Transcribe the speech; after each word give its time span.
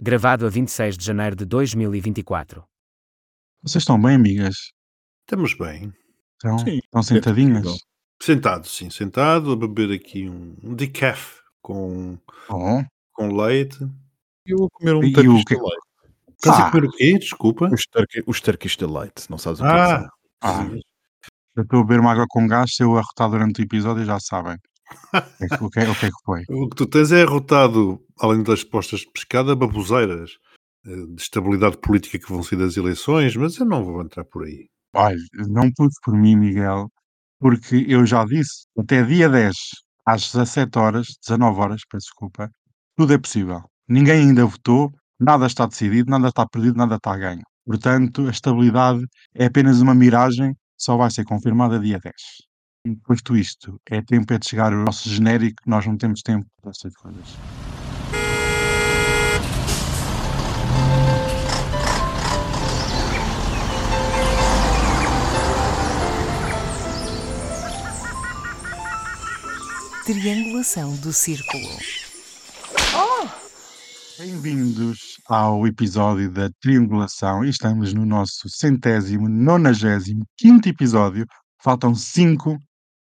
Gravado 0.00 0.46
a 0.46 0.48
26 0.48 0.96
de 0.96 1.04
janeiro 1.04 1.34
de 1.34 1.44
2024. 1.44 2.64
Vocês 3.62 3.82
estão 3.82 4.00
bem, 4.00 4.14
amigas? 4.14 4.54
Estamos 5.22 5.54
bem. 5.54 5.92
Estão, 6.34 6.58
Sim, 6.60 6.78
estão 6.78 7.02
sentadinhas? 7.02 7.62
possível. 7.62 7.86
Sentado, 8.22 8.66
sim, 8.68 8.90
sentado, 8.90 9.52
a 9.52 9.56
beber 9.56 9.92
aqui 9.94 10.28
um, 10.28 10.56
um 10.62 10.74
decaf 10.74 11.36
com, 11.62 12.18
Oh, 12.48 12.82
com 13.12 13.36
leite. 13.36 13.78
Eu 14.46 14.58
vou 14.58 14.70
comer 14.70 14.94
um 14.94 15.02
E 15.04 15.12
Turkish 15.12 15.44
que- 15.44 15.54
Delight. 15.56 15.82
Estás 16.34 16.56
Ah. 16.60 16.66
a 16.68 16.70
comer 16.70 16.86
o 16.86 16.90
quê? 16.92 17.18
Desculpa. 17.18 17.68
Os, 17.72 17.84
Turki- 17.86 18.22
os 18.26 18.40
Turkish 18.40 18.76
Delight, 18.76 19.28
não 19.28 19.38
sabes 19.38 19.60
o 19.60 19.62
que 19.64 19.68
é 19.68 19.72
Ah, 19.72 19.98
são? 20.00 20.08
ah, 20.42 20.68
eu 21.56 21.62
estou 21.64 21.80
a 21.80 21.82
beber 21.84 22.00
uma 22.00 22.12
água 22.12 22.26
com 22.28 22.46
gás, 22.46 22.72
se 22.74 22.82
eu 22.84 22.96
arrotar 22.96 23.28
durante 23.30 23.60
o 23.60 23.64
episódio 23.64 24.04
já 24.04 24.18
sabem. 24.20 24.56
O 25.14 25.20
que, 25.20 25.44
é 25.44 25.48
que- 25.48 25.64
o 25.64 25.70
que, 25.70 25.80
é- 25.80 25.90
o 25.90 25.94
que 25.94 26.06
é 26.06 26.08
que 26.10 26.24
foi? 26.24 26.42
O 26.48 26.68
que 26.68 26.76
tu 26.76 26.86
tens 26.86 27.12
é 27.12 27.22
arrotado, 27.22 28.00
além 28.20 28.42
das 28.42 28.64
postas 28.64 29.00
de 29.00 29.10
pescada, 29.12 29.54
baboseiras 29.56 30.32
eh, 30.86 31.06
de 31.14 31.20
estabilidade 31.22 31.76
política 31.78 32.18
que 32.18 32.28
vão 32.32 32.42
ser 32.42 32.56
das 32.56 32.76
eleições, 32.76 33.34
mas 33.36 33.56
eu 33.58 33.66
não 33.66 33.84
vou 33.84 34.00
entrar 34.02 34.24
por 34.24 34.44
aí. 34.44 34.66
Olha, 34.94 35.18
não 35.48 35.70
pude 35.72 35.94
por 36.02 36.14
mim, 36.14 36.36
Miguel, 36.36 36.88
porque 37.38 37.84
eu 37.88 38.06
já 38.06 38.24
disse, 38.24 38.66
até 38.78 39.02
dia 39.02 39.28
10, 39.28 39.54
às 40.06 40.30
17 40.32 40.78
horas, 40.78 41.06
19 41.26 41.60
horas, 41.60 41.82
peço 41.90 42.06
desculpa, 42.06 42.50
tudo 42.96 43.12
é 43.12 43.18
possível. 43.18 43.60
Ninguém 43.88 44.28
ainda 44.28 44.46
votou, 44.46 44.90
nada 45.20 45.46
está 45.46 45.66
decidido, 45.66 46.10
nada 46.10 46.28
está 46.28 46.46
perdido, 46.46 46.76
nada 46.78 46.96
está 46.96 47.16
ganho. 47.16 47.42
Portanto, 47.66 48.26
a 48.26 48.30
estabilidade 48.30 49.04
é 49.34 49.46
apenas 49.46 49.80
uma 49.80 49.94
miragem, 49.94 50.54
só 50.76 50.96
vai 50.96 51.10
ser 51.10 51.24
confirmada 51.24 51.78
dia 51.78 51.98
10. 52.02 52.14
E 52.88 52.96
posto 52.96 53.36
isto, 53.36 53.78
é 53.90 54.00
tempo 54.00 54.32
é 54.32 54.38
de 54.38 54.48
chegar 54.48 54.72
o 54.72 54.82
nosso 54.82 55.10
genérico, 55.10 55.62
nós 55.66 55.84
não 55.84 55.94
temos 55.98 56.22
tempo 56.22 56.46
para 56.62 56.70
essas 56.70 56.96
coisas. 56.96 57.36
Triangulação 70.06 70.96
do 70.96 71.12
círculo. 71.12 71.68
Bem-vindos 74.18 75.18
ao 75.28 75.66
episódio 75.66 76.30
da 76.30 76.48
Triangulação 76.62 77.44
e 77.44 77.50
estamos 77.50 77.92
no 77.92 78.06
nosso 78.06 78.48
centésimo, 78.48 79.28
nonagésimo, 79.28 80.24
quinto 80.38 80.70
episódio. 80.70 81.26
Faltam 81.60 81.94
cinco 81.94 82.58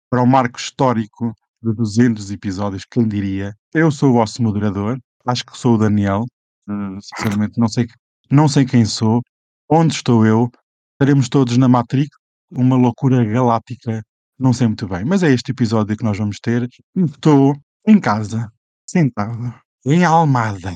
para 0.10 0.22
o 0.22 0.28
marco 0.28 0.60
histórico 0.60 1.34
de 1.62 1.74
200 1.74 2.32
episódios, 2.32 2.86
quem 2.90 3.08
diria. 3.08 3.54
Eu 3.74 3.92
sou 3.92 4.12
o 4.12 4.14
vosso 4.14 4.42
moderador, 4.42 4.98
acho 5.26 5.46
que 5.46 5.58
sou 5.58 5.76
o 5.76 5.78
Daniel, 5.78 6.26
eh, 6.70 6.98
sinceramente 7.02 7.60
não 7.60 7.68
sei, 7.68 7.88
não 8.32 8.48
sei 8.48 8.66
quem 8.66 8.86
sou, 8.86 9.22
onde 9.70 9.94
estou 9.94 10.26
eu, 10.26 10.50
estaremos 10.94 11.30
todos 11.30 11.58
na 11.58 11.68
Matrix, 11.68 12.10
uma 12.52 12.76
loucura 12.76 13.24
galáctica, 13.26 14.02
não 14.40 14.54
sei 14.54 14.68
muito 14.68 14.88
bem, 14.88 15.04
mas 15.04 15.24
é 15.24 15.32
este 15.32 15.52
episódio 15.52 15.98
que 15.98 16.04
nós 16.04 16.18
vamos 16.18 16.38
ter. 16.40 16.68
Estou 16.96 17.56
em 17.86 18.00
casa, 18.00 18.52
sentado, 18.88 19.54
em 19.86 20.06
Almada. 20.06 20.74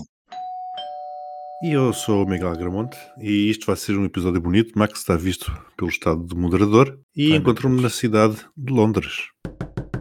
E 1.63 1.71
eu 1.73 1.93
sou 1.93 2.23
o 2.23 2.27
Miguel 2.27 2.49
Agramonte 2.49 2.97
e 3.19 3.49
isto 3.49 3.67
vai 3.67 3.75
ser 3.75 3.95
um 3.97 4.05
episódio 4.05 4.41
bonito. 4.41 4.77
Max 4.77 4.99
está 4.99 5.15
visto 5.15 5.51
pelo 5.77 5.89
estado 5.91 6.25
de 6.25 6.35
moderador 6.35 6.99
e 7.15 7.35
encontro-me 7.35 7.81
na 7.81 7.89
cidade 7.89 8.37
de 8.57 8.73
Londres. 8.73 9.27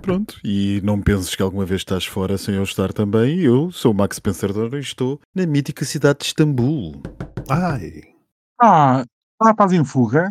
Pronto, 0.00 0.38
e 0.42 0.80
não 0.82 1.00
penses 1.00 1.34
que 1.36 1.42
alguma 1.42 1.66
vez 1.66 1.82
estás 1.82 2.06
fora 2.06 2.38
sem 2.38 2.54
eu 2.54 2.62
estar 2.62 2.92
também. 2.94 3.40
Eu 3.40 3.70
sou 3.70 3.92
o 3.92 3.94
Max 3.94 4.18
Pensador 4.18 4.74
e 4.74 4.80
estou 4.80 5.20
na 5.34 5.44
mítica 5.44 5.84
cidade 5.84 6.20
de 6.20 6.24
Istambul. 6.26 7.02
Ai, 7.50 8.04
Ah, 8.60 9.04
ah, 9.42 9.50
estás 9.50 9.72
em 9.72 9.84
fuga? 9.84 10.30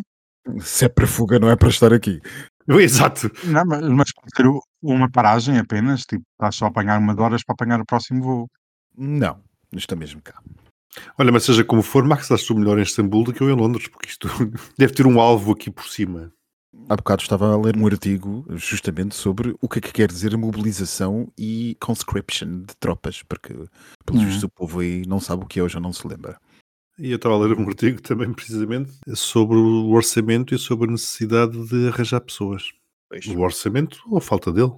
Se 0.60 0.86
é 0.86 0.88
para 0.88 1.06
fuga, 1.06 1.38
não 1.38 1.48
é 1.48 1.54
para 1.54 1.68
estar 1.68 1.92
aqui. 1.92 2.20
exato. 2.68 3.30
Não, 3.44 3.62
mas, 3.64 3.88
mas 3.88 4.12
pode 4.12 4.32
ter 4.34 4.46
u- 4.48 4.60
uma 4.82 5.08
paragem 5.08 5.58
apenas, 5.58 6.00
tipo, 6.02 6.24
estás 6.32 6.56
só 6.56 6.64
a 6.64 6.68
apanhar 6.68 6.98
uma 6.98 7.14
de 7.14 7.20
horas 7.22 7.44
para 7.44 7.52
apanhar 7.54 7.80
o 7.80 7.86
próximo 7.86 8.22
voo. 8.22 8.48
Não, 8.98 9.38
está 9.76 9.94
mesmo 9.94 10.20
cá. 10.20 10.34
Olha, 11.18 11.30
mas 11.32 11.44
seja 11.44 11.64
como 11.64 11.82
for, 11.82 12.04
Max, 12.04 12.22
estás 12.22 12.42
tu 12.44 12.54
melhor 12.54 12.78
em 12.78 12.82
Istambul 12.82 13.24
do 13.24 13.32
que 13.32 13.40
eu 13.42 13.50
em 13.50 13.54
Londres, 13.54 13.88
porque 13.88 14.08
isto 14.08 14.28
deve 14.76 14.92
ter 14.92 15.06
um 15.06 15.20
alvo 15.20 15.52
aqui 15.52 15.70
por 15.70 15.86
cima. 15.88 16.32
Há 16.88 16.96
bocado 16.96 17.22
estava 17.22 17.52
a 17.52 17.56
ler 17.56 17.76
um 17.76 17.86
artigo 17.86 18.44
justamente 18.50 19.14
sobre 19.14 19.54
o 19.60 19.68
que 19.68 19.78
é 19.78 19.82
que 19.82 19.92
quer 19.92 20.08
dizer 20.08 20.34
a 20.34 20.38
mobilização 20.38 21.30
e 21.38 21.76
conscription 21.80 22.62
de 22.62 22.76
tropas, 22.78 23.22
porque 23.22 23.52
pelos 24.04 24.22
Uhum. 24.22 24.26
vistos 24.26 24.44
o 24.44 24.48
povo 24.48 24.80
aí 24.80 25.02
não 25.06 25.20
sabe 25.20 25.44
o 25.44 25.46
que 25.46 25.60
é 25.60 25.62
ou 25.62 25.68
já 25.68 25.78
não 25.80 25.92
se 25.92 26.06
lembra. 26.06 26.38
E 26.98 27.10
eu 27.10 27.16
estava 27.16 27.34
a 27.34 27.38
ler 27.38 27.56
um 27.58 27.66
artigo 27.66 28.00
também, 28.02 28.32
precisamente, 28.32 28.92
sobre 29.14 29.56
o 29.56 29.90
orçamento 29.90 30.54
e 30.54 30.58
sobre 30.58 30.88
a 30.88 30.92
necessidade 30.92 31.66
de 31.68 31.88
arranjar 31.88 32.20
pessoas. 32.20 32.64
O 33.34 33.40
orçamento 33.40 34.00
ou 34.08 34.18
a 34.18 34.20
falta 34.20 34.52
dele? 34.52 34.72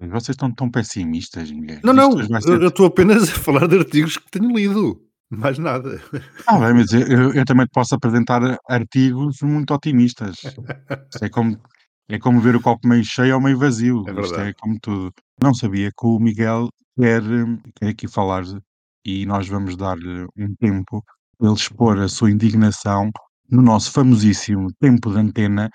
Vocês 0.00 0.30
estão 0.30 0.52
tão 0.52 0.70
pessimistas, 0.70 1.50
Miguel. 1.50 1.80
Não, 1.84 1.92
Isto 2.20 2.48
não, 2.48 2.54
eu 2.62 2.68
estou 2.68 2.86
apenas 2.86 3.24
a 3.30 3.32
falar 3.34 3.68
de 3.68 3.78
artigos 3.78 4.16
que 4.16 4.30
tenho 4.30 4.50
lido. 4.54 5.00
Mais 5.36 5.58
nada. 5.58 6.00
Ah, 6.46 6.58
bem, 6.58 6.74
mas 6.74 6.92
eu, 6.92 7.32
eu- 7.32 7.44
também 7.44 7.66
te 7.66 7.70
posso 7.72 7.94
apresentar 7.94 8.40
artigos 8.68 9.36
muito 9.42 9.72
otimistas. 9.72 10.36
É 11.22 11.28
como, 11.28 11.58
é 12.08 12.18
como 12.18 12.40
ver 12.40 12.56
o 12.56 12.60
copo 12.60 12.86
meio 12.86 13.04
cheio 13.04 13.34
ou 13.34 13.40
meio 13.40 13.58
vazio. 13.58 14.04
É 14.08 14.20
Isto 14.20 14.40
é 14.40 14.52
como 14.54 14.78
tudo. 14.80 15.12
Não 15.42 15.54
sabia 15.54 15.90
que 15.90 16.06
o 16.06 16.18
Miguel 16.18 16.68
quer, 16.96 17.22
quer 17.76 17.88
aqui 17.88 18.08
falar 18.08 18.42
e 19.04 19.26
nós 19.26 19.48
vamos 19.48 19.76
dar-lhe 19.76 20.26
um 20.36 20.54
tempo 20.56 21.02
para 21.38 21.48
ele 21.48 21.56
expor 21.56 21.98
a 21.98 22.08
sua 22.08 22.30
indignação 22.30 23.10
no 23.50 23.62
nosso 23.62 23.90
famosíssimo 23.92 24.68
tempo 24.80 25.10
de 25.12 25.18
antena, 25.18 25.68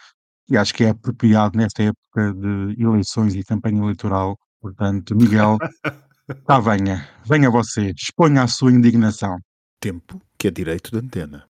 e 0.49 0.57
acho 0.57 0.73
que 0.73 0.83
é 0.85 0.89
apropriado 0.89 1.57
nesta 1.57 1.83
época 1.83 2.33
de 2.33 2.81
eleições 2.81 3.35
e 3.35 3.43
campanha 3.43 3.79
eleitoral. 3.81 4.37
Portanto, 4.61 5.15
Miguel, 5.15 5.57
tá, 6.47 6.59
venha, 6.59 7.07
venha 7.25 7.49
você, 7.51 7.91
exponha 7.91 8.43
a 8.43 8.47
sua 8.47 8.71
indignação. 8.71 9.37
Tempo 9.79 10.19
que 10.39 10.47
é 10.47 10.51
direito 10.51 10.89
de 10.89 10.97
antena. 10.97 11.47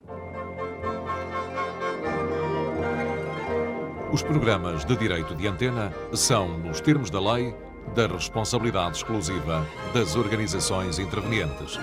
Os 4.11 4.23
programas 4.23 4.83
de 4.83 4.95
direito 4.95 5.35
de 5.35 5.47
antena 5.47 5.93
são, 6.11 6.57
nos 6.57 6.81
termos 6.81 7.11
da 7.11 7.19
lei, 7.19 7.53
da 7.93 8.07
responsabilidade 8.07 8.97
exclusiva 8.97 9.63
das 9.93 10.15
organizações 10.15 10.97
intervenientes. 10.97 11.77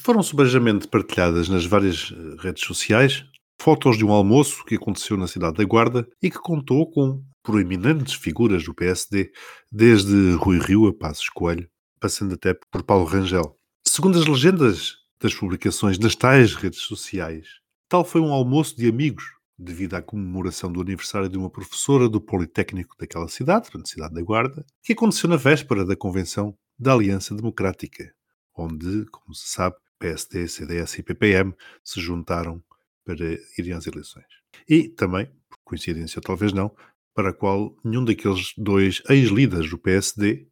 Foram 0.00 0.22
subejamente 0.22 0.88
partilhadas 0.88 1.50
nas 1.50 1.66
várias 1.66 2.10
eh, 2.10 2.42
redes 2.42 2.64
sociais 2.64 3.22
fotos 3.60 3.96
de 3.96 4.04
um 4.04 4.10
almoço 4.10 4.64
que 4.64 4.74
aconteceu 4.74 5.16
na 5.16 5.28
cidade 5.28 5.58
da 5.58 5.64
Guarda 5.64 6.08
e 6.20 6.30
que 6.30 6.38
contou 6.38 6.90
com 6.90 7.22
proeminentes 7.42 8.14
figuras 8.14 8.64
do 8.64 8.74
PSD, 8.74 9.32
desde 9.70 10.32
Rui 10.34 10.58
Rio 10.58 10.86
a 10.86 10.94
Passos 10.94 11.28
Coelho, 11.28 11.68
passando 12.00 12.34
até 12.34 12.54
por 12.70 12.82
Paulo 12.82 13.04
Rangel. 13.04 13.56
Segundo 13.86 14.18
as 14.18 14.26
legendas 14.26 14.96
das 15.20 15.34
publicações 15.34 15.98
nas 15.98 16.16
tais 16.16 16.54
redes 16.54 16.80
sociais, 16.80 17.46
tal 17.88 18.04
foi 18.04 18.20
um 18.20 18.32
almoço 18.32 18.76
de 18.76 18.88
amigos, 18.88 19.24
devido 19.58 19.94
à 19.94 20.02
comemoração 20.02 20.72
do 20.72 20.80
aniversário 20.80 21.28
de 21.28 21.38
uma 21.38 21.50
professora 21.50 22.08
do 22.08 22.20
Politécnico 22.20 22.96
daquela 22.98 23.28
cidade, 23.28 23.70
portanto, 23.70 23.88
cidade 23.88 24.14
da 24.14 24.22
Guarda, 24.22 24.64
que 24.82 24.92
aconteceu 24.92 25.28
na 25.28 25.36
véspera 25.36 25.84
da 25.84 25.94
convenção 25.94 26.56
da 26.78 26.92
Aliança 26.92 27.34
Democrática, 27.34 28.12
onde, 28.56 29.04
como 29.06 29.34
se 29.34 29.48
sabe, 29.48 29.76
PSD, 29.98 30.48
CDS 30.48 30.98
e 30.98 31.02
PPM 31.02 31.54
se 31.84 32.00
juntaram 32.00 32.62
para 33.04 33.38
irem 33.56 33.72
às 33.72 33.86
eleições. 33.86 34.26
E 34.68 34.88
também, 34.88 35.26
por 35.48 35.58
coincidência 35.64 36.20
talvez 36.20 36.52
não, 36.52 36.74
para 37.14 37.30
a 37.30 37.32
qual 37.32 37.76
nenhum 37.84 38.04
daqueles 38.04 38.52
dois 38.56 39.02
ex-líderes 39.08 39.70
do 39.70 39.78
PSD 39.78 40.48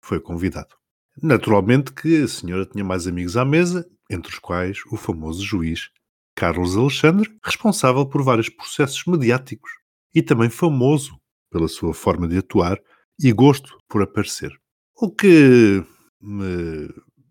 foi 0.00 0.20
convidado. 0.20 0.74
Naturalmente 1.22 1.92
que 1.92 2.22
a 2.22 2.28
senhora 2.28 2.66
tinha 2.66 2.84
mais 2.84 3.06
amigos 3.06 3.36
à 3.36 3.44
mesa, 3.44 3.88
entre 4.10 4.32
os 4.32 4.38
quais 4.38 4.78
o 4.90 4.96
famoso 4.96 5.42
juiz 5.44 5.90
Carlos 6.34 6.76
Alexandre, 6.76 7.30
responsável 7.42 8.04
por 8.06 8.22
vários 8.22 8.48
processos 8.48 9.04
mediáticos 9.06 9.70
e 10.14 10.22
também 10.22 10.50
famoso 10.50 11.18
pela 11.50 11.68
sua 11.68 11.94
forma 11.94 12.26
de 12.26 12.38
atuar 12.38 12.78
e 13.20 13.32
gosto 13.32 13.78
por 13.88 14.02
aparecer. 14.02 14.50
O 14.96 15.10
que 15.10 15.84
me 16.20 16.88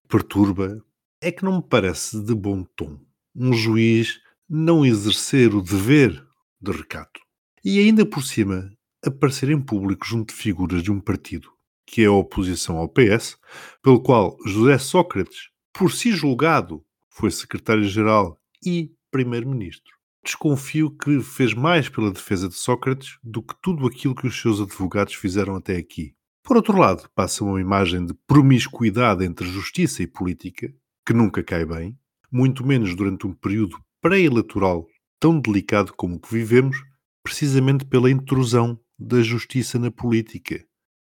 perturba 0.07 0.81
é 1.21 1.31
que 1.31 1.43
não 1.43 1.57
me 1.57 1.63
parece 1.63 2.21
de 2.23 2.33
bom 2.33 2.63
tom 2.75 2.99
um 3.35 3.53
juiz 3.53 4.19
não 4.47 4.85
exercer 4.85 5.55
o 5.55 5.61
dever 5.61 6.23
de 6.61 6.71
recato 6.71 7.19
e 7.63 7.79
ainda 7.79 8.05
por 8.05 8.23
cima 8.23 8.71
aparecer 9.05 9.49
em 9.49 9.61
público 9.61 10.05
junto 10.05 10.33
de 10.33 10.39
figuras 10.39 10.81
de 10.83 10.91
um 10.91 10.99
partido 10.99 11.53
que 11.85 12.01
é 12.01 12.05
a 12.05 12.11
oposição 12.11 12.77
ao 12.77 12.89
PS, 12.89 13.37
pelo 13.81 14.01
qual 14.01 14.37
José 14.45 14.77
Sócrates, 14.77 15.49
por 15.71 15.91
si 15.91 16.11
julgado, 16.11 16.83
foi 17.09 17.29
secretário-geral 17.29 18.39
e 18.65 18.91
primeiro-ministro. 19.11 19.93
Desconfio 20.23 20.89
que 20.89 21.19
fez 21.21 21.53
mais 21.53 21.89
pela 21.89 22.11
defesa 22.11 22.47
de 22.47 22.55
Sócrates 22.55 23.17
do 23.23 23.43
que 23.43 23.53
tudo 23.61 23.85
aquilo 23.85 24.15
que 24.15 24.25
os 24.25 24.39
seus 24.39 24.61
advogados 24.61 25.13
fizeram 25.13 25.55
até 25.55 25.75
aqui. 25.75 26.15
Por 26.41 26.55
outro 26.55 26.77
lado, 26.77 27.09
passa 27.13 27.43
uma 27.43 27.59
imagem 27.59 28.05
de 28.05 28.13
promiscuidade 28.25 29.23
entre 29.25 29.45
justiça 29.47 30.01
e 30.01 30.07
política, 30.07 30.73
que 31.05 31.13
nunca 31.13 31.43
cai 31.43 31.65
bem, 31.65 31.97
muito 32.31 32.65
menos 32.65 32.95
durante 32.95 33.27
um 33.27 33.33
período 33.33 33.77
pré-eleitoral 34.01 34.87
tão 35.19 35.39
delicado 35.39 35.93
como 35.93 36.15
o 36.15 36.19
que 36.19 36.33
vivemos, 36.33 36.77
precisamente 37.23 37.85
pela 37.85 38.11
intrusão 38.11 38.79
da 38.99 39.21
justiça 39.21 39.79
na 39.79 39.89
política, 39.89 40.63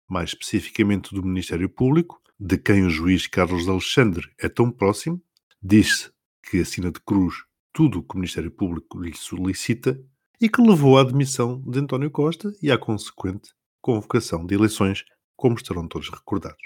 mais 0.08 0.30
especificamente 0.30 1.14
do 1.14 1.22
Ministério 1.22 1.68
Público, 1.68 2.20
de 2.38 2.58
quem 2.58 2.84
o 2.84 2.90
juiz 2.90 3.26
Carlos 3.26 3.68
Alexandre 3.68 4.28
é 4.38 4.48
tão 4.48 4.70
próximo, 4.70 5.22
diz-se 5.62 6.10
que 6.42 6.60
assina 6.60 6.90
de 6.90 7.00
cruz 7.00 7.34
tudo 7.72 7.98
o 7.98 8.02
que 8.02 8.14
o 8.14 8.18
Ministério 8.18 8.50
Público 8.50 9.00
lhe 9.00 9.14
solicita 9.14 10.00
e 10.40 10.48
que 10.48 10.60
levou 10.62 10.98
à 10.98 11.02
admissão 11.02 11.62
de 11.66 11.78
António 11.78 12.10
Costa 12.10 12.52
e 12.62 12.70
à 12.70 12.78
consequente 12.78 13.50
convocação 13.80 14.44
de 14.44 14.54
eleições, 14.54 15.04
como 15.36 15.54
estarão 15.54 15.86
todos 15.86 16.10
recordados. 16.10 16.62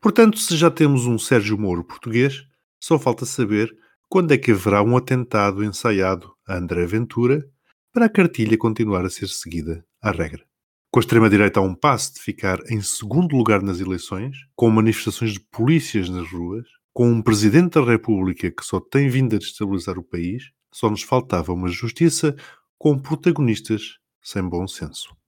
Portanto, 0.00 0.38
se 0.38 0.56
já 0.56 0.70
temos 0.70 1.06
um 1.06 1.18
Sérgio 1.18 1.58
Moro 1.58 1.84
português, 1.84 2.46
só 2.78 2.98
falta 2.98 3.26
saber 3.26 3.74
quando 4.08 4.32
é 4.32 4.38
que 4.38 4.52
haverá 4.52 4.82
um 4.82 4.96
atentado 4.96 5.64
ensaiado 5.64 6.32
a 6.46 6.56
André 6.56 6.86
Ventura 6.86 7.44
para 7.92 8.06
a 8.06 8.08
cartilha 8.08 8.56
continuar 8.56 9.04
a 9.04 9.10
ser 9.10 9.28
seguida 9.28 9.84
à 10.00 10.10
regra. 10.10 10.44
Com 10.92 10.98
a 10.98 11.02
extrema-direita 11.02 11.60
a 11.60 11.62
um 11.62 11.74
passo 11.74 12.14
de 12.14 12.20
ficar 12.20 12.58
em 12.70 12.80
segundo 12.80 13.36
lugar 13.36 13.62
nas 13.62 13.80
eleições, 13.80 14.36
com 14.56 14.70
manifestações 14.70 15.32
de 15.32 15.40
polícias 15.40 16.08
nas 16.08 16.30
ruas, 16.30 16.66
com 16.92 17.10
um 17.10 17.22
Presidente 17.22 17.74
da 17.74 17.84
República 17.84 18.50
que 18.50 18.64
só 18.64 18.80
tem 18.80 19.08
vindo 19.08 19.36
a 19.36 19.38
destabilizar 19.38 19.98
o 19.98 20.04
país, 20.04 20.50
só 20.72 20.90
nos 20.90 21.02
faltava 21.02 21.52
uma 21.52 21.68
justiça 21.68 22.34
com 22.78 22.98
protagonistas 22.98 23.98
sem 24.22 24.42
bom 24.42 24.66
senso. 24.66 25.19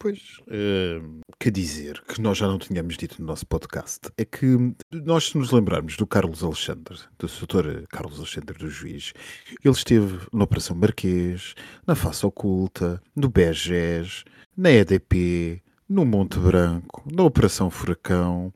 Pois, 0.00 0.38
uh, 0.42 1.20
quer 1.40 1.50
dizer 1.50 2.00
que 2.06 2.20
nós 2.20 2.38
já 2.38 2.46
não 2.46 2.56
tínhamos 2.56 2.96
dito 2.96 3.20
no 3.20 3.26
nosso 3.26 3.44
podcast 3.44 3.98
é 4.16 4.24
que 4.24 4.46
nós, 4.92 5.28
se 5.28 5.36
nos 5.36 5.50
lembrarmos 5.50 5.96
do 5.96 6.06
Carlos 6.06 6.44
Alexandre, 6.44 6.96
do 7.18 7.26
doutor 7.26 7.84
Carlos 7.88 8.18
Alexandre 8.18 8.56
do 8.56 8.70
Juiz, 8.70 9.12
ele 9.64 9.74
esteve 9.74 10.20
na 10.32 10.44
Operação 10.44 10.76
Marquês, 10.76 11.54
na 11.84 11.96
Face 11.96 12.24
Oculta, 12.24 13.02
no 13.16 13.28
BEGES, 13.28 14.22
na 14.56 14.70
EDP, 14.70 15.62
no 15.88 16.04
Monte 16.04 16.38
Branco, 16.38 17.02
na 17.10 17.24
Operação 17.24 17.68
Furacão 17.68 18.52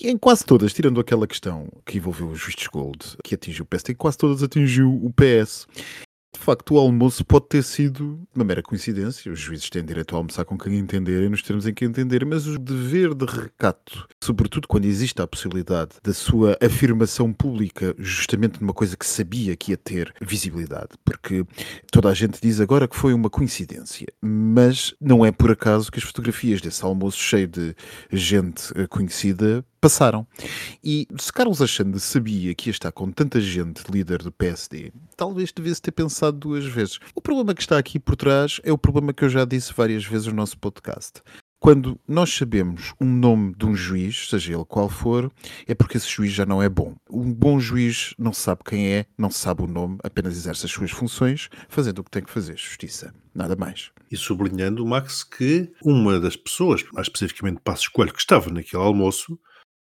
e 0.00 0.08
em 0.08 0.16
quase 0.16 0.44
todas, 0.44 0.72
tirando 0.72 1.00
aquela 1.00 1.26
questão 1.26 1.68
que 1.84 1.98
envolveu 1.98 2.28
o 2.28 2.34
Juiz 2.34 2.66
Gold, 2.66 3.16
que 3.22 3.34
atingiu 3.34 3.64
o 3.64 3.66
PSD, 3.66 3.94
quase 3.94 4.16
todas 4.16 4.42
atingiu 4.42 4.88
o 4.88 5.12
PS. 5.12 5.66
De 6.32 6.38
facto, 6.38 6.74
o 6.74 6.78
almoço 6.78 7.24
pode 7.24 7.46
ter 7.48 7.62
sido 7.62 8.20
uma 8.34 8.44
mera 8.44 8.62
coincidência. 8.62 9.32
Os 9.32 9.40
juízes 9.40 9.70
têm 9.70 9.84
direito 9.84 10.14
a 10.14 10.18
almoçar 10.18 10.44
com 10.44 10.58
quem 10.58 10.78
entenderem, 10.78 11.28
nos 11.28 11.42
termos 11.42 11.66
em 11.66 11.72
que 11.72 11.84
entender, 11.84 12.24
mas 12.26 12.46
o 12.46 12.58
dever 12.58 13.14
de 13.14 13.24
recato, 13.24 14.06
sobretudo 14.22 14.68
quando 14.68 14.84
existe 14.84 15.20
a 15.22 15.26
possibilidade 15.26 15.92
da 16.02 16.12
sua 16.12 16.56
afirmação 16.62 17.32
pública, 17.32 17.94
justamente 17.98 18.60
numa 18.60 18.74
coisa 18.74 18.96
que 18.96 19.06
sabia 19.06 19.56
que 19.56 19.72
ia 19.72 19.76
ter 19.76 20.14
visibilidade, 20.20 20.90
porque 21.04 21.44
toda 21.90 22.10
a 22.10 22.14
gente 22.14 22.38
diz 22.40 22.60
agora 22.60 22.86
que 22.86 22.96
foi 22.96 23.14
uma 23.14 23.30
coincidência, 23.30 24.06
mas 24.20 24.94
não 25.00 25.24
é 25.24 25.32
por 25.32 25.50
acaso 25.50 25.90
que 25.90 25.98
as 25.98 26.04
fotografias 26.04 26.60
desse 26.60 26.84
almoço 26.84 27.18
cheio 27.18 27.48
de 27.48 27.74
gente 28.12 28.70
eh, 28.74 28.86
conhecida 28.86 29.64
passaram. 29.80 30.26
E 30.82 31.06
se 31.18 31.32
Carlos 31.32 31.60
Alexandre 31.60 32.00
sabia 32.00 32.54
que 32.54 32.68
ia 32.68 32.72
estar 32.72 32.92
com 32.92 33.10
tanta 33.10 33.40
gente 33.40 33.90
líder 33.90 34.22
do 34.22 34.32
PSD, 34.32 34.92
talvez 35.18 35.52
devesse 35.52 35.82
ter 35.82 35.90
pensado 35.90 36.38
duas 36.38 36.64
vezes. 36.64 37.00
O 37.12 37.20
problema 37.20 37.52
que 37.52 37.60
está 37.60 37.76
aqui 37.76 37.98
por 37.98 38.14
trás 38.14 38.60
é 38.62 38.72
o 38.72 38.78
problema 38.78 39.12
que 39.12 39.24
eu 39.24 39.28
já 39.28 39.44
disse 39.44 39.74
várias 39.74 40.04
vezes 40.04 40.28
no 40.28 40.34
nosso 40.34 40.56
podcast. 40.56 41.20
Quando 41.60 41.98
nós 42.06 42.32
sabemos 42.32 42.94
um 43.00 43.04
nome 43.04 43.52
de 43.58 43.66
um 43.66 43.74
juiz, 43.74 44.28
seja 44.30 44.54
ele 44.54 44.64
qual 44.64 44.88
for, 44.88 45.28
é 45.66 45.74
porque 45.74 45.96
esse 45.96 46.08
juiz 46.08 46.32
já 46.32 46.46
não 46.46 46.62
é 46.62 46.68
bom. 46.68 46.94
Um 47.10 47.34
bom 47.34 47.58
juiz 47.58 48.14
não 48.16 48.32
sabe 48.32 48.62
quem 48.64 48.86
é, 48.92 49.06
não 49.18 49.28
sabe 49.28 49.64
o 49.64 49.66
nome, 49.66 49.98
apenas 50.04 50.36
exerce 50.36 50.66
as 50.66 50.70
suas 50.70 50.92
funções, 50.92 51.48
fazendo 51.68 51.98
o 51.98 52.04
que 52.04 52.12
tem 52.12 52.22
que 52.22 52.30
fazer, 52.30 52.56
justiça. 52.56 53.12
Nada 53.34 53.56
mais. 53.56 53.90
E 54.08 54.16
sublinhando, 54.16 54.86
Max, 54.86 55.24
que 55.24 55.72
uma 55.82 56.20
das 56.20 56.36
pessoas, 56.36 56.84
mais 56.92 57.08
especificamente 57.08 57.60
Passos 57.60 57.88
Coelho, 57.88 58.14
que 58.14 58.20
estava 58.20 58.50
naquele 58.52 58.80
almoço, 58.80 59.36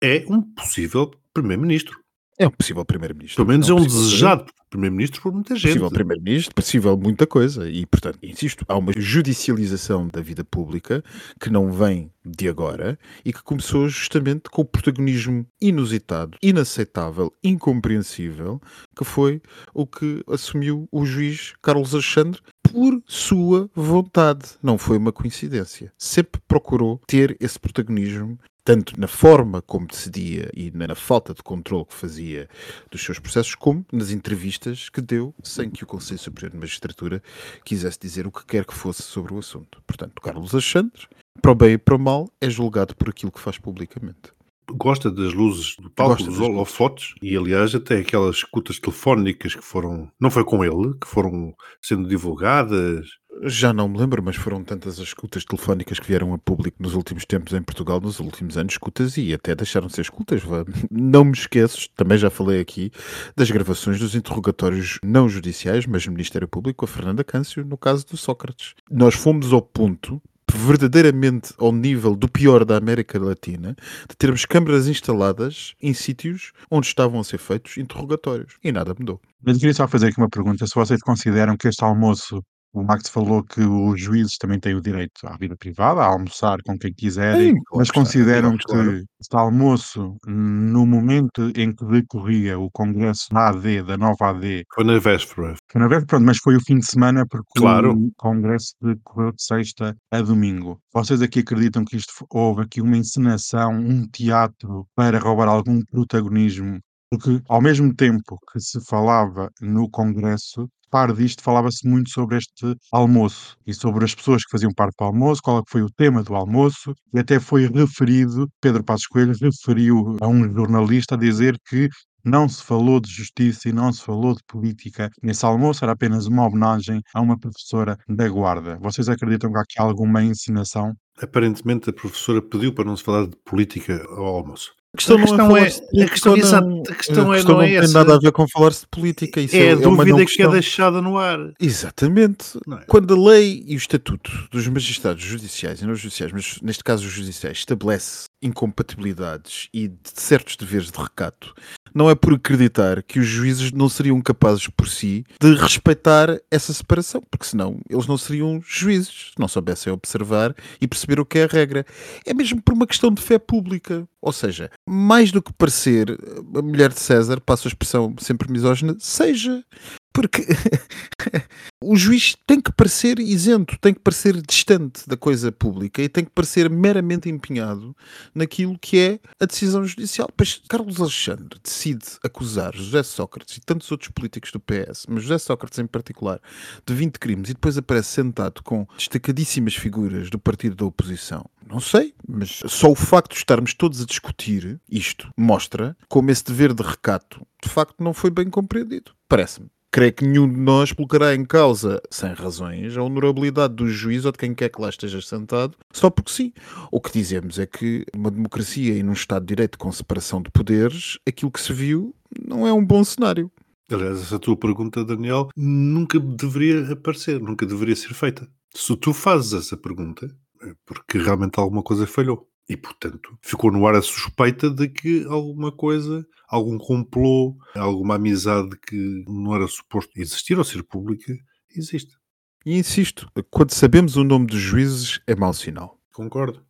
é 0.02 0.26
um 0.28 0.42
possível 0.42 1.12
primeiro-ministro. 1.32 2.00
É 2.40 2.48
um 2.48 2.52
possível 2.52 2.86
primeiro-ministro. 2.86 3.36
Pelo 3.36 3.50
menos 3.50 3.70
é 3.70 3.74
um, 3.74 3.80
um 3.80 3.86
desejado 3.86 4.46
primeiro-ministro 4.70 5.22
por 5.22 5.34
muita 5.34 5.56
gente. 5.56 5.74
Possível 5.74 5.92
primeiro-ministro, 5.92 6.56
possível 6.56 6.98
muita 6.98 7.28
coisa. 7.28 7.70
E, 7.70 7.86
portanto, 7.86 8.18
insisto, 8.24 8.64
há 8.68 8.78
uma 8.78 8.94
judicialização 8.96 10.08
da 10.08 10.22
vida 10.22 10.44
pública 10.44 11.04
que 11.38 11.50
não 11.50 11.70
vem 11.70 12.10
de 12.26 12.48
agora 12.48 12.98
e 13.26 13.34
que 13.34 13.44
começou 13.44 13.90
justamente 13.90 14.50
com 14.50 14.62
o 14.62 14.66
protagonismo 14.66 15.46
inusitado, 15.60 16.38
inaceitável, 16.42 17.34
incompreensível, 17.44 18.62
que 18.96 19.04
foi 19.04 19.42
o 19.74 19.86
que 19.86 20.24
assumiu 20.28 20.88
o 20.92 21.06
juiz 21.06 21.54
Carlos 21.62 21.94
Alexandre 21.94 22.40
por 22.72 23.02
sua 23.06 23.70
vontade. 23.76 24.50
Não 24.62 24.78
foi 24.78 24.98
uma 24.98 25.12
coincidência. 25.12 25.92
Sempre 25.98 26.42
procurou 26.48 27.02
ter 27.08 27.36
esse 27.40 27.60
protagonismo 27.60 28.38
tanto 28.64 29.00
na 29.00 29.08
forma 29.08 29.64
como 29.64 29.88
decidia 29.88 30.50
e 30.54 30.70
na 30.70 30.94
falta 30.94 31.34
de 31.34 31.42
controle 31.42 31.86
que 31.86 31.96
fazia 31.96 32.48
dos 32.92 33.04
seus 33.04 33.18
processos, 33.18 33.56
como 33.56 33.84
nas 33.92 34.12
entrevistas 34.12 34.90
que 34.90 35.02
deu, 35.02 35.34
sem 35.42 35.72
que 35.72 35.84
o 35.84 35.88
Conselho 35.88 36.20
Superior 36.20 36.52
de 36.52 36.58
Magistratura 36.58 37.24
quisesse 37.66 37.98
dizer 38.00 38.28
o 38.28 38.32
que 38.32 38.46
quer 38.46 38.66
que 38.66 38.74
fosse 38.76 39.02
sobre 39.02 39.34
o 39.34 39.40
assunto. 39.40 39.82
Portanto, 39.88 40.22
Carlos 40.22 40.54
Alexandre, 40.54 41.08
para 41.42 41.52
o 41.52 41.56
bem 41.56 41.74
e 41.74 41.78
para 41.80 41.96
o 41.96 42.00
mal, 42.00 42.30
é 42.40 42.48
julgado 42.48 42.96
por 42.96 43.10
aquilo 43.10 43.32
que 43.32 43.40
faz 43.40 43.58
publicamente 43.58 44.34
gosta 44.74 45.12
das 45.12 45.34
luzes 45.34 45.76
do 45.80 45.90
palco, 45.90 46.24
dos 46.24 46.40
holofotes, 46.40 47.14
e 47.22 47.36
aliás 47.36 47.74
até 47.74 47.98
aquelas 47.98 48.38
escutas 48.38 48.80
telefónicas 48.80 49.56
que 49.56 49.64
foram, 49.64 50.12
não 50.20 50.30
foi 50.30 50.44
com 50.44 50.64
ele, 50.64 50.94
que 51.00 51.08
foram 51.08 51.54
sendo 51.82 52.08
divulgadas. 52.08 53.08
Já 53.44 53.72
não 53.72 53.88
me 53.88 53.98
lembro, 53.98 54.22
mas 54.22 54.36
foram 54.36 54.64
tantas 54.64 55.00
as 55.00 55.08
escutas 55.08 55.46
telefónicas 55.46 56.00
que 56.00 56.08
vieram 56.08 56.34
a 56.34 56.38
público 56.38 56.78
nos 56.80 56.94
últimos 56.94 57.26
tempos 57.26 57.54
em 57.54 57.62
Portugal, 57.62 58.02
nos 58.02 58.20
últimos 58.20 58.58
anos, 58.58 58.74
escutas 58.74 59.16
e 59.18 59.34
até 59.34 59.56
deixaram 59.56 59.88
de 59.88 59.94
ser 59.94 60.02
escutas. 60.02 60.42
Não 60.92 61.24
me 61.24 61.34
esqueço, 61.34 61.90
também 61.96 62.18
já 62.18 62.30
falei 62.30 62.60
aqui, 62.60 62.92
das 63.36 63.50
gravações 63.50 64.00
dos 64.00 64.16
interrogatórios 64.16 65.00
não 65.04 65.30
judiciais, 65.30 65.86
mas 65.86 66.06
no 66.06 66.12
Ministério 66.12 66.48
Público, 66.48 66.86
a 66.86 66.88
Fernanda 66.88 67.24
Câncio, 67.24 67.64
no 67.64 67.78
caso 67.78 68.06
do 68.06 68.18
Sócrates. 68.18 68.74
Nós 68.90 69.16
fomos 69.16 69.54
ao 69.54 69.62
ponto 69.62 70.22
verdadeiramente 70.58 71.54
ao 71.58 71.72
nível 71.72 72.16
do 72.16 72.30
pior 72.30 72.66
da 72.66 72.78
América 72.78 73.20
Latina, 73.20 73.76
de 74.10 74.16
termos 74.18 74.46
câmaras 74.46 74.88
instaladas 74.88 75.74
em 75.82 75.94
sítios 75.94 76.52
onde 76.70 76.88
estavam 76.88 77.20
a 77.20 77.24
ser 77.24 77.38
feitos 77.38 77.78
interrogatórios. 77.78 78.58
E 78.64 78.72
nada 78.72 78.96
mudou. 78.98 79.20
Mas 79.42 79.58
queria 79.58 79.74
só 79.74 79.88
fazer 79.88 80.08
aqui 80.08 80.18
uma 80.18 80.30
pergunta. 80.30 80.66
Se 80.68 80.76
vocês 80.76 81.02
consideram 81.02 81.56
que 81.56 81.68
este 81.68 81.84
almoço 81.84 82.44
o 82.74 82.84
Max 82.84 83.10
falou 83.10 83.44
que 83.44 83.62
os 83.62 84.00
juízes 84.00 84.38
também 84.38 84.60
têm 84.60 84.76
o 84.76 84.82
direito 84.82 85.26
à 85.26 85.36
vida 85.38 85.56
privada, 85.58 86.02
a 86.02 86.06
almoçar 86.06 86.58
com 86.64 86.78
quem 86.78 86.94
quiserem, 86.94 87.54
Sim, 87.54 87.62
mas 87.74 87.90
consideram 87.90 88.56
que 88.58 88.66
claro. 88.66 89.04
este 89.20 89.36
almoço, 89.36 90.16
no 90.26 90.86
momento 90.86 91.52
em 91.56 91.74
que 91.74 91.86
decorria 91.86 92.60
o 92.60 92.70
congresso 92.72 93.28
da 93.32 93.50
AD, 93.50 93.84
da 93.84 93.98
nova 93.98 94.30
AD. 94.30 94.66
Foi 94.74 94.84
na 94.84 95.00
véspera. 95.00 95.56
Foi 95.72 95.82
na 95.82 95.88
véspera, 95.88 96.08
pronto, 96.08 96.26
mas 96.26 96.38
foi 96.38 96.56
o 96.56 96.62
fim 96.62 96.78
de 96.78 96.86
semana 96.86 97.26
porque 97.28 97.60
claro. 97.60 97.94
o 97.94 98.12
congresso 98.18 98.74
decorreu 98.82 99.32
de 99.32 99.44
sexta 99.44 99.96
a 100.12 100.22
domingo. 100.22 100.80
Vocês 100.94 101.22
aqui 101.22 101.40
acreditam 101.40 101.84
que 101.84 101.98
isto 101.98 102.14
houve 102.30 102.62
aqui 102.62 102.82
uma 102.82 102.98
encenação, 102.98 103.74
um 103.74 104.08
teatro 104.08 104.88
para 104.96 105.20
roubar 105.20 105.48
algum 105.48 105.82
protagonismo 105.84 106.80
porque 107.12 107.42
ao 107.50 107.62
mesmo 107.62 107.94
tempo 107.96 108.38
que 108.52 108.60
se 108.60 108.80
falava 108.86 109.52
no 109.60 109.90
Congresso, 109.90 110.70
par 110.90 111.14
disto, 111.14 111.44
falava-se 111.44 111.88
muito 111.88 112.10
sobre 112.10 112.38
este 112.38 112.76
almoço 112.92 113.56
e 113.66 113.74
sobre 113.74 114.06
as 114.06 114.16
pessoas 114.16 114.44
que 114.44 114.52
faziam 114.52 114.72
parte 114.74 114.96
do 114.98 115.06
almoço, 115.06 115.42
qual 115.44 115.60
é 115.60 115.62
foi 115.68 115.82
o 115.82 115.90
tema 115.90 116.24
do 116.24 116.36
almoço, 116.36 116.94
e 117.14 117.20
até 117.20 117.40
foi 117.40 117.68
referido, 117.68 118.48
Pedro 118.62 118.84
Passos 118.84 119.08
Coelho 119.08 119.34
referiu 119.42 120.18
a 120.22 120.28
um 120.28 120.54
jornalista 120.54 121.16
a 121.16 121.18
dizer 121.18 121.58
que 121.68 121.90
não 122.24 122.50
se 122.50 122.64
falou 122.64 123.00
de 123.00 123.10
justiça 123.10 123.70
e 123.70 123.74
não 123.74 123.92
se 123.92 124.04
falou 124.04 124.34
de 124.34 124.44
política 124.46 125.10
nesse 125.24 125.46
almoço, 125.46 125.84
era 125.84 125.94
apenas 125.94 126.26
uma 126.26 126.46
homenagem 126.46 127.02
a 127.14 127.22
uma 127.22 127.40
professora 127.40 127.98
da 128.08 128.28
Guarda. 128.28 128.78
Vocês 128.82 129.08
acreditam 129.08 129.52
que 129.52 129.58
há 129.58 129.62
aqui 129.62 129.80
alguma 129.80 130.24
encenação? 130.24 130.94
Aparentemente 131.22 131.90
a 131.90 131.94
professora 131.94 132.42
pediu 132.42 132.74
para 132.74 132.86
não 132.86 132.96
se 132.96 133.04
falar 133.04 133.26
de 133.28 133.36
política 133.46 134.04
ao 134.10 134.26
almoço. 134.26 134.79
A 134.92 134.98
questão, 134.98 135.18
a 135.18 135.20
questão 135.20 135.38
não 135.38 135.58
é, 135.58 135.62
é 135.62 136.04
a 136.04 136.10
questão, 136.10 136.36
não, 136.36 136.40
a 136.40 136.42
questão, 136.42 136.82
a 136.82 136.96
questão 136.96 137.26
não, 137.26 137.34
é 137.34 137.44
não 137.44 137.82
tem 137.82 137.94
nada 137.94 138.16
a 138.16 138.20
ver 138.20 138.32
com 138.32 138.48
falar-se 138.48 138.82
de 138.82 138.88
política. 138.88 139.40
Isso 139.40 139.56
é, 139.56 139.68
é 139.68 139.72
a 139.74 139.76
dúvida 139.76 140.26
que 140.26 140.42
é 140.42 140.50
deixada 140.50 141.00
no 141.00 141.16
ar. 141.16 141.38
Exatamente. 141.60 142.58
É? 142.58 142.86
Quando 142.88 143.14
a 143.14 143.30
lei 143.32 143.64
e 143.68 143.76
o 143.76 143.78
estatuto 143.78 144.32
dos 144.52 144.68
magistrados 144.68 145.24
judiciais 145.24 145.82
e 145.82 145.86
não 145.86 145.94
judiciais, 145.94 146.32
mas 146.32 146.60
neste 146.64 146.84
caso 146.84 147.06
os 147.06 147.12
judiciais, 147.12 147.60
estabelece 147.60 148.26
incompatibilidades 148.42 149.70
e 149.72 149.90
de 149.90 150.00
certos 150.04 150.56
deveres 150.56 150.90
de 150.90 150.98
recato 150.98 151.54
não 151.94 152.10
é 152.10 152.16
por 152.16 152.34
acreditar 152.34 153.04
que 153.04 153.20
os 153.20 153.26
juízes 153.26 153.72
não 153.72 153.90
seriam 153.90 154.22
capazes 154.22 154.68
por 154.68 154.88
si 154.88 155.24
de 155.42 155.54
respeitar 155.56 156.40
essa 156.50 156.74
separação, 156.74 157.22
porque 157.30 157.46
senão 157.46 157.80
eles 157.90 158.08
não 158.08 158.18
seriam 158.18 158.62
juízes, 158.66 159.32
não 159.38 159.48
soubessem 159.48 159.92
observar 159.92 160.56
e 160.80 160.88
perceber 160.88 161.20
o 161.20 161.26
que 161.26 161.40
é 161.40 161.44
a 161.44 161.48
regra. 161.48 161.86
É 162.26 162.34
mesmo 162.34 162.62
por 162.62 162.74
uma 162.74 162.88
questão 162.88 163.12
de 163.12 163.22
fé 163.22 163.38
pública. 163.38 164.08
Ou 164.22 164.34
seja, 164.34 164.70
mais 164.88 165.32
do 165.32 165.42
que 165.42 165.54
parecer 165.54 166.18
a 166.56 166.62
mulher 166.62 166.92
de 166.92 167.00
César, 167.00 167.40
passo 167.40 167.68
a 167.68 167.70
expressão 167.70 168.14
sempre 168.20 168.52
misógina, 168.52 168.96
seja. 169.00 169.64
Porque 170.12 170.46
o 171.84 171.96
juiz 171.96 172.36
tem 172.46 172.60
que 172.60 172.72
parecer 172.72 173.20
isento, 173.20 173.78
tem 173.80 173.94
que 173.94 174.00
parecer 174.00 174.42
distante 174.42 175.08
da 175.08 175.16
coisa 175.16 175.52
pública 175.52 176.02
e 176.02 176.10
tem 176.10 176.26
que 176.26 176.32
parecer 176.32 176.70
meramente 176.70 177.30
empenhado 177.30 177.96
naquilo 178.34 178.78
que 178.80 179.00
é 179.00 179.20
a 179.40 179.46
decisão 179.46 179.86
judicial. 179.86 180.30
Pois 180.36 180.62
Carlos 180.68 181.00
Alexandre 181.00 181.60
decide 181.64 182.06
acusar 182.24 182.76
José 182.76 183.04
Sócrates 183.04 183.58
e 183.58 183.62
tantos 183.62 183.92
outros 183.92 184.10
políticos 184.12 184.52
do 184.52 184.60
PS, 184.60 185.06
mas 185.08 185.24
José 185.24 185.38
Sócrates 185.38 185.80
em 185.80 185.88
particular, 185.88 186.42
de 186.86 186.94
20 186.94 187.20
crimes 187.20 187.50
e 187.50 187.54
depois 187.54 187.78
aparece 187.78 188.10
sentado 188.10 188.64
com 188.64 188.88
destacadíssimas 188.98 189.76
figuras 189.76 190.30
do 190.30 190.40
partido 190.40 190.76
da 190.76 190.86
oposição. 190.86 191.46
Não 191.68 191.80
sei, 191.80 192.16
mas 192.28 192.62
só 192.66 192.90
o 192.90 192.96
facto 192.96 193.34
de 193.34 193.38
estarmos 193.38 193.76
todos 193.76 194.02
a 194.02 194.06
discutir 194.06 194.82
isto 194.90 195.32
mostra 195.38 195.96
como 196.08 196.32
esse 196.32 196.44
dever 196.44 196.74
de 196.74 196.82
recato 196.82 197.46
de 197.62 197.70
facto 197.70 198.04
não 198.04 198.14
foi 198.14 198.30
bem 198.30 198.50
compreendido. 198.50 199.12
Parece-me 199.28 199.70
creio 199.92 200.14
que 200.14 200.26
nenhum 200.26 200.48
de 200.48 200.60
nós 200.60 200.92
colocará 200.92 201.34
em 201.34 201.44
causa, 201.44 202.02
sem 202.10 202.34
razões, 202.34 202.96
a 202.96 203.04
honorabilidade 203.04 203.74
do 203.74 203.88
juiz 203.88 204.26
ou 204.26 204.32
de 204.32 204.38
quem 204.38 204.54
quer 204.54 204.70
que 204.70 204.82
lá 204.82 204.90
esteja 204.90 205.22
sentado, 205.22 205.76
só 205.92 206.10
porque 206.10 206.32
sim. 206.32 206.54
O 206.92 207.02
que 207.02 207.12
dizemos 207.12 207.58
é 207.60 207.66
que 207.66 208.06
uma 208.16 208.30
democracia 208.30 208.96
e 208.96 209.04
num 209.04 209.14
Estado 209.14 209.46
de 209.46 209.56
Direito 209.56 209.78
com 209.78 209.92
separação 209.92 210.42
de 210.42 210.52
poderes, 210.52 211.18
aquilo 211.28 211.52
que 211.52 211.62
se 211.62 211.74
viu 211.74 212.16
não 212.48 212.68
é 212.68 212.74
um 212.74 212.86
bom 212.86 213.04
cenário. 213.04 213.52
Aliás, 213.92 214.22
essa 214.22 214.38
tua 214.38 214.56
pergunta, 214.56 215.04
Daniel, 215.04 215.50
nunca 215.58 216.20
deveria 216.20 216.94
aparecer, 216.94 217.42
nunca 217.42 217.66
deveria 217.66 217.96
ser 217.96 218.14
feita. 218.14 218.48
Se 218.76 218.96
tu 218.96 219.14
fazes 219.14 219.54
essa 219.54 219.76
pergunta, 219.76 220.30
é 220.62 220.74
porque 220.86 221.18
realmente 221.18 221.60
alguma 221.60 221.82
coisa 221.82 222.06
falhou. 222.06 222.48
E, 222.70 222.78
portanto, 222.78 223.36
ficou 223.42 223.72
no 223.72 223.88
ar 223.88 223.96
a 223.96 224.02
suspeita 224.02 224.70
de 224.70 224.88
que 224.88 225.26
alguma 225.26 225.72
coisa, 225.72 226.24
algum 226.48 226.78
complô, 226.78 227.58
alguma 227.76 228.16
amizade 228.16 228.78
que 228.88 229.24
não 229.28 229.56
era 229.56 229.68
suposto 229.68 230.12
existir 230.16 230.56
ou 230.56 230.64
ser 230.64 230.84
pública, 230.84 231.34
existe. 231.76 232.16
E 232.64 232.78
insisto, 232.78 233.28
quando 233.50 233.72
sabemos 233.72 234.16
o 234.18 234.24
nome 234.24 234.46
dos 234.46 234.60
juízes, 234.60 235.20
é 235.26 235.36
mau 235.36 235.52
sinal. 235.52 236.00
Concordo. 236.14 236.64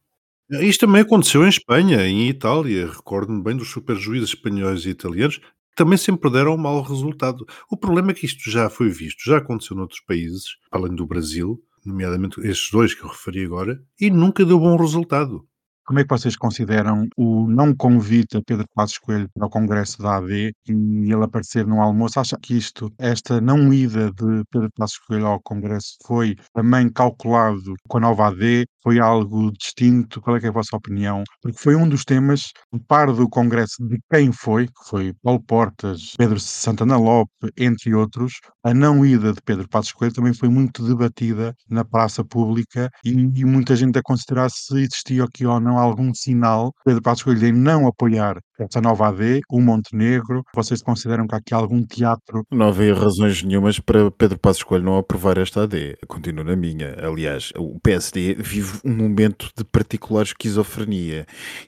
Isto 0.49 0.85
também 0.87 1.01
aconteceu 1.01 1.45
em 1.45 1.49
Espanha, 1.49 2.07
em 2.07 2.29
Itália. 2.29 2.87
Recordo-me 2.87 3.43
bem 3.43 3.57
dos 3.57 3.69
superjuízes 3.69 4.29
espanhóis 4.29 4.85
e 4.85 4.89
italianos, 4.89 5.37
que 5.37 5.75
também 5.75 5.97
sempre 5.97 6.31
deram 6.31 6.55
um 6.55 6.57
mau 6.57 6.81
resultado. 6.81 7.45
O 7.69 7.75
problema 7.75 8.11
é 8.11 8.13
que 8.13 8.25
isto 8.25 8.49
já 8.49 8.69
foi 8.69 8.89
visto, 8.89 9.23
já 9.25 9.37
aconteceu 9.37 9.75
noutros 9.75 9.99
países, 9.99 10.45
além 10.71 10.95
do 10.95 11.05
Brasil, 11.05 11.61
nomeadamente 11.85 12.39
estes 12.41 12.71
dois 12.71 12.93
que 12.93 13.03
eu 13.03 13.09
referi 13.09 13.43
agora, 13.43 13.83
e 13.99 14.09
nunca 14.09 14.45
deu 14.45 14.59
bom 14.59 14.77
resultado. 14.77 15.45
Como 15.89 16.00
é 16.00 16.03
que 16.03 16.10
vocês 16.12 16.36
consideram 16.38 17.08
o 17.17 17.48
não 17.50 17.75
convite 17.75 18.38
a 18.38 18.41
Pedro 18.46 18.67
Passos 18.75 19.00
Coelho 19.00 19.27
para 19.34 19.48
o 19.48 19.50
congresso 19.50 20.00
da 20.00 20.17
AD 20.17 20.53
e 20.67 21.12
ele 21.12 21.24
aparecer 21.24 21.65
no 21.65 21.81
almoço? 21.81 22.19
Acha 22.19 22.38
que 22.39 22.55
isto, 22.55 22.93
esta 23.00 23.41
não 23.41 23.74
ida 23.74 24.12
de 24.12 24.43
Pedro 24.51 24.69
Passos 24.77 25.00
Coelho 25.00 25.25
ao 25.25 25.41
congresso 25.41 25.98
foi 26.05 26.36
também 26.53 26.91
calculado 26.91 27.74
com 27.88 27.98
a 27.98 28.01
nova 28.01 28.27
AD? 28.27 28.67
Foi 28.84 29.00
algo 29.00 29.51
distinto? 29.51 30.22
Qual 30.22 30.38
é, 30.38 30.39
é 30.43 30.50
a 30.50 30.51
vossa 30.51 30.77
opinião? 30.77 31.24
Porque 31.41 31.58
foi 31.58 31.75
um 31.75 31.89
dos 31.89 32.05
temas, 32.05 32.51
a 32.72 32.77
par 32.88 33.12
do 33.12 33.27
congresso 33.27 33.84
de 33.88 34.00
quem 34.13 34.31
foi, 34.31 34.67
que 34.67 34.89
foi 34.89 35.13
Paulo 35.24 35.41
Portas, 35.41 36.13
Pedro 36.15 36.39
Santana 36.39 36.98
Lopes, 36.98 37.50
entre 37.58 37.96
outros, 37.96 38.34
a 38.63 38.75
não 38.75 39.03
ida 39.03 39.34
de 39.34 39.41
Pedro 39.41 39.67
Passos 39.67 39.91
Coelho 39.91 40.13
também 40.13 40.36
foi 40.36 40.50
muito 40.50 40.86
debatida 40.86 41.55
na 41.67 41.84
praça 41.84 42.24
pública 42.24 42.91
e, 43.03 43.10
e 43.10 43.43
muita 43.43 43.75
gente 43.75 43.98
a 43.98 44.03
considerar 44.03 44.51
se 44.51 44.75
existia 44.75 45.24
aqui 45.24 45.48
ou 45.48 45.60
não 45.60 45.78
algum 45.81 46.13
sinal 46.13 46.74
Pedro 46.83 47.01
Passos 47.01 47.24
Coelho 47.24 47.48
em 47.48 47.51
não 47.51 47.88
apoiar 47.88 48.41
essa 48.63 48.81
nova 48.81 49.07
AD, 49.07 49.41
o 49.49 49.61
Montenegro? 49.61 50.43
Vocês 50.53 50.81
consideram 50.81 51.27
que 51.27 51.35
há 51.35 51.37
aqui 51.37 51.53
algum 51.53 51.85
teatro? 51.85 52.45
Não 52.51 52.67
havia 52.67 52.93
razões 52.93 53.41
nenhumas 53.43 53.79
para 53.79 54.11
Pedro 54.11 54.39
Passos 54.39 54.63
Coelho 54.63 54.83
não 54.83 54.97
aprovar 54.97 55.37
esta 55.37 55.63
AD. 55.63 55.97
Continuo 56.07 56.43
na 56.43 56.55
minha. 56.55 56.95
Aliás, 57.01 57.51
o 57.57 57.79
PSD 57.79 58.35
vive 58.35 58.79
um 58.83 58.95
momento 58.95 59.49
de 59.55 59.63
particular 59.63 60.23
esquizofrenia, 60.23 61.25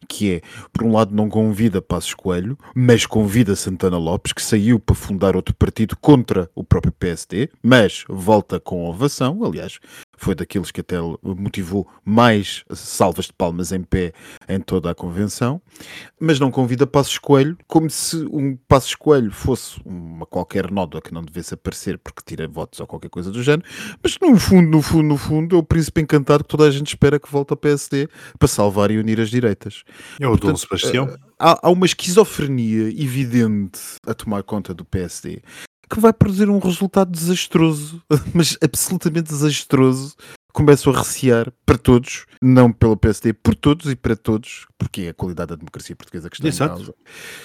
que 0.07 0.35
é, 0.35 0.41
por 0.73 0.85
um 0.85 0.91
lado, 0.91 1.15
não 1.15 1.29
convida 1.29 1.81
Passos 1.81 2.13
Coelho, 2.13 2.57
mas 2.75 3.05
convida 3.05 3.55
Santana 3.55 3.97
Lopes, 3.97 4.33
que 4.33 4.41
saiu 4.41 4.79
para 4.79 4.95
fundar 4.95 5.35
outro 5.35 5.55
partido 5.55 5.95
contra 5.97 6.49
o 6.55 6.63
próprio 6.63 6.91
PSD, 6.91 7.49
mas 7.63 8.03
volta 8.07 8.59
com 8.59 8.85
ovação. 8.85 9.43
Aliás, 9.43 9.79
foi 10.17 10.35
daqueles 10.35 10.71
que 10.71 10.81
até 10.81 10.95
motivou 11.23 11.87
mais 12.05 12.63
salvas 12.73 13.25
de 13.25 13.33
palmas 13.33 13.71
em 13.71 13.81
pé 13.81 14.13
em 14.47 14.59
toda 14.59 14.91
a 14.91 14.95
convenção, 14.95 15.59
mas 16.19 16.39
não 16.39 16.51
convida 16.51 16.80
Passos 16.87 17.17
Coelho, 17.17 17.57
como 17.67 17.89
se 17.89 18.17
um 18.31 18.57
Passos 18.67 18.95
Coelho 18.95 19.31
fosse 19.31 19.79
uma 19.85 20.25
qualquer 20.25 20.71
nódoa 20.71 21.01
que 21.01 21.13
não 21.13 21.23
devesse 21.23 21.53
aparecer 21.53 21.97
porque 21.97 22.21
tira 22.25 22.47
votos 22.47 22.79
ou 22.79 22.87
qualquer 22.87 23.09
coisa 23.09 23.31
do 23.31 23.41
género, 23.41 23.67
mas 24.01 24.17
no 24.21 24.37
fundo, 24.37 24.69
no 24.69 24.81
fundo, 24.81 25.07
no 25.07 25.17
fundo, 25.17 25.55
é 25.55 25.59
o 25.59 25.63
príncipe 25.63 26.01
encantado 26.01 26.43
que 26.43 26.49
toda 26.49 26.65
a 26.65 26.71
gente 26.71 26.87
espera 26.87 27.19
que 27.19 27.31
volte 27.31 27.51
ao 27.51 27.57
PSD 27.57 28.07
para 28.37 28.47
salvar 28.47 28.91
e 28.91 28.97
unir 28.97 29.19
as 29.19 29.29
direitas. 29.29 29.83
É 30.19 30.27
o 30.27 30.35
Dom 30.37 30.55
Sebastião. 30.55 31.07
Eh, 31.07 31.17
há, 31.39 31.67
há 31.67 31.69
uma 31.69 31.85
esquizofrenia 31.85 32.89
evidente 32.89 33.79
a 34.05 34.13
tomar 34.13 34.43
conta 34.43 34.73
do 34.73 34.85
PSD 34.85 35.41
que 35.91 35.99
vai 35.99 36.13
produzir 36.13 36.49
um 36.49 36.57
resultado 36.57 37.11
desastroso, 37.11 38.01
mas 38.33 38.57
absolutamente 38.63 39.29
desastroso. 39.29 40.15
Começo 40.53 40.89
a 40.89 40.97
recear 40.97 41.51
para 41.65 41.77
todos, 41.77 42.25
não 42.41 42.73
pelo 42.73 42.97
PSD, 42.97 43.31
por 43.31 43.55
todos 43.55 43.89
e 43.89 43.95
para 43.95 44.17
todos, 44.17 44.67
porque 44.77 45.03
é 45.03 45.09
a 45.09 45.13
qualidade 45.13 45.49
da 45.49 45.55
democracia 45.55 45.95
portuguesa 45.95 46.29
que 46.29 46.35
está 46.35 46.47
Exato. 46.47 46.73
em 46.73 46.75
causa. 46.75 46.95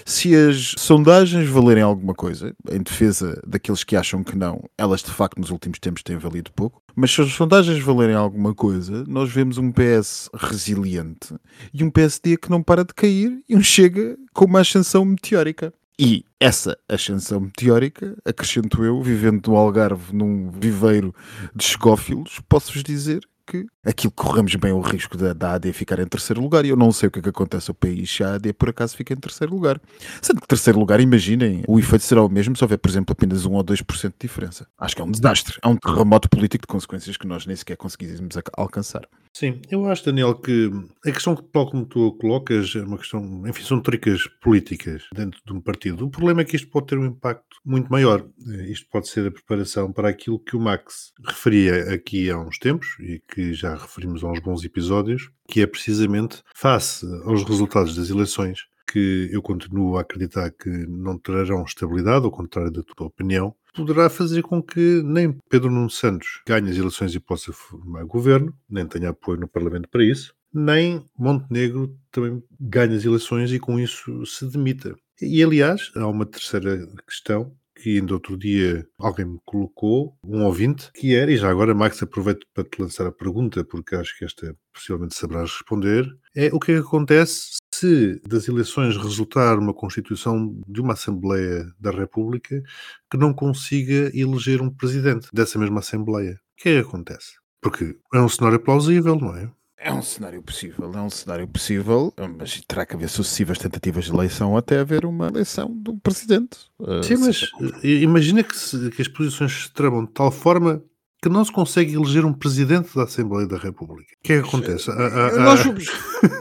Se 0.04 0.34
as 0.34 0.74
sondagens 0.76 1.48
valerem 1.48 1.84
alguma 1.84 2.14
coisa, 2.14 2.52
em 2.68 2.82
defesa 2.82 3.40
daqueles 3.46 3.84
que 3.84 3.94
acham 3.94 4.24
que 4.24 4.36
não, 4.36 4.60
elas 4.76 5.02
de 5.02 5.10
facto 5.12 5.38
nos 5.38 5.50
últimos 5.50 5.78
tempos 5.78 6.02
têm 6.02 6.16
valido 6.16 6.50
pouco, 6.52 6.82
mas 6.96 7.12
se 7.12 7.20
as 7.20 7.30
sondagens 7.30 7.80
valerem 7.80 8.16
alguma 8.16 8.52
coisa, 8.52 9.04
nós 9.06 9.30
vemos 9.30 9.56
um 9.56 9.70
PS 9.70 10.28
resiliente 10.34 11.32
e 11.72 11.84
um 11.84 11.90
PSD 11.90 12.36
que 12.36 12.50
não 12.50 12.60
para 12.60 12.84
de 12.84 12.92
cair 12.92 13.40
e 13.48 13.54
um 13.54 13.62
Chega 13.62 14.16
com 14.34 14.46
uma 14.46 14.60
ascensão 14.60 15.04
meteórica. 15.04 15.72
E 15.98 16.24
essa 16.38 16.76
ascensão 16.86 17.40
meteórica, 17.40 18.16
acrescento 18.22 18.84
eu, 18.84 19.02
vivendo 19.02 19.48
no 19.48 19.56
Algarve 19.56 20.14
num 20.14 20.50
viveiro 20.50 21.14
de 21.54 21.64
chegófilos, 21.64 22.38
posso-vos 22.46 22.82
dizer 22.82 23.20
que 23.46 23.64
aquilo 23.84 24.12
corremos 24.12 24.54
bem 24.56 24.72
o 24.72 24.80
risco 24.80 25.16
da, 25.16 25.32
da 25.32 25.52
AD 25.54 25.72
ficar 25.72 25.98
em 26.00 26.06
terceiro 26.06 26.42
lugar 26.42 26.66
e 26.66 26.68
eu 26.68 26.76
não 26.76 26.90
sei 26.92 27.08
o 27.08 27.10
que 27.10 27.20
é 27.20 27.22
que 27.22 27.28
acontece 27.28 27.70
ao 27.70 27.74
país 27.74 28.10
se 28.10 28.22
a 28.24 28.34
AD 28.34 28.52
por 28.54 28.68
acaso 28.68 28.96
fica 28.96 29.14
em 29.14 29.16
terceiro 29.16 29.54
lugar. 29.54 29.80
Sendo 30.20 30.40
que 30.40 30.48
terceiro 30.48 30.78
lugar, 30.78 31.00
imaginem, 31.00 31.62
o 31.66 31.78
efeito 31.78 32.04
será 32.04 32.22
o 32.22 32.28
mesmo 32.28 32.56
se 32.56 32.64
houver, 32.64 32.76
por 32.76 32.90
exemplo, 32.90 33.12
apenas 33.12 33.46
1 33.46 33.52
ou 33.52 33.64
2% 33.64 34.08
de 34.08 34.14
diferença. 34.20 34.66
Acho 34.76 34.96
que 34.96 35.00
é 35.00 35.04
um 35.04 35.10
desastre, 35.10 35.58
é 35.62 35.68
um 35.68 35.76
terremoto 35.76 36.28
político 36.28 36.62
de 36.62 36.66
consequências 36.66 37.16
que 37.16 37.26
nós 37.26 37.46
nem 37.46 37.56
sequer 37.56 37.76
conseguimos 37.76 38.36
alcançar. 38.54 39.08
Sim, 39.38 39.60
eu 39.70 39.86
acho, 39.86 40.02
Daniel, 40.02 40.34
que 40.34 40.70
a 41.04 41.12
questão 41.12 41.36
que, 41.36 41.42
tal 41.42 41.70
como 41.70 41.84
tu 41.84 42.12
colocas, 42.12 42.74
é 42.74 42.80
uma 42.80 42.96
questão, 42.96 43.46
enfim, 43.46 43.62
são 43.62 43.82
tricas 43.82 44.26
políticas 44.40 45.04
dentro 45.12 45.38
de 45.44 45.52
um 45.52 45.60
partido. 45.60 46.06
O 46.06 46.10
problema 46.10 46.40
é 46.40 46.44
que 46.46 46.56
isto 46.56 46.68
pode 46.68 46.86
ter 46.86 46.96
um 46.96 47.04
impacto 47.04 47.58
muito 47.62 47.92
maior. 47.92 48.26
Isto 48.66 48.86
pode 48.90 49.08
ser 49.08 49.26
a 49.26 49.30
preparação 49.30 49.92
para 49.92 50.08
aquilo 50.08 50.38
que 50.38 50.56
o 50.56 50.58
Max 50.58 51.12
referia 51.22 51.92
aqui 51.92 52.30
há 52.30 52.38
uns 52.38 52.58
tempos 52.58 52.96
e 52.98 53.22
que 53.28 53.52
já 53.52 53.74
referimos 53.74 54.24
a 54.24 54.28
uns 54.28 54.40
bons 54.40 54.64
episódios, 54.64 55.30
que 55.46 55.60
é 55.60 55.66
precisamente 55.66 56.42
face 56.54 57.04
aos 57.26 57.44
resultados 57.44 57.94
das 57.94 58.08
eleições 58.08 58.60
que 58.90 59.28
eu 59.30 59.42
continuo 59.42 59.98
a 59.98 60.00
acreditar 60.00 60.50
que 60.50 60.70
não 60.70 61.18
trarão 61.18 61.62
estabilidade, 61.64 62.24
ao 62.24 62.30
contrário 62.30 62.70
da 62.70 62.82
tua 62.82 63.08
opinião, 63.08 63.54
poderá 63.76 64.09
fazer 64.09 64.42
com 64.42 64.62
que 64.62 65.02
nem 65.04 65.37
Pedro 65.50 65.71
Nuno 65.71 65.90
Santos 65.90 66.40
ganhe 66.47 66.71
as 66.71 66.76
eleições 66.76 67.14
e 67.14 67.21
possa 67.21 67.52
formar 67.52 68.04
governo, 68.04 68.56
nem 68.68 68.87
tenha 68.87 69.11
apoio 69.11 69.38
no 69.38 69.47
Parlamento 69.47 69.88
para 69.88 70.02
isso, 70.02 70.35
nem 70.52 71.04
Montenegro 71.16 71.95
também 72.11 72.42
ganhe 72.59 72.97
as 72.97 73.04
eleições 73.04 73.52
e 73.52 73.59
com 73.59 73.78
isso 73.78 74.25
se 74.25 74.50
demita. 74.50 74.97
E 75.21 75.42
aliás, 75.42 75.90
há 75.95 76.06
uma 76.06 76.25
terceira 76.25 76.87
questão 77.06 77.54
que 77.75 77.99
ainda 77.99 78.14
outro 78.14 78.38
dia 78.38 78.87
alguém 78.99 79.26
me 79.26 79.38
colocou, 79.45 80.16
um 80.25 80.45
ouvinte, 80.45 80.90
que 80.95 81.14
era, 81.14 81.30
e 81.30 81.37
já 81.37 81.50
agora, 81.50 81.75
Max, 81.75 82.02
aproveito 82.02 82.47
para 82.54 82.64
te 82.64 82.80
lançar 82.80 83.06
a 83.06 83.12
pergunta, 83.12 83.62
porque 83.64 83.95
acho 83.95 84.16
que 84.18 84.25
esta 84.25 84.56
possivelmente 84.73 85.14
sabrás 85.14 85.50
responder, 85.50 86.09
é 86.35 86.49
o 86.54 86.59
que 86.59 86.73
é 86.73 86.78
acontece 86.78 87.59
se 87.78 88.21
das 88.26 88.49
eleições 88.49 88.97
resultar 88.97 89.59
uma 89.59 89.75
constituição 89.75 90.54
de 90.66 90.80
uma 90.80 90.95
Assembleia 90.95 91.66
da 91.78 91.90
República 91.90 92.62
que 93.11 93.16
não 93.16 93.33
consiga 93.33 94.11
eleger 94.14 94.61
um 94.62 94.71
presidente 94.71 95.28
dessa 95.33 95.59
mesma 95.59 95.80
Assembleia. 95.80 96.33
O 96.59 96.62
que 96.62 96.68
é 96.71 96.73
que 96.83 96.88
acontece? 96.88 97.35
Porque 97.61 97.97
é 98.14 98.21
um 98.21 98.28
cenário 98.28 98.61
plausível, 98.61 99.16
não 99.16 99.35
é? 99.37 99.50
É 99.78 99.92
um 99.92 100.02
cenário 100.02 100.42
possível, 100.42 100.90
é 100.95 101.00
um 101.00 101.11
cenário 101.11 101.47
possível, 101.47 102.12
mas 102.38 102.61
terá 102.66 102.87
que 102.87 102.95
haver 102.97 103.09
sucessivas 103.11 103.59
tentativas 103.59 104.06
de 104.06 104.11
eleição 104.12 104.56
até 104.56 104.78
haver 104.80 105.04
uma 105.04 105.28
eleição 105.28 105.71
de 105.80 105.90
um 105.90 105.99
presidente. 105.99 106.59
Uh, 106.78 107.02
Sim, 107.02 107.18
mas 107.18 107.50
eh, 107.85 108.00
imagina 108.02 108.42
que, 108.42 108.56
se- 108.56 108.90
que 108.90 109.02
as 109.02 109.09
posições 109.09 109.64
se 109.64 109.73
tramam 109.73 110.04
de 110.04 110.12
tal 110.12 110.30
forma 110.33 110.83
que 111.26 111.33
não 111.33 111.45
se 111.45 111.50
consegue 111.50 111.95
eleger 111.95 112.25
um 112.25 112.33
presidente 112.33 112.95
da 112.95 113.02
Assembleia 113.02 113.49
da 113.49 113.59
República. 113.59 114.12
O 114.18 114.23
que 114.23 114.33
é 114.35 114.40
que 114.40 114.49
acontece? 114.49 114.88
Nós 114.88 115.61
vamos, 115.61 115.85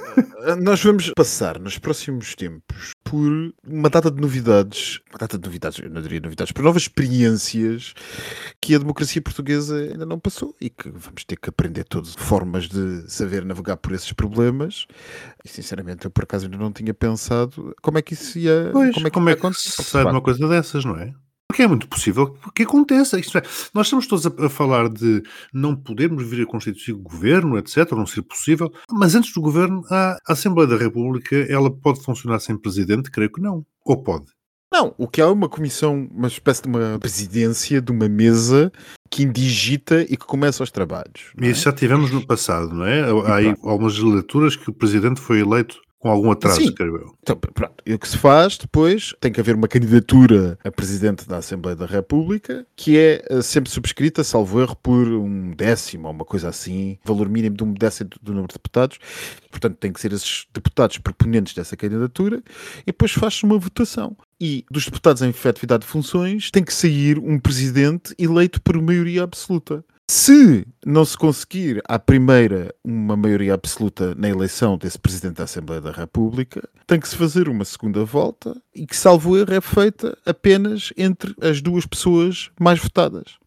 nós 0.62 0.84
vamos 0.84 1.12
passar 1.16 1.60
nos 1.60 1.80
próximos 1.80 2.36
tempos 2.36 2.92
por 3.04 3.52
uma 3.68 3.90
data 3.90 4.12
de 4.12 4.22
novidades, 4.22 5.00
uma 5.10 5.18
data 5.18 5.40
de 5.40 5.44
novidades, 5.44 5.80
eu 5.80 5.90
não 5.90 6.04
diria 6.04 6.20
novidades, 6.20 6.52
por 6.52 6.64
novas 6.64 6.84
experiências 6.84 7.96
que 8.62 8.76
a 8.76 8.78
democracia 8.78 9.22
portuguesa 9.22 9.76
ainda 9.76 10.06
não 10.06 10.20
passou 10.20 10.56
e 10.62 10.70
que 10.70 10.90
vamos 10.90 11.26
ter 11.26 11.38
que 11.38 11.50
aprender 11.50 11.84
todas 11.86 12.14
formas 12.14 12.68
de 12.68 13.12
saber 13.12 13.44
navegar 13.44 13.78
por 13.78 13.92
esses 13.92 14.14
problemas. 14.14 14.86
E 15.44 15.50
sinceramente, 15.50 16.06
eu 16.06 16.12
por 16.12 16.26
acaso 16.26 16.46
ainda 16.46 16.58
não 16.58 16.72
tinha 16.72 16.94
pensado 16.94 17.76
como 17.82 17.98
é 17.98 18.04
que 18.04 18.14
isso 18.14 18.38
ia, 18.38 18.70
Pois, 18.72 18.94
como 18.94 19.08
é 19.08 19.10
que, 19.10 19.14
como 19.14 19.30
é 19.30 19.34
que 19.34 19.40
acontecer. 19.40 19.70
se 19.72 19.84
sai 19.84 20.04
de 20.06 20.12
uma 20.12 20.22
coisa 20.22 20.48
dessas, 20.48 20.86
não 20.86 20.96
é? 20.96 21.12
Porque 21.48 21.64
é 21.64 21.68
muito 21.68 21.88
possível 21.88 22.38
que 22.54 22.64
aconteça. 22.64 23.20
Isto 23.20 23.38
é, 23.38 23.42
nós 23.74 23.88
estamos 23.88 24.08
todos 24.08 24.26
a, 24.26 24.46
a 24.46 24.50
falar 24.50 24.90
de 24.90 25.24
não 25.54 25.76
podermos 25.76 26.28
vir 26.28 26.44
a 26.44 26.46
constituir 26.46 26.96
governo, 26.96 27.58
etc., 27.58 27.92
não 27.92 28.06
ser 28.06 28.24
possível, 28.24 28.72
mas 28.92 29.16
antes 29.16 29.34
do 29.34 29.42
governo, 29.42 29.84
a 29.90 30.18
Assembleia 30.28 30.68
da 30.68 30.78
República, 30.78 31.36
ela 31.50 31.72
pode 31.72 32.02
funcionar 32.02 32.40
sem 32.40 32.58
presidente? 32.58 33.12
Creio 33.12 33.32
que 33.32 33.42
não. 33.42 33.66
Ou 33.86 34.02
pode? 34.02 34.26
Não, 34.74 34.94
o 34.98 35.08
que 35.08 35.22
há 35.22 35.26
é 35.26 35.30
uma 35.30 35.48
comissão, 35.48 36.10
uma 36.12 36.28
espécie 36.28 36.64
de 36.64 36.68
uma 36.68 37.00
presidência 37.00 37.82
de 37.82 37.92
uma 37.94 38.10
mesa 38.10 38.72
que 39.10 39.24
indigita 39.24 40.02
e 40.02 40.18
que 40.18 40.26
começa 40.26 40.64
os 40.64 40.72
trabalhos. 40.72 41.32
é? 41.40 41.48
isso 41.48 41.62
já 41.62 41.72
tivemos 41.72 42.12
no 42.12 42.26
passado, 42.26 42.74
não 42.74 42.86
é? 42.86 43.02
Há 43.02 43.36
aí 43.36 43.56
algumas 43.64 43.98
legislaturas 43.98 44.58
que 44.58 44.70
o 44.70 44.74
presidente 44.74 45.22
foi 45.22 45.40
eleito 45.40 45.80
com 46.06 46.12
algum 46.12 46.30
atraso, 46.30 46.62
Sim. 46.62 46.72
creio 46.72 46.98
eu. 46.98 47.18
Então, 47.24 47.36
pronto, 47.36 47.74
e 47.84 47.92
o 47.92 47.98
que 47.98 48.08
se 48.08 48.16
faz 48.16 48.60
depois 48.60 49.16
tem 49.20 49.32
que 49.32 49.40
haver 49.40 49.56
uma 49.56 49.68
candidatura 49.68 50.56
a 50.64 50.70
presidente 50.70 51.28
da 51.28 51.38
Assembleia 51.38 51.76
da 51.76 51.88
República 51.88 52.64
que 52.76 52.96
é 52.96 53.26
eh, 53.28 53.42
sempre 53.42 53.72
subscrita, 53.72 54.24
salvo 54.24 54.62
erro, 54.62 54.76
por 54.76 55.08
um 55.08 55.50
décimo 55.50 56.08
ou 56.08 56.14
uma 56.14 56.24
coisa 56.24 56.48
assim, 56.48 57.00
valor 57.04 57.28
mínimo 57.28 57.58
de 57.58 57.64
um 57.64 57.74
décimo 57.74 58.12
do 58.22 58.34
número 58.34 58.50
de 58.50 58.54
deputados. 58.54 59.00
Portanto, 59.50 59.78
tem 59.78 59.92
que 59.92 60.00
ser 60.00 60.14
esses 60.14 60.46
deputados 60.54 61.00
proponentes 61.00 61.56
dessa 61.56 61.76
candidatura 61.76 62.44
e 62.82 62.92
depois 62.92 63.12
faz-se 63.12 63.44
uma 63.44 63.58
votação. 63.58 64.16
E 64.40 64.64
dos 64.70 64.86
deputados 64.86 65.24
em 65.24 65.30
efetividade 65.30 65.86
de 65.86 65.88
funções 65.88 66.52
tem 66.52 66.64
que 66.64 66.74
sair 66.74 67.18
um 67.18 67.40
presidente 67.40 68.14
eleito 68.20 68.62
por 68.62 68.80
maioria 68.80 69.24
absoluta. 69.24 69.84
Se 70.10 70.68
não 70.86 71.04
se 71.04 71.18
conseguir 71.18 71.82
à 71.88 71.98
primeira 71.98 72.74
uma 72.84 73.18
maioria 73.18 73.56
absoluta 73.56 74.14
na 74.14 74.30
eleição 74.30 74.78
desse 74.78 75.00
Presidente 75.00 75.38
da 75.38 75.46
Assembleia 75.46 75.82
da 75.82 75.92
República, 75.92 76.68
tem 76.86 77.00
que 77.00 77.10
se 77.10 77.16
fazer 77.16 77.50
uma 77.50 77.66
segunda 77.66 78.06
volta 78.06 78.56
e 78.74 78.86
que, 78.86 78.96
salvo 78.96 79.36
erro, 79.36 79.54
é 79.54 79.62
feita 79.62 80.16
apenas 80.24 80.94
entre 80.96 81.34
as 81.42 81.60
duas 81.60 81.88
pessoas 81.88 82.52
mais 82.60 82.80
votadas. 82.80 83.38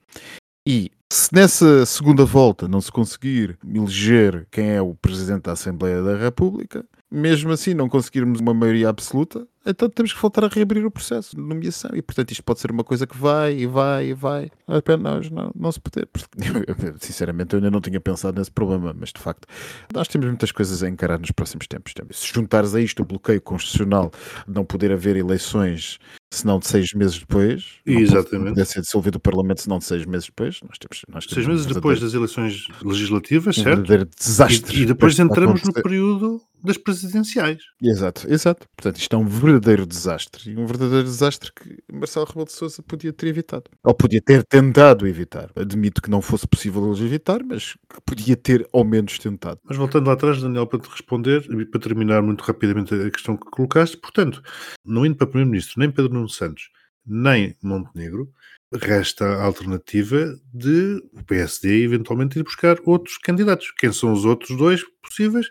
E 0.67 0.91
se 1.11 1.33
nessa 1.33 1.87
segunda 1.87 2.25
volta 2.25 2.67
não 2.67 2.81
se 2.81 2.91
conseguir 2.91 3.57
eleger 3.65 4.47
quem 4.51 4.71
é 4.71 4.83
o 4.83 4.95
Presidente 4.95 5.45
da 5.45 5.53
Assembleia 5.53 6.03
da 6.03 6.17
República, 6.17 6.85
mesmo 7.11 7.53
assim 7.53 7.73
não 7.73 7.89
conseguirmos 7.89 8.41
uma 8.41 8.53
maioria 8.53 8.89
absoluta, 8.89 9.47
então 9.69 9.89
temos 9.89 10.13
que 10.13 10.21
voltar 10.21 10.45
a 10.45 10.49
reabrir 10.49 10.85
o 10.85 10.91
processo 10.91 11.37
de 11.37 11.43
nomeação. 11.43 11.91
E 11.95 12.03
portanto 12.03 12.31
isto 12.31 12.43
pode 12.43 12.61
ser 12.61 12.71
uma 12.71 12.85
coisa 12.85 13.07
que 13.07 13.17
vai 13.17 13.55
e 13.55 13.67
vai 13.67 14.07
e 14.07 14.15
vai, 14.15 14.51
até 14.67 14.97
nós 14.97 15.31
não, 15.31 15.51
não 15.55 15.71
se 15.71 15.81
poder. 15.81 16.09
Sinceramente, 17.01 17.55
eu 17.55 17.59
ainda 17.59 17.71
não 17.71 17.81
tinha 17.81 18.01
pensado 18.01 18.39
nesse 18.39 18.51
problema, 18.51 18.95
mas 18.99 19.13
de 19.13 19.21
facto, 19.21 19.47
nós 19.93 20.09
temos 20.09 20.27
muitas 20.27 20.53
coisas 20.53 20.83
a 20.83 20.89
encarar 20.89 21.19
nos 21.19 21.31
próximos 21.31 21.67
tempos. 21.67 21.95
Se 22.13 22.33
juntares 22.33 22.75
a 22.75 22.81
isto 22.81 23.03
o 23.03 23.07
bloqueio 23.07 23.41
constitucional 23.41 24.11
de 24.47 24.55
não 24.55 24.65
poder 24.65 24.93
haver 24.93 25.17
eleições 25.17 25.99
senão 26.31 26.59
de 26.59 26.67
seis 26.67 26.93
meses 26.93 27.19
depois, 27.19 27.75
não 27.87 28.01
Exatamente. 28.01 28.45
não 28.45 28.55
poder 28.55 28.65
ser 28.67 28.81
dissolvido 28.81 29.19
o 29.19 29.21
Parlamento 29.21 29.63
senão 29.63 29.79
de 29.79 29.85
seis 29.85 30.05
meses 30.05 30.27
depois, 30.27 30.61
nós 30.69 30.79
temos, 30.79 31.03
nós 31.09 31.27
temos 31.27 31.35
Seis 31.35 31.47
meses 31.47 31.67
depois 31.67 32.01
das 32.01 32.15
eleições 32.15 32.67
legislativas, 32.83 33.59
um 33.59 33.63
certo? 33.63 33.77
verdadeiro 33.77 34.11
desastre. 34.19 34.79
E, 34.79 34.83
e 34.83 34.87
depois 34.87 35.19
entramos 35.19 35.63
no 35.63 35.73
período 35.73 36.41
das 36.63 36.77
presidenciais. 36.77 37.59
Exato, 37.81 38.27
exato. 38.33 38.67
Portanto, 38.77 39.01
isto 39.01 39.15
é 39.15 39.19
um 39.19 39.27
verdadeiro 39.27 39.87
desastre. 39.87 40.51
E 40.51 40.57
um 40.57 40.67
verdadeiro 40.67 41.05
desastre 41.05 41.53
que 41.53 41.79
Marcelo 41.93 42.27
Rebelo 42.27 42.47
de 42.47 42.53
Sousa 42.53 42.83
podia 42.83 43.13
ter 43.13 43.29
evitado. 43.29 43.65
Ou 43.85 43.95
podia 43.95 44.21
ter 44.21 44.45
tentado 44.45 45.07
evitar. 45.07 45.51
Admito 45.55 46.03
que 46.03 46.11
não 46.11 46.21
fosse 46.21 46.47
possível 46.47 46.87
eles 46.87 47.01
evitar, 47.01 47.43
mas 47.45 47.75
que 47.75 48.01
podia 48.05 48.37
ter 48.37 48.69
ao 48.73 48.85
menos 48.85 49.19
tentado. 49.19 49.61
Mas 49.65 49.77
voltando 49.77 50.07
lá 50.09 50.15
atrás, 50.15 50.43
Daniel, 50.43 50.67
para 50.67 50.81
te 50.81 50.89
responder 50.89 51.47
e 51.49 51.65
para 51.65 51.81
terminar 51.81 52.23
muito 52.23 52.43
rapidamente 52.43 52.95
a 52.95 53.11
questão 53.11 53.37
que 53.37 53.49
colocaste, 53.51 53.97
portanto, 53.97 54.43
não 54.85 55.07
indo 55.07 55.17
para 55.17 55.27
Primeiro-Ministro 55.27 55.79
nem 55.79 55.91
Pedro 55.91 56.13
Nuno 56.19 56.29
Santos, 56.29 56.71
nem 57.07 57.57
Montenegro, 57.63 58.31
resta 58.73 59.25
a 59.25 59.45
alternativa 59.45 60.39
de 60.53 61.03
o 61.13 61.25
PSD 61.25 61.85
eventualmente 61.85 62.39
ir 62.39 62.43
buscar 62.43 62.79
outros 62.85 63.17
candidatos. 63.19 63.73
Quem 63.79 63.93
são 63.93 64.13
os 64.13 64.25
outros 64.25 64.57
dois 64.57 64.83
possíveis? 65.03 65.51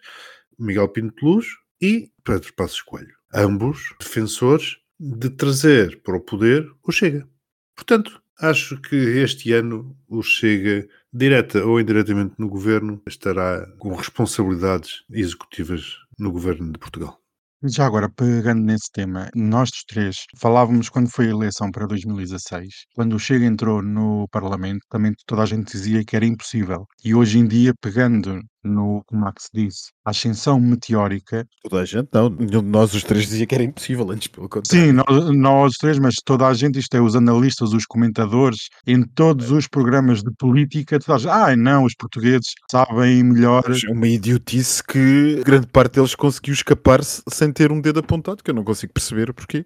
Miguel 0.60 0.90
Pinto 0.90 1.26
Luz 1.26 1.48
e 1.82 2.12
Pedro 2.24 2.54
Passos 2.54 2.82
Coelho. 2.82 3.16
Ambos 3.34 3.94
defensores 4.00 4.78
de 5.00 5.30
trazer 5.30 6.02
para 6.02 6.18
o 6.18 6.22
poder 6.22 6.70
o 6.84 6.92
Chega. 6.92 7.28
Portanto, 7.76 8.22
acho 8.40 8.80
que 8.82 8.96
este 8.96 9.54
ano 9.54 9.96
o 10.08 10.22
Chega, 10.22 10.88
direta 11.14 11.66
ou 11.66 11.80
indiretamente 11.80 12.36
no 12.38 12.48
governo, 12.48 13.02
estará 13.08 13.68
com 13.78 13.96
responsabilidades 13.96 15.04
executivas 15.12 15.98
no 16.18 16.32
governo 16.32 16.72
de 16.72 16.80
Portugal. 16.80 17.22
Já 17.64 17.86
agora, 17.88 18.08
pegando 18.10 18.64
nesse 18.64 18.92
tema, 18.92 19.30
nós 19.36 19.70
dos 19.72 19.84
três 19.84 20.18
falávamos 20.40 20.90
quando 20.90 21.10
foi 21.10 21.28
a 21.28 21.30
eleição 21.32 21.72
para 21.72 21.88
2016, 21.88 22.86
quando 22.96 23.14
o 23.16 23.20
Chega 23.20 23.46
entrou 23.46 23.82
no 23.82 24.28
Parlamento, 24.30 24.86
também 24.90 25.12
toda 25.26 25.42
a 25.44 25.46
gente 25.46 25.72
dizia 25.72 26.04
que 26.06 26.16
era 26.16 26.26
impossível. 26.26 26.86
E 27.04 27.16
hoje 27.16 27.40
em 27.40 27.48
dia, 27.48 27.74
pegando 27.82 28.40
no 28.68 29.04
que 29.08 29.16
o 29.16 29.20
Max 29.20 29.50
disse, 29.54 29.92
a 30.06 30.12
ascensão 30.12 30.60
meteórica, 30.60 31.48
Toda 31.64 31.82
a 31.82 31.86
gente, 31.86 32.10
não. 32.14 32.30
Nenhum 32.30 32.62
de 32.62 32.70
nós 32.70 32.94
os 32.94 33.04
três 33.04 33.26
dizia 33.28 33.46
que 33.46 33.56
era 33.56 33.64
impossível, 33.64 34.10
antes 34.12 34.28
pelo 34.28 34.48
contrário. 34.48 34.88
sim, 34.88 34.92
nós, 34.92 35.36
nós 35.36 35.72
os 35.72 35.78
três, 35.78 36.00
mas 36.00 36.16
toda 36.24 36.48
a 36.48 36.54
gente, 36.54 36.80
isto 36.80 36.96
é, 36.96 37.02
os 37.02 37.16
analistas, 37.16 37.74
os 37.74 37.86
comentadores, 37.86 38.70
em 38.86 39.04
todos 39.04 39.52
os 39.52 39.68
programas 39.68 40.24
de 40.24 40.32
política, 40.38 41.00
toda 41.00 41.16
a 41.16 41.20
gente, 41.20 41.30
ah, 41.30 41.56
não, 41.56 41.84
os 41.84 41.94
portugueses 41.96 42.54
sabem 42.72 43.24
melhor. 43.24 43.64
É 43.68 43.92
uma 43.92 44.08
idiotice 44.08 44.84
que 44.84 45.42
grande 45.44 45.68
parte 45.68 45.96
deles 45.96 46.16
conseguiu 46.16 46.54
escapar-se 46.54 47.22
sem 47.30 47.52
ter 47.52 47.72
um 47.72 47.82
dedo 47.82 48.00
apontado, 48.00 48.44
que 48.44 48.52
eu 48.52 48.56
não 48.56 48.64
consigo 48.64 48.94
perceber 48.94 49.34
porquê. 49.34 49.66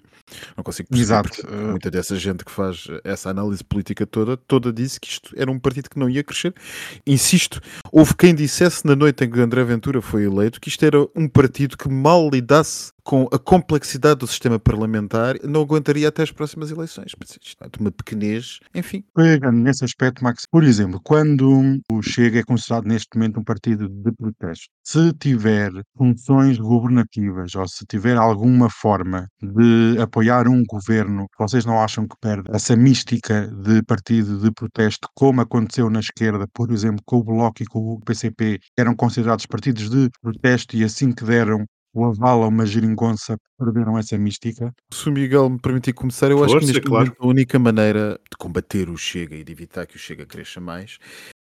Não 0.55 0.63
consigo 0.63 0.89
perceber 0.89 1.03
Exato. 1.03 1.47
Uh, 1.47 1.71
Muita 1.71 1.91
dessa 1.91 2.15
gente 2.15 2.43
que 2.43 2.51
faz 2.51 2.87
essa 3.03 3.29
análise 3.29 3.63
política 3.63 4.05
toda, 4.05 4.35
toda 4.35 4.71
disse 4.71 4.99
que 4.99 5.07
isto 5.07 5.33
era 5.35 5.51
um 5.51 5.59
partido 5.59 5.89
que 5.89 5.99
não 5.99 6.09
ia 6.09 6.23
crescer. 6.23 6.53
Insisto, 7.05 7.61
houve 7.91 8.15
quem 8.15 8.33
dissesse 8.33 8.85
na 8.85 8.90
noite 8.95 9.23
em 9.23 9.29
que 9.29 9.39
André 9.39 9.63
Ventura 9.63 10.01
foi 10.01 10.25
eleito 10.25 10.59
que 10.59 10.69
isto 10.69 10.85
era 10.85 11.01
um 11.15 11.27
partido 11.27 11.77
que 11.77 11.89
mal 11.89 12.29
lidasse 12.29 12.91
com 13.03 13.27
a 13.31 13.39
complexidade 13.39 14.19
do 14.19 14.27
sistema 14.27 14.59
parlamentar, 14.59 15.35
não 15.43 15.61
aguentaria 15.61 16.07
até 16.07 16.23
as 16.23 16.31
próximas 16.31 16.71
eleições. 16.71 17.13
Isto 17.41 17.63
é 17.63 17.69
uma 17.79 17.91
pequenez, 17.91 18.59
enfim. 18.73 19.03
Nesse 19.53 19.83
aspecto, 19.83 20.23
Max, 20.23 20.45
por 20.49 20.63
exemplo, 20.63 20.99
quando 21.03 21.79
o 21.91 22.01
Chega 22.01 22.39
é 22.39 22.43
considerado 22.43 22.85
neste 22.85 23.07
momento 23.15 23.39
um 23.39 23.43
partido 23.43 23.87
de 23.87 24.11
protesto, 24.11 24.67
se 24.83 25.13
tiver 25.13 25.71
funções 25.97 26.57
governativas 26.57 27.55
ou 27.55 27.67
se 27.67 27.85
tiver 27.85 28.17
alguma 28.17 28.69
forma 28.69 29.27
de 29.41 29.99
apoiar 29.99 30.47
um 30.47 30.63
governo, 30.67 31.27
vocês 31.39 31.65
não 31.65 31.81
acham 31.81 32.07
que 32.07 32.15
perde 32.19 32.49
essa 32.53 32.75
mística 32.75 33.47
de 33.47 33.81
partido 33.83 34.39
de 34.39 34.51
protesto, 34.51 35.07
como 35.13 35.41
aconteceu 35.41 35.89
na 35.89 35.99
esquerda, 35.99 36.45
por 36.53 36.71
exemplo, 36.71 37.01
com 37.05 37.17
o 37.17 37.23
Bloco 37.23 37.61
e 37.63 37.65
com 37.65 37.79
o 37.79 37.99
PCP, 37.99 38.59
eram 38.77 38.95
considerados 38.95 39.45
partidos 39.45 39.89
de 39.89 40.09
protesto 40.21 40.75
e 40.75 40.83
assim 40.83 41.11
que 41.11 41.23
deram 41.23 41.65
o 41.93 42.05
aval 42.05 42.43
a 42.43 42.47
uma 42.47 42.65
geringonça, 42.65 43.37
perderam 43.57 43.97
essa 43.97 44.17
mística? 44.17 44.73
Se 44.91 45.09
o 45.09 45.11
Miguel 45.11 45.49
me 45.49 45.59
permitir 45.59 45.93
começar, 45.93 46.31
eu 46.31 46.43
acho 46.43 46.53
que 46.53 46.59
Força, 46.59 46.67
neste 46.67 46.81
claro. 46.81 47.05
momento 47.05 47.23
a 47.23 47.27
única 47.27 47.59
maneira 47.59 48.19
de 48.29 48.37
combater 48.37 48.89
o 48.89 48.97
Chega 48.97 49.35
e 49.35 49.43
de 49.43 49.51
evitar 49.51 49.85
que 49.85 49.95
o 49.95 49.99
Chega 49.99 50.25
cresça 50.25 50.59
mais 50.59 50.97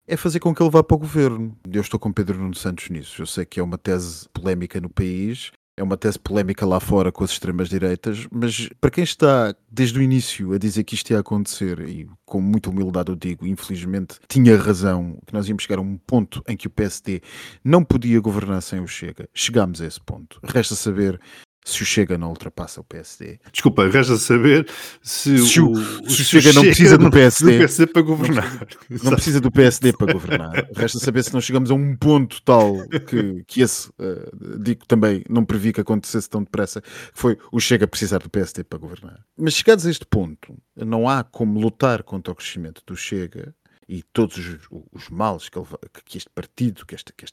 é 0.08 0.18
fazer 0.18 0.40
com 0.40 0.54
que 0.54 0.62
ele 0.62 0.70
vá 0.70 0.84
para 0.84 0.96
o 0.96 1.00
governo. 1.00 1.58
Eu 1.72 1.82
estou 1.82 2.00
com 2.00 2.12
Pedro 2.12 2.38
Nuno 2.38 2.56
Santos 2.56 2.90
nisso. 2.90 3.22
Eu 3.22 3.26
sei 3.26 3.46
que 3.46 3.60
é 3.60 3.64
uma 3.64 3.78
tese 3.78 4.28
polémica 4.34 4.82
no 4.82 4.90
país, 4.90 5.52
é 5.76 5.84
uma 5.84 5.98
tese 5.98 6.20
polémica 6.20 6.66
lá 6.66 6.80
fora 6.80 7.12
com 7.12 7.24
as 7.24 7.32
extremas-direitas, 7.32 8.28
mas 8.32 8.70
para 8.80 8.92
quem 8.92 9.04
está 9.04 9.56
desde 9.72 9.98
o 9.98 10.02
início 10.02 10.54
a 10.54 10.58
dizer 10.58 10.84
que 10.84 10.96
isto 10.96 11.12
ia 11.12 11.20
acontecer, 11.20 11.80
e 11.88 12.08
com 12.26 12.40
muita 12.40 12.70
humildade 12.70 13.10
eu 13.10 13.16
digo, 13.16 13.46
infelizmente 13.46 14.20
tinha 14.28 14.56
razão, 14.58 15.18
que 15.26 15.34
nós 15.34 15.48
íamos 15.48 15.64
chegar 15.64 15.80
a 15.80 15.82
um 15.82 15.98
ponto 15.98 16.44
em 16.48 16.56
que 16.56 16.68
o 16.68 16.70
PSD 16.70 17.22
não 17.64 17.84
podia 17.84 18.20
governar 18.20 18.62
sem 18.62 18.80
o 18.80 18.88
Chega. 18.88 19.28
Chegámos 19.34 19.82
a 19.82 19.88
esse 19.88 20.00
ponto. 20.00 20.40
Resta 20.44 20.76
saber 20.76 21.20
se 21.66 21.82
o 21.82 21.86
Chega 21.86 22.18
não 22.18 22.30
ultrapassa 22.30 22.82
o 22.82 22.84
PSD. 22.84 23.40
Desculpa, 23.52 23.88
resta 23.88 24.18
saber 24.18 24.68
se, 25.02 25.38
Se 25.40 25.60
o- 25.62 25.72
o, 25.72 26.10
se 26.10 26.22
o 26.22 26.26
Chega 26.26 26.54
não 26.54 26.62
precisa 26.64 26.98
do 26.98 27.04
não 27.06 27.12
PSD. 27.12 27.52
do 27.54 27.58
PSD 27.60 27.88
para 27.88 28.02
governar. 28.02 28.68
Não 28.90 29.12
precisa 29.14 29.40
do 29.42 29.52
PSD 29.52 29.94
para 29.94 30.14
governar. 30.14 30.68
Resta 30.76 31.00
saber 31.00 31.24
se 31.24 31.34
não 31.34 31.42
chegamos 31.42 31.72
a 31.72 31.74
um 31.74 31.96
ponto 31.96 32.42
tal 32.44 32.76
que, 33.08 33.44
que 33.48 33.62
esse, 33.62 33.90
eh, 34.00 34.30
digo 34.60 34.86
também, 34.86 35.24
não 35.30 35.46
previ 35.46 35.72
que 35.74 35.82
acontecesse 35.82 36.30
tão 36.30 36.44
depressa, 36.44 36.82
que 36.82 36.90
foi 37.14 37.38
o 37.52 37.60
Chega 37.60 37.88
precisar 37.88 38.20
do 38.20 38.30
PSD 38.30 38.64
para 38.64 38.80
governar. 38.80 39.20
Mas 39.38 39.54
chegados 39.54 39.86
a 39.86 39.90
este 39.92 40.06
ponto, 40.06 40.58
não 40.76 41.08
há 41.08 41.24
como 41.24 41.60
lutar 41.60 42.04
contra 42.04 42.32
o 42.34 42.36
crescimento 42.36 42.82
do 42.86 42.96
Chega 42.96 43.56
e 43.88 44.02
todos 44.02 44.38
os, 44.38 44.58
os 44.92 45.10
males 45.10 45.50
que, 45.50 45.58
ele 45.58 45.68
que 46.06 46.18
este 46.18 46.30
partido, 46.30 46.86
que 46.86 46.96
esta, 46.96 47.14
que 47.14 47.24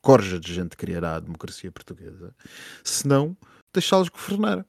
corja 0.00 0.38
de 0.38 0.52
gente 0.52 0.76
criará 0.76 1.14
à 1.16 1.20
democracia 1.20 1.70
portuguesa, 1.70 2.34
senão 2.82 3.36
deixá-los 3.72 4.08
governar. 4.08 4.64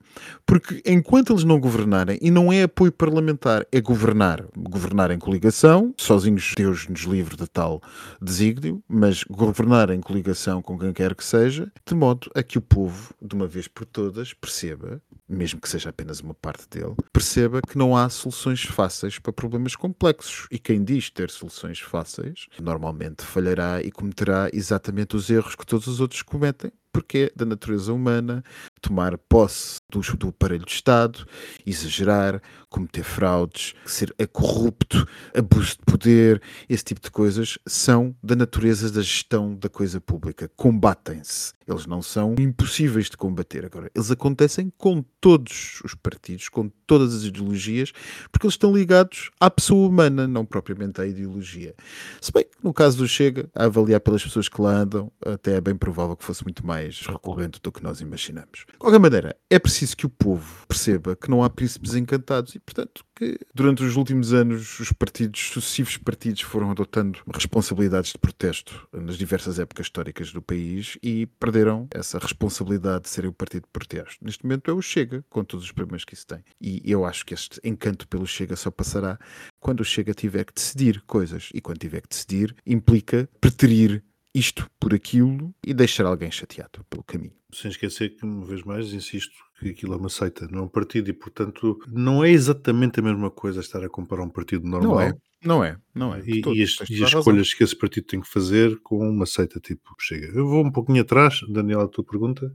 Porque 0.46 0.82
enquanto 0.86 1.34
eles 1.34 1.44
não 1.44 1.60
governarem, 1.60 2.18
e 2.22 2.32
não 2.32 2.52
é 2.52 2.64
apoio 2.64 2.92
parlamentar, 2.92 3.66
é 3.72 3.82
governar. 3.82 4.46
Governar 4.58 5.12
em 5.12 5.20
coligação, 5.20 5.94
sozinhos 5.98 6.54
Deus 6.56 6.88
nos 6.88 7.02
livre 7.02 7.36
de 7.36 7.48
tal 7.48 7.82
desígnio, 8.22 8.84
mas 8.88 9.24
governar 9.24 9.90
em 9.90 10.02
coligação 10.02 10.62
com 10.62 10.78
quem 10.78 10.94
quer 10.94 11.16
que 11.16 11.24
seja, 11.24 11.72
de 11.86 11.96
modo 11.96 12.30
a 12.36 12.44
que 12.44 12.58
o 12.58 12.62
povo, 12.62 13.14
de 13.22 13.36
uma 13.36 13.48
vez 13.48 13.68
por 13.68 13.86
todas, 13.86 14.34
perceba, 14.34 15.02
mesmo 15.28 15.60
que 15.60 15.70
seja 15.70 15.90
apenas 15.90 16.20
uma 16.20 16.34
parte 16.34 16.68
dele, 16.70 16.96
perceba 17.12 17.62
que 17.62 17.78
não 17.78 17.96
há 17.96 18.10
soluções 18.10 18.64
fáceis 18.64 19.20
para 19.20 19.34
problemas 19.34 19.76
complexos. 19.76 20.48
E 20.52 20.60
quem 20.60 20.84
diz 20.84 21.10
ter 21.10 21.30
soluções 21.30 21.80
fáceis, 21.80 22.48
normalmente 22.62 23.24
falhará 23.24 23.82
e 23.82 23.92
cometerá 23.92 24.50
exatamente 24.54 25.16
os 25.16 25.30
erros 25.30 25.56
que 25.56 25.66
todos 25.66 25.88
os 25.88 26.00
outros 26.00 26.22
cometem, 26.22 26.72
porque 26.92 27.32
é 27.32 27.32
da 27.36 27.46
natureza 27.46 27.92
humana 27.92 28.44
tomar 28.84 29.18
posse 29.18 29.78
do, 29.90 30.02
do 30.18 30.28
aparelho 30.28 30.66
de 30.66 30.72
Estado, 30.72 31.26
exagerar, 31.66 32.42
cometer 32.70 33.04
fraudes, 33.04 33.74
ser 33.86 34.14
corrupto, 34.32 35.08
abuso 35.36 35.78
de 35.78 35.86
poder, 35.86 36.42
esse 36.68 36.84
tipo 36.84 37.00
de 37.00 37.12
coisas 37.12 37.58
são 37.68 38.16
da 38.22 38.36
natureza 38.36 38.92
da 38.92 39.02
gestão 39.02 39.56
da 39.56 39.70
coisa 39.70 40.02
pública. 40.02 40.50
Combatem-se. 40.56 41.54
Eles 41.68 41.86
não 41.86 42.02
são 42.02 42.36
impossíveis 42.38 43.10
de 43.10 43.16
combater. 43.16 43.66
Agora, 43.66 43.90
eles 43.96 44.12
acontecem 44.12 44.74
com 44.78 45.02
todos 45.22 45.80
os 45.86 45.96
partidos, 45.96 46.50
com 46.50 46.68
todas 46.86 47.16
as 47.16 47.24
ideologias, 47.24 47.94
porque 48.32 48.46
eles 48.46 48.56
estão 48.56 48.76
ligados 48.76 49.30
à 49.40 49.50
pessoa 49.50 49.88
humana, 49.88 50.28
não 50.28 50.46
propriamente 50.46 51.00
à 51.00 51.06
ideologia. 51.06 51.74
Se 52.20 52.32
bem 52.34 52.44
que 52.44 52.58
no 52.62 52.74
caso 52.74 52.98
do 52.98 53.08
Chega, 53.08 53.50
a 53.56 53.66
avaliar 53.66 54.02
pelas 54.02 54.24
pessoas 54.24 54.50
que 54.50 54.62
lá 54.62 54.76
andam, 54.76 55.12
até 55.26 55.56
é 55.56 55.62
bem 55.62 55.76
provável 55.76 56.18
que 56.18 56.26
fosse 56.26 56.44
muito 56.44 56.66
mais 56.66 57.02
recorrente 57.02 57.62
do 57.62 57.72
que 57.72 57.84
nós 57.84 58.02
imaginamos. 58.02 58.66
De 58.74 58.80
qualquer 58.80 59.00
maneira, 59.00 59.38
é 59.50 59.58
preciso 59.58 59.96
que 59.96 60.06
o 60.06 60.10
povo 60.10 60.66
perceba 60.68 61.16
que 61.16 61.30
não 61.30 61.44
há 61.44 61.50
príncipes 61.50 61.96
encantados 61.96 62.54
e, 62.56 62.60
portanto, 62.60 63.06
que 63.16 63.38
durante 63.54 63.84
os 63.84 63.96
últimos 63.96 64.34
anos 64.34 64.80
os 64.80 64.92
partidos, 64.92 65.40
sucessivos 65.40 65.96
partidos, 65.96 66.42
foram 66.42 66.72
adotando 66.72 67.20
responsabilidades 67.34 68.12
de 68.12 68.18
protesto 68.18 68.88
nas 68.92 69.18
diversas 69.18 69.60
épocas 69.60 69.86
históricas 69.86 70.34
do 70.34 70.42
país 70.42 70.98
e 71.02 71.28
perderam 71.40 71.88
essa 71.92 72.20
responsabilidade 72.20 73.04
de 73.04 73.10
serem 73.10 73.30
o 73.30 73.34
partido 73.34 73.64
de 73.64 73.70
protesto. 73.72 74.18
Neste 74.22 74.44
momento 74.44 74.70
é 74.70 74.74
o 74.74 74.82
Chega, 74.82 75.24
com 75.30 75.44
todos 75.44 75.66
os 75.66 75.72
problemas 75.72 76.04
que 76.04 76.14
isso 76.14 76.28
tem. 76.28 76.44
E 76.60 76.82
eu 76.84 77.06
acho 77.06 77.26
que 77.26 77.34
este 77.34 77.60
encanto 77.64 78.08
pelo 78.08 78.28
Chega 78.28 78.56
só 78.56 78.70
passará 78.70 79.18
quando 79.60 79.80
o 79.80 79.86
Chega 79.86 80.14
tiver 80.14 80.44
que 80.44 80.54
decidir 80.54 81.02
coisas. 81.08 81.50
E 81.54 81.62
quando 81.62 81.78
tiver 81.78 82.02
que 82.02 82.10
decidir, 82.10 82.56
implica 82.66 83.30
preterir 83.40 84.04
isto 84.34 84.70
por 84.80 84.94
aquilo 84.94 85.54
e 85.66 85.74
deixar 85.74 86.06
alguém 86.06 86.32
chateado 86.32 86.84
pelo 86.90 87.04
caminho. 87.04 87.36
Sem 87.54 87.70
esquecer 87.70 88.16
que, 88.16 88.26
uma 88.26 88.46
vez 88.46 88.64
mais, 88.64 88.92
insisto 88.92 89.34
que 89.60 89.70
aquilo 89.70 89.94
é 89.94 89.98
uma 89.98 90.10
seita, 90.10 90.48
não 90.50 90.60
é 90.60 90.62
um 90.64 90.68
partido 90.68 91.10
e, 91.10 91.14
portanto, 91.14 91.80
não 91.88 92.24
é 92.24 92.32
exatamente 92.32 93.00
a 93.00 93.04
mesma 93.04 93.30
coisa 93.30 93.60
estar 93.60 93.84
a 93.84 93.90
comparar 93.90 94.24
um 94.24 94.30
partido 94.30 94.68
normal 94.68 94.96
Não 94.96 95.02
é, 95.02 95.14
não 95.44 95.64
é, 95.64 95.78
não 95.94 96.16
é. 96.16 96.22
e, 96.26 96.42
e 96.42 96.64
as, 96.64 96.78
e 96.90 97.04
as 97.04 97.14
escolhas 97.14 97.54
que 97.54 97.64
esse 97.64 97.76
partido 97.76 98.08
tem 98.08 98.22
que 98.22 98.28
fazer 98.28 98.80
com 98.82 99.08
uma 99.08 99.26
seita 99.26 99.60
tipo 99.60 99.94
chega. 100.00 100.28
Eu 100.28 100.48
vou 100.48 100.66
um 100.66 100.72
pouquinho 100.72 101.02
atrás, 101.02 101.42
Daniel, 101.48 101.82
a 101.82 101.88
tua 101.88 102.04
pergunta. 102.04 102.52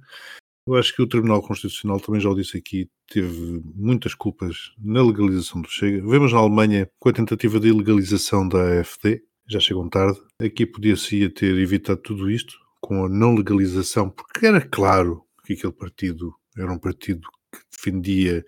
Eu 0.66 0.74
acho 0.74 0.94
que 0.94 1.00
o 1.00 1.06
Tribunal 1.06 1.40
Constitucional, 1.40 1.98
também 1.98 2.20
já 2.20 2.28
o 2.28 2.34
disse 2.34 2.58
aqui, 2.58 2.90
teve 3.06 3.62
muitas 3.74 4.14
culpas 4.14 4.72
na 4.78 5.02
legalização 5.02 5.62
do 5.62 5.70
Chega. 5.70 6.06
Vemos 6.06 6.30
na 6.30 6.40
Alemanha 6.40 6.90
com 6.98 7.08
a 7.08 7.12
tentativa 7.12 7.58
de 7.58 7.68
ilegalização 7.68 8.46
da 8.46 8.80
AFD, 8.80 9.22
já 9.48 9.58
chegam 9.58 9.88
tarde. 9.88 10.20
Aqui 10.40 10.66
podia-se 10.66 11.28
ter 11.30 11.56
evitado 11.56 12.00
tudo 12.00 12.30
isto 12.30 12.58
com 12.80 13.04
a 13.04 13.08
não 13.08 13.34
legalização, 13.34 14.10
porque 14.10 14.46
era 14.46 14.60
claro 14.60 15.24
que 15.44 15.54
aquele 15.54 15.72
partido 15.72 16.34
era 16.56 16.72
um 16.72 16.78
partido 16.78 17.26
que 17.52 17.60
defendia 17.72 18.44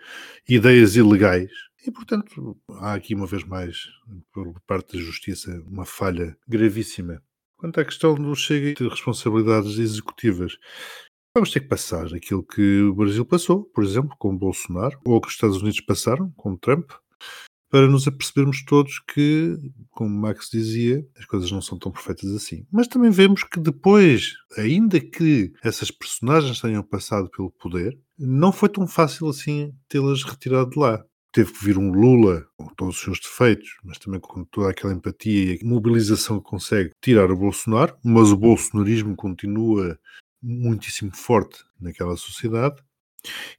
ideias 0.48 0.96
ilegais. 0.96 1.50
E, 1.86 1.90
portanto, 1.90 2.58
há 2.72 2.92
aqui, 2.92 3.14
uma 3.14 3.26
vez 3.26 3.42
mais, 3.42 3.88
por 4.32 4.60
parte 4.66 4.98
da 4.98 5.02
Justiça, 5.02 5.50
uma 5.66 5.86
falha 5.86 6.36
gravíssima. 6.46 7.22
Quanto 7.56 7.80
à 7.80 7.84
questão 7.84 8.14
do 8.14 8.34
Chega 8.34 8.74
de 8.74 8.88
responsabilidades 8.88 9.78
executivas, 9.78 10.58
vamos 11.34 11.50
ter 11.50 11.60
que 11.60 11.68
passar 11.68 12.06
aquilo 12.14 12.42
que 12.42 12.82
o 12.82 12.94
Brasil 12.94 13.24
passou, 13.24 13.64
por 13.64 13.82
exemplo, 13.82 14.14
com 14.18 14.36
Bolsonaro, 14.36 14.98
ou 15.04 15.20
que 15.20 15.28
os 15.28 15.34
Estados 15.34 15.62
Unidos 15.62 15.80
passaram, 15.80 16.30
com 16.36 16.56
Trump, 16.56 16.90
para 17.70 17.86
nos 17.86 18.06
apercebermos 18.08 18.64
todos 18.64 18.98
que, 18.98 19.56
como 19.90 20.10
Max 20.10 20.48
dizia, 20.52 21.06
as 21.16 21.24
coisas 21.24 21.50
não 21.52 21.62
são 21.62 21.78
tão 21.78 21.92
perfeitas 21.92 22.30
assim. 22.34 22.66
Mas 22.70 22.88
também 22.88 23.10
vemos 23.10 23.44
que 23.44 23.60
depois, 23.60 24.34
ainda 24.58 24.98
que 24.98 25.52
essas 25.62 25.90
personagens 25.90 26.60
tenham 26.60 26.82
passado 26.82 27.30
pelo 27.30 27.50
poder, 27.50 27.96
não 28.18 28.52
foi 28.52 28.68
tão 28.68 28.86
fácil 28.86 29.28
assim 29.28 29.72
tê-las 29.88 30.24
retirado 30.24 30.70
de 30.70 30.78
lá. 30.78 31.04
Teve 31.32 31.52
que 31.52 31.64
vir 31.64 31.78
um 31.78 31.92
Lula, 31.92 32.44
com 32.56 32.66
todos 32.74 32.96
os 32.96 33.02
seus 33.02 33.20
defeitos, 33.20 33.76
mas 33.84 33.98
também 33.98 34.18
com 34.18 34.44
toda 34.44 34.70
aquela 34.70 34.92
empatia 34.92 35.54
e 35.54 35.64
mobilização 35.64 36.40
que 36.40 36.50
consegue 36.50 36.90
tirar 37.00 37.30
o 37.30 37.36
Bolsonaro, 37.36 37.96
mas 38.04 38.32
o 38.32 38.36
bolsonarismo 38.36 39.14
continua 39.14 39.96
muitíssimo 40.42 41.14
forte 41.14 41.62
naquela 41.80 42.16
sociedade. 42.16 42.82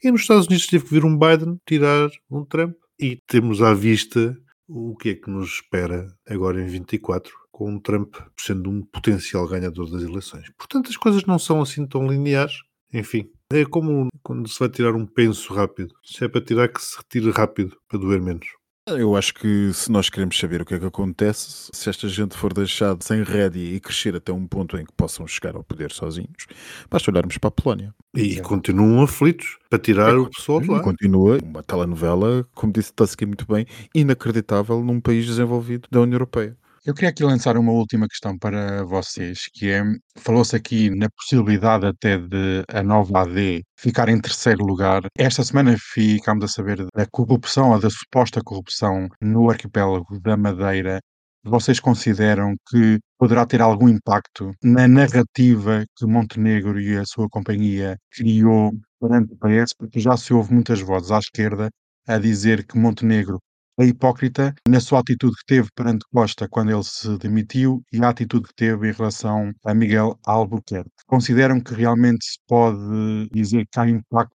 E 0.03 0.11
nos 0.11 0.21
Estados 0.21 0.47
Unidos 0.47 0.67
teve 0.67 0.83
que 0.83 0.93
vir 0.93 1.05
um 1.05 1.17
Biden 1.17 1.61
tirar 1.65 2.09
um 2.29 2.43
Trump 2.43 2.75
e 3.01 3.17
temos 3.27 3.63
à 3.63 3.73
vista 3.73 4.37
o 4.67 4.95
que 4.95 5.09
é 5.09 5.15
que 5.15 5.29
nos 5.29 5.55
espera 5.55 6.07
agora 6.29 6.61
em 6.61 6.67
24, 6.67 7.33
com 7.51 7.71
um 7.71 7.79
Trump 7.79 8.15
sendo 8.39 8.69
um 8.69 8.83
potencial 8.83 9.47
ganhador 9.47 9.89
das 9.89 10.03
eleições. 10.03 10.49
Portanto, 10.57 10.89
as 10.89 10.97
coisas 10.97 11.25
não 11.25 11.39
são 11.39 11.61
assim 11.61 11.85
tão 11.87 12.07
lineares. 12.07 12.61
Enfim, 12.93 13.29
é 13.51 13.65
como 13.65 14.07
quando 14.21 14.47
se 14.47 14.59
vai 14.59 14.69
tirar 14.69 14.93
um 14.93 15.05
penso 15.05 15.53
rápido. 15.53 15.95
Se 16.03 16.23
é 16.23 16.27
para 16.27 16.43
tirar, 16.43 16.67
que 16.67 16.81
se 16.81 16.95
retire 16.97 17.31
rápido, 17.31 17.75
para 17.87 17.99
doer 17.99 18.21
menos. 18.21 18.47
Eu 18.87 19.15
acho 19.15 19.35
que 19.35 19.71
se 19.73 19.91
nós 19.91 20.09
queremos 20.09 20.37
saber 20.37 20.61
o 20.61 20.65
que 20.65 20.73
é 20.73 20.79
que 20.79 20.85
acontece, 20.85 21.69
se 21.71 21.87
esta 21.87 22.09
gente 22.09 22.35
for 22.35 22.51
deixada 22.51 22.97
sem 23.03 23.21
rédea 23.21 23.75
e 23.75 23.79
crescer 23.79 24.15
até 24.15 24.33
um 24.33 24.47
ponto 24.47 24.75
em 24.75 24.83
que 24.85 24.91
possam 24.93 25.27
chegar 25.27 25.55
ao 25.55 25.63
poder 25.63 25.91
sozinhos, 25.91 26.47
basta 26.89 27.11
olharmos 27.11 27.37
para 27.37 27.49
a 27.49 27.51
Polónia. 27.51 27.93
E 28.15 28.39
continuam 28.39 29.03
aflitos 29.03 29.59
para 29.69 29.77
tirar 29.79 30.17
o 30.17 30.27
pessoal 30.27 30.59
de 30.59 30.67
E 30.67 30.71
lá. 30.71 30.81
continua 30.81 31.37
uma 31.43 31.63
telenovela, 31.63 32.47
como 32.55 32.73
disse 32.73 32.91
Tusky 32.93 33.25
muito 33.25 33.45
bem, 33.47 33.65
inacreditável 33.93 34.83
num 34.83 34.99
país 34.99 35.25
desenvolvido 35.25 35.87
da 35.91 36.01
União 36.01 36.15
Europeia. 36.15 36.57
Eu 36.83 36.95
queria 36.95 37.09
aqui 37.09 37.23
lançar 37.23 37.57
uma 37.57 37.71
última 37.71 38.07
questão 38.07 38.35
para 38.39 38.83
vocês, 38.85 39.41
que 39.53 39.69
é, 39.69 39.83
falou-se 40.17 40.55
aqui 40.55 40.89
na 40.89 41.07
possibilidade 41.11 41.85
até 41.85 42.17
de 42.17 42.63
a 42.67 42.81
nova 42.81 43.21
AD 43.21 43.63
ficar 43.77 44.09
em 44.09 44.19
terceiro 44.19 44.65
lugar. 44.65 45.03
Esta 45.15 45.43
semana 45.43 45.75
ficámos 45.77 46.45
a 46.45 46.47
saber 46.47 46.83
da 46.95 47.05
corrupção 47.11 47.69
ou 47.69 47.79
da 47.79 47.87
suposta 47.87 48.41
corrupção 48.43 49.07
no 49.21 49.51
arquipélago 49.51 50.19
da 50.21 50.35
Madeira. 50.35 50.99
Vocês 51.43 51.79
consideram 51.79 52.55
que 52.67 52.99
poderá 53.15 53.45
ter 53.45 53.61
algum 53.61 53.87
impacto 53.87 54.51
na 54.63 54.87
narrativa 54.87 55.85
que 55.95 56.05
Montenegro 56.07 56.81
e 56.81 56.97
a 56.97 57.05
sua 57.05 57.29
companhia 57.29 57.95
criou 58.11 58.71
perante 58.99 59.33
o 59.33 59.37
PS? 59.37 59.75
Porque 59.77 59.99
já 59.99 60.17
se 60.17 60.33
ouve 60.33 60.51
muitas 60.51 60.81
vozes 60.81 61.11
à 61.11 61.19
esquerda 61.19 61.69
a 62.07 62.17
dizer 62.17 62.65
que 62.65 62.75
Montenegro 62.75 63.39
é 63.79 63.85
hipócrita 63.85 64.53
na 64.67 64.79
sua 64.79 64.99
atitude 64.99 65.35
que 65.37 65.45
teve 65.45 65.69
perante 65.75 66.05
Costa 66.11 66.47
quando 66.47 66.71
ele 66.71 66.83
se 66.83 67.17
demitiu 67.17 67.83
e 67.91 68.03
a 68.03 68.09
atitude 68.09 68.47
que 68.47 68.55
teve 68.55 68.89
em 68.89 68.93
relação 68.93 69.51
a 69.65 69.73
Miguel 69.73 70.19
Albuquerque. 70.25 70.91
Consideram 71.07 71.59
que 71.59 71.73
realmente 71.73 72.25
se 72.25 72.37
pode 72.47 73.29
dizer 73.31 73.67
que 73.71 73.79
há 73.79 73.87
impacto 73.87 74.35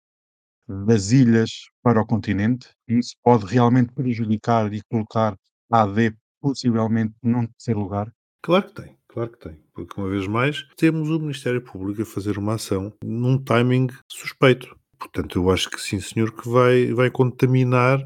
das 0.67 1.11
ilhas 1.11 1.49
para 1.81 2.01
o 2.01 2.05
continente 2.05 2.69
e 2.87 2.99
isso 2.99 3.15
pode 3.23 3.45
realmente 3.45 3.91
prejudicar 3.93 4.71
e 4.73 4.81
colocar 4.89 5.35
a 5.71 5.83
AD 5.83 6.15
possivelmente 6.41 7.13
num 7.23 7.45
terceiro 7.47 7.81
lugar? 7.81 8.11
Claro 8.41 8.67
que 8.67 8.81
tem, 8.81 8.97
claro 9.07 9.31
que 9.31 9.39
tem. 9.39 9.59
Porque, 9.73 9.99
uma 9.99 10.09
vez 10.09 10.27
mais, 10.27 10.65
temos 10.75 11.09
o 11.09 11.19
Ministério 11.19 11.61
Público 11.61 12.01
a 12.01 12.05
fazer 12.05 12.37
uma 12.37 12.55
ação 12.55 12.93
num 13.03 13.37
timing 13.37 13.87
suspeito. 14.11 14.75
Portanto, 14.97 15.39
eu 15.39 15.49
acho 15.49 15.69
que 15.69 15.79
sim, 15.79 15.99
senhor, 15.99 16.31
que 16.31 16.47
vai, 16.47 16.93
vai 16.93 17.09
contaminar, 17.09 17.99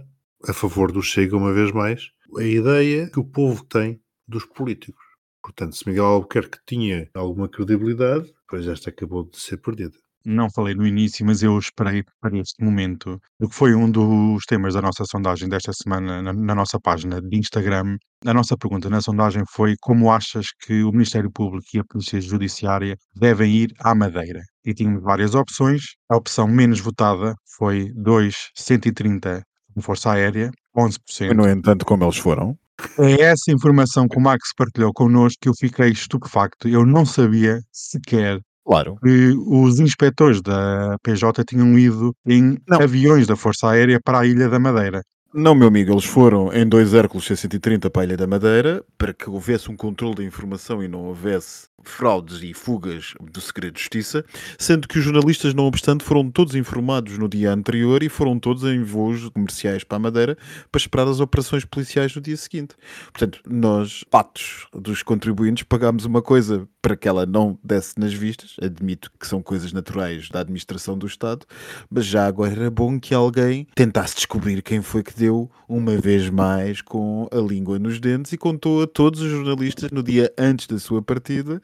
a 0.47 0.53
favor 0.53 0.91
do 0.91 1.01
Chega, 1.01 1.35
uma 1.35 1.53
vez 1.53 1.71
mais, 1.71 2.09
a 2.37 2.43
ideia 2.43 3.09
que 3.09 3.19
o 3.19 3.25
povo 3.25 3.63
tem 3.65 3.99
dos 4.27 4.45
políticos. 4.45 5.03
Portanto, 5.41 5.75
se 5.75 5.87
Miguel 5.87 6.05
Albuquerque 6.05 6.57
tinha 6.65 7.09
alguma 7.13 7.47
credibilidade, 7.47 8.33
pois 8.47 8.67
esta 8.67 8.89
acabou 8.89 9.23
de 9.23 9.39
ser 9.39 9.57
perdida. 9.57 9.97
não 10.27 10.49
falei 10.49 10.73
no 10.73 10.87
início, 10.87 11.23
mas 11.23 11.43
eu 11.43 11.57
esperei 11.59 12.03
para 12.19 12.35
este 12.37 12.63
momento, 12.63 13.21
porque 13.37 13.53
foi 13.53 13.75
um 13.75 13.89
dos 13.89 14.43
temas 14.47 14.73
da 14.73 14.81
nossa 14.81 15.05
sondagem 15.05 15.47
desta 15.47 15.71
semana 15.71 16.19
na, 16.21 16.33
na 16.33 16.55
nossa 16.55 16.79
página 16.79 17.21
de 17.21 17.37
Instagram. 17.37 17.97
A 18.25 18.33
nossa 18.33 18.57
pergunta 18.57 18.89
na 18.89 19.01
sondagem 19.01 19.43
foi 19.51 19.75
como 19.79 20.11
achas 20.11 20.47
que 20.61 20.83
o 20.83 20.91
Ministério 20.91 21.31
Público 21.31 21.67
e 21.75 21.79
a 21.79 21.83
Polícia 21.83 22.19
Judiciária 22.19 22.97
devem 23.15 23.51
ir 23.53 23.73
à 23.79 23.93
Madeira? 23.93 24.41
E 24.65 24.73
tínhamos 24.73 25.03
várias 25.03 25.35
opções. 25.35 25.83
A 26.09 26.17
opção 26.17 26.47
menos 26.47 26.79
votada 26.79 27.35
foi 27.57 27.91
2,130 27.93 29.43
de 29.75 29.83
Força 29.83 30.11
Aérea, 30.11 30.51
11%. 30.75 31.33
No 31.33 31.47
entanto, 31.47 31.85
como 31.85 32.03
eles 32.03 32.17
foram, 32.17 32.57
É 32.99 33.21
essa 33.21 33.51
informação 33.51 34.07
que 34.07 34.17
o 34.17 34.21
Max 34.21 34.49
partilhou 34.55 34.91
connosco 34.93 35.37
que 35.41 35.49
eu 35.49 35.53
fiquei 35.57 35.89
estupefacto. 35.89 36.67
Eu 36.67 36.85
não 36.85 37.05
sabia 37.05 37.61
sequer 37.71 38.39
claro. 38.65 38.97
que 39.03 39.33
os 39.47 39.79
inspectores 39.79 40.41
da 40.41 40.97
PJ 41.01 41.43
tinham 41.45 41.77
ido 41.79 42.13
em 42.25 42.57
Não. 42.67 42.81
aviões 42.81 43.27
da 43.27 43.35
Força 43.35 43.69
Aérea 43.69 43.99
para 44.03 44.19
a 44.19 44.25
Ilha 44.25 44.49
da 44.49 44.59
Madeira. 44.59 45.01
Não, 45.33 45.53
meu 45.53 45.67
amigo, 45.67 45.91
eles 45.91 46.05
foram 46.05 46.51
em 46.53 46.65
dois 46.65 46.93
Hércules 46.93 47.25
C-130 47.25 47.89
para 47.89 48.03
a 48.03 48.05
Ilha 48.05 48.17
da 48.17 48.25
Madeira 48.27 48.83
para 48.97 49.13
que 49.13 49.29
houvesse 49.29 49.69
um 49.69 49.75
controle 49.75 50.15
da 50.15 50.23
informação 50.23 50.81
e 50.81 50.87
não 50.87 51.05
houvesse 51.05 51.67
fraudes 51.89 52.41
e 52.41 52.53
fugas 52.53 53.13
do 53.21 53.41
segredo 53.41 53.75
de 53.75 53.79
justiça, 53.79 54.25
sendo 54.57 54.87
que 54.87 54.97
os 54.97 55.03
jornalistas, 55.03 55.53
não 55.53 55.65
obstante, 55.65 56.03
foram 56.03 56.29
todos 56.29 56.55
informados 56.55 57.17
no 57.17 57.27
dia 57.27 57.51
anterior 57.51 58.03
e 58.03 58.09
foram 58.09 58.39
todos 58.39 58.63
em 58.63 58.83
voos 58.83 59.29
comerciais 59.29 59.83
para 59.83 59.97
a 59.97 59.99
Madeira 59.99 60.37
para 60.71 60.79
esperar 60.79 61.07
as 61.07 61.19
operações 61.19 61.65
policiais 61.65 62.15
no 62.15 62.21
dia 62.21 62.37
seguinte. 62.37 62.75
Portanto, 63.11 63.39
nós, 63.47 64.03
patos 64.09 64.67
dos 64.73 65.03
contribuintes, 65.03 65.63
pagámos 65.63 66.05
uma 66.05 66.21
coisa 66.21 66.67
para 66.85 66.95
que 66.95 67.07
ela 67.07 67.25
não 67.25 67.57
desse 67.63 67.99
nas 67.99 68.13
vistas, 68.13 68.55
admito 68.61 69.11
que 69.19 69.25
são 69.25 69.41
coisas 69.41 69.73
naturais 69.73 70.29
da 70.29 70.41
administração 70.41 70.95
do 70.95 71.07
Estado, 71.07 71.43
mas 71.89 72.05
já 72.05 72.27
agora 72.27 72.51
era 72.51 72.69
bom 72.69 72.99
que 72.99 73.11
alguém 73.11 73.67
tentasse 73.73 74.15
descobrir 74.15 74.61
quem 74.61 74.83
foi 74.83 75.01
que 75.01 75.17
deu, 75.17 75.49
uma 75.67 75.97
vez 75.97 76.29
mais, 76.29 76.83
com 76.83 77.27
a 77.31 77.37
língua 77.37 77.79
nos 77.79 77.99
dentes 77.99 78.33
e 78.33 78.37
contou 78.37 78.83
a 78.83 78.87
todos 78.87 79.19
os 79.19 79.31
jornalistas 79.31 79.89
no 79.89 80.03
dia 80.03 80.31
antes 80.37 80.67
da 80.67 80.77
sua 80.77 81.01
partida 81.01 81.59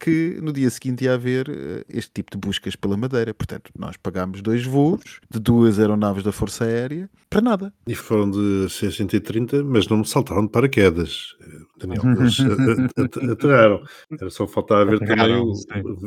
que 0.00 0.38
no 0.42 0.52
dia 0.52 0.68
seguinte 0.70 1.04
ia 1.04 1.14
haver 1.14 1.48
eh, 1.48 1.84
este 1.88 2.10
tipo 2.12 2.30
de 2.32 2.38
buscas 2.38 2.76
pela 2.76 2.96
Madeira. 2.96 3.32
Portanto, 3.32 3.70
nós 3.78 3.96
pagámos 3.96 4.42
dois 4.42 4.64
voos 4.64 5.20
de 5.30 5.38
duas 5.40 5.78
aeronaves 5.78 6.22
da 6.22 6.32
Força 6.32 6.64
Aérea 6.64 7.08
para 7.30 7.40
nada. 7.40 7.72
E 7.86 7.94
foram 7.94 8.30
de 8.30 8.68
630, 8.70 9.62
mas 9.64 9.88
não 9.88 9.98
me 9.98 10.06
saltaram 10.06 10.44
de 10.44 10.50
paraquedas, 10.52 11.34
eh, 11.40 11.58
Daniel. 11.78 12.02
Eles 12.20 12.36
a- 13.28 13.32
aterraram. 13.32 13.82
Era 14.20 14.30
só 14.30 14.46
faltar 14.46 14.86
ver 14.86 14.98
também 15.00 15.36
o- 15.36 15.52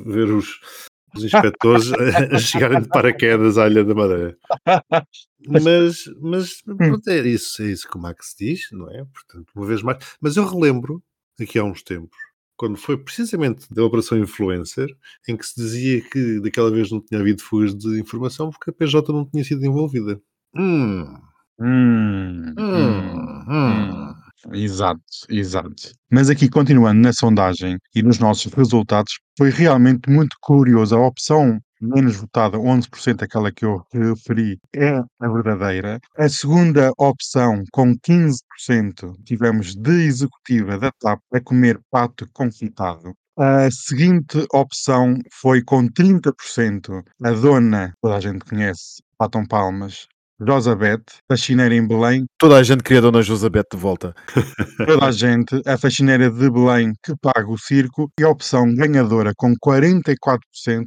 ver 0.05 0.29
os, 0.31 0.59
os 1.15 1.23
inspectores 1.23 1.91
a, 1.93 2.35
a 2.35 2.39
chegarem 2.39 2.81
de 2.81 2.87
paraquedas 2.89 3.57
à 3.57 3.67
Ilha 3.67 3.83
da 3.83 3.95
Madeira. 3.95 4.37
Mas, 5.47 6.03
mas 6.21 6.61
pronto, 6.61 7.07
é 7.09 7.19
isso, 7.27 7.61
é 7.61 7.67
isso 7.67 7.87
que 7.87 7.97
o 7.97 8.01
Max 8.01 8.35
diz, 8.37 8.67
não 8.71 8.89
é? 8.89 9.03
Portanto, 9.05 9.51
uma 9.55 9.65
vez 9.65 9.81
mais. 9.81 9.97
Mas 10.19 10.35
eu 10.35 10.45
relembro, 10.45 11.01
aqui 11.39 11.57
há 11.59 11.63
uns 11.63 11.81
tempos, 11.83 12.17
quando 12.57 12.77
foi 12.77 12.97
precisamente 12.97 13.71
da 13.73 13.83
Operação 13.85 14.17
Influencer, 14.17 14.87
em 15.27 15.37
que 15.37 15.45
se 15.45 15.55
dizia 15.55 16.01
que 16.01 16.39
daquela 16.41 16.71
vez 16.71 16.91
não 16.91 17.01
tinha 17.01 17.19
havido 17.21 17.41
fugas 17.41 17.75
de 17.75 17.99
informação 17.99 18.49
porque 18.49 18.69
a 18.71 18.73
PJ 18.73 19.13
não 19.13 19.25
tinha 19.25 19.43
sido 19.43 19.65
envolvida. 19.65 20.19
Hum, 20.55 21.05
Hum, 21.59 22.53
hum, 22.57 23.43
hum, 23.47 24.13
hum. 24.51 24.53
Exato, 24.53 25.01
exato. 25.29 25.91
Mas 26.11 26.29
aqui, 26.29 26.47
continuando 26.49 27.01
na 27.01 27.11
sondagem 27.13 27.77
e 27.95 28.03
nos 28.03 28.19
nossos 28.19 28.53
resultados, 28.53 29.13
foi 29.37 29.49
realmente 29.49 30.09
muito 30.09 30.35
curioso. 30.39 30.95
A 30.95 31.07
opção 31.07 31.59
menos 31.81 32.17
votada, 32.17 32.57
11%, 32.57 33.23
aquela 33.23 33.51
que 33.51 33.65
eu 33.65 33.83
referi, 33.91 34.59
é 34.75 34.97
a 35.19 35.27
verdadeira. 35.29 35.99
A 36.17 36.29
segunda 36.29 36.91
opção, 36.97 37.63
com 37.71 37.95
15%, 37.97 39.13
tivemos 39.23 39.75
de 39.75 40.05
executiva 40.05 40.77
da 40.77 40.91
TAP 40.99 41.19
a 41.33 41.41
comer 41.41 41.79
pato 41.91 42.27
confitado. 42.33 43.13
A 43.39 43.69
seguinte 43.69 44.45
opção 44.51 45.15
foi 45.31 45.61
com 45.61 45.87
30%, 45.87 47.03
a 47.23 47.31
dona, 47.31 47.93
toda 48.01 48.15
a 48.15 48.19
gente 48.19 48.43
conhece, 48.43 49.03
Patam 49.15 49.45
Palmas, 49.45 50.07
Rosabeth, 50.39 51.03
faxineira 51.27 51.73
em 51.73 51.87
Belém, 51.87 52.25
Toda 52.37 52.57
a 52.57 52.63
gente 52.63 52.83
queria 52.83 52.99
a 52.99 53.01
Dona 53.01 53.21
Josabete 53.21 53.69
de 53.75 53.77
volta. 53.81 54.13
toda 54.85 55.05
a 55.05 55.11
gente, 55.11 55.59
a 55.65 55.77
faxineira 55.77 56.29
de 56.29 56.49
Belém 56.49 56.93
que 57.03 57.13
paga 57.21 57.49
o 57.49 57.57
circo 57.57 58.11
e 58.19 58.23
a 58.23 58.29
opção 58.29 58.73
ganhadora 58.75 59.33
com 59.35 59.53
44% 59.55 60.37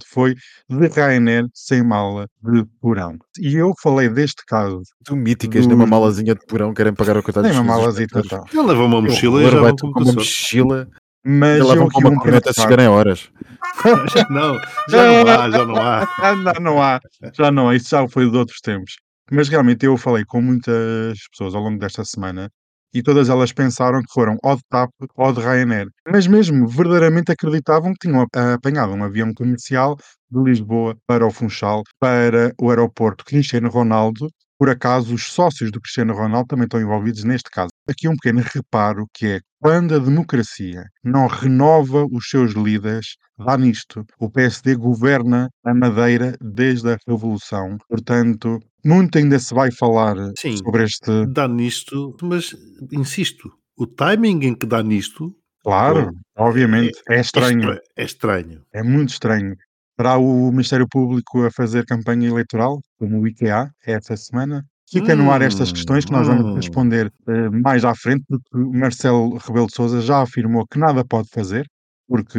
foi 0.06 0.34
de 0.68 0.86
Ryanair 0.88 1.46
sem 1.54 1.82
mala 1.82 2.26
de 2.42 2.64
porão. 2.80 3.16
E 3.38 3.56
eu 3.56 3.72
falei 3.82 4.08
deste 4.08 4.44
caso, 4.46 4.82
Tu 5.04 5.16
míticas, 5.16 5.60
Dos- 5.62 5.66
nem 5.66 5.76
uma 5.76 5.86
malazinha 5.86 6.34
de 6.34 6.46
porão, 6.46 6.72
querem 6.72 6.94
pagar 6.94 7.16
o 7.16 7.22
coitado 7.22 7.48
nem 7.48 7.56
uma 7.56 7.64
malazita 7.64 8.18
inspectores. 8.20 8.50
tal. 8.52 8.62
Ele 8.62 8.68
leva 8.72 8.84
uma 8.84 9.02
mochila 9.02 9.42
e 9.42 9.50
já 9.50 9.60
vai 9.60 9.72
com 9.78 9.86
uma 9.88 10.12
mochila 10.12 10.88
Mas 11.24 11.56
e 11.56 11.60
eu 11.60 11.68
levam 11.68 11.88
com 11.88 12.00
uma 12.00 12.10
um 12.10 12.16
corneta 12.16 12.50
a 12.50 12.54
pensar- 12.54 12.68
chegar 12.68 12.82
em 12.84 12.88
horas. 12.88 13.28
Não, 14.30 14.58
já 14.88 15.06
não 15.06 15.28
há, 15.30 15.50
já 15.50 15.64
não 15.66 15.76
há. 15.76 16.08
Não, 16.36 16.52
não 16.60 16.82
há, 16.82 17.00
já 17.34 17.50
não 17.50 17.68
há, 17.68 17.76
isso 17.76 17.90
já 17.90 18.06
foi 18.08 18.28
de 18.30 18.36
outros 18.36 18.60
tempos. 18.60 18.94
Mas 19.30 19.48
realmente 19.48 19.86
eu 19.86 19.96
falei 19.96 20.24
com 20.24 20.40
muitas 20.42 21.18
pessoas 21.30 21.54
ao 21.54 21.62
longo 21.62 21.78
desta 21.78 22.04
semana 22.04 22.50
e 22.92 23.02
todas 23.02 23.28
elas 23.28 23.52
pensaram 23.52 24.00
que 24.02 24.12
foram 24.12 24.36
ou 24.42 24.56
de 24.56 24.62
TAP 24.68 24.90
ou 25.16 25.32
de 25.32 25.40
Ryanair. 25.40 25.86
Mas 26.08 26.26
mesmo 26.26 26.66
verdadeiramente 26.66 27.30
acreditavam 27.30 27.92
que 27.92 28.08
tinham 28.08 28.26
apanhado 28.54 28.92
um 28.92 29.04
avião 29.04 29.32
comercial 29.32 29.96
de 30.30 30.42
Lisboa 30.42 30.96
para 31.06 31.26
o 31.26 31.30
Funchal, 31.30 31.82
para 32.00 32.52
o 32.60 32.70
aeroporto 32.70 33.24
Cristiano 33.24 33.68
Ronaldo. 33.70 34.28
Por 34.58 34.68
acaso, 34.68 35.14
os 35.14 35.32
sócios 35.32 35.70
do 35.70 35.80
Cristiano 35.80 36.12
Ronaldo 36.14 36.48
também 36.48 36.64
estão 36.64 36.80
envolvidos 36.80 37.22
neste 37.24 37.48
caso. 37.50 37.69
Aqui 37.90 38.08
um 38.08 38.14
pequeno 38.14 38.40
reparo 38.54 39.06
que 39.12 39.26
é 39.26 39.40
quando 39.60 39.94
a 39.96 39.98
democracia 39.98 40.84
não 41.02 41.26
renova 41.26 42.06
os 42.12 42.28
seus 42.30 42.52
líderes, 42.52 43.16
dá 43.36 43.58
nisto. 43.58 44.04
O 44.18 44.30
PSD 44.30 44.76
governa 44.76 45.48
a 45.64 45.74
Madeira 45.74 46.36
desde 46.40 46.92
a 46.92 46.98
Revolução. 47.08 47.76
Portanto, 47.88 48.60
muito 48.84 49.18
ainda 49.18 49.38
se 49.40 49.52
vai 49.52 49.72
falar 49.72 50.14
Sim. 50.38 50.56
sobre 50.58 50.84
este. 50.84 51.26
Dá 51.32 51.48
nisto, 51.48 52.16
mas 52.22 52.54
insisto, 52.92 53.50
o 53.76 53.86
timing 53.86 54.44
em 54.46 54.54
que 54.54 54.66
dá 54.66 54.82
nisto 54.82 55.34
Claro, 55.64 56.12
obviamente, 56.38 56.98
é 57.08 57.16
é 57.16 57.20
estranho. 57.20 57.58
estra- 57.72 57.80
É 57.96 58.04
estranho. 58.04 58.62
É 58.72 58.82
muito 58.82 59.10
estranho. 59.10 59.54
Para 59.96 60.16
o 60.16 60.50
Ministério 60.50 60.86
Público 60.88 61.44
a 61.44 61.50
fazer 61.50 61.84
campanha 61.84 62.28
eleitoral, 62.28 62.80
como 62.98 63.20
o 63.20 63.26
IKEA, 63.28 63.70
esta 63.84 64.16
semana? 64.16 64.64
Fica 64.90 65.14
no 65.14 65.30
ar 65.30 65.42
estas 65.42 65.72
questões 65.72 66.04
que 66.04 66.12
nós 66.12 66.26
vamos 66.26 66.44
Hum, 66.44 66.52
hum. 66.52 66.54
responder 66.56 67.12
eh, 67.28 67.50
mais 67.50 67.84
à 67.84 67.94
frente, 67.94 68.24
porque 68.28 68.56
o 68.56 68.72
Marcelo 68.72 69.36
Rebelo 69.38 69.66
de 69.68 69.74
Sousa 69.74 70.00
já 70.00 70.22
afirmou 70.22 70.66
que 70.66 70.78
nada 70.78 71.04
pode 71.04 71.28
fazer, 71.30 71.66
porque 72.08 72.38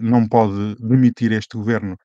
não 0.00 0.26
pode 0.28 0.74
demitir 0.80 1.32
este 1.32 1.56
governo 1.56 1.96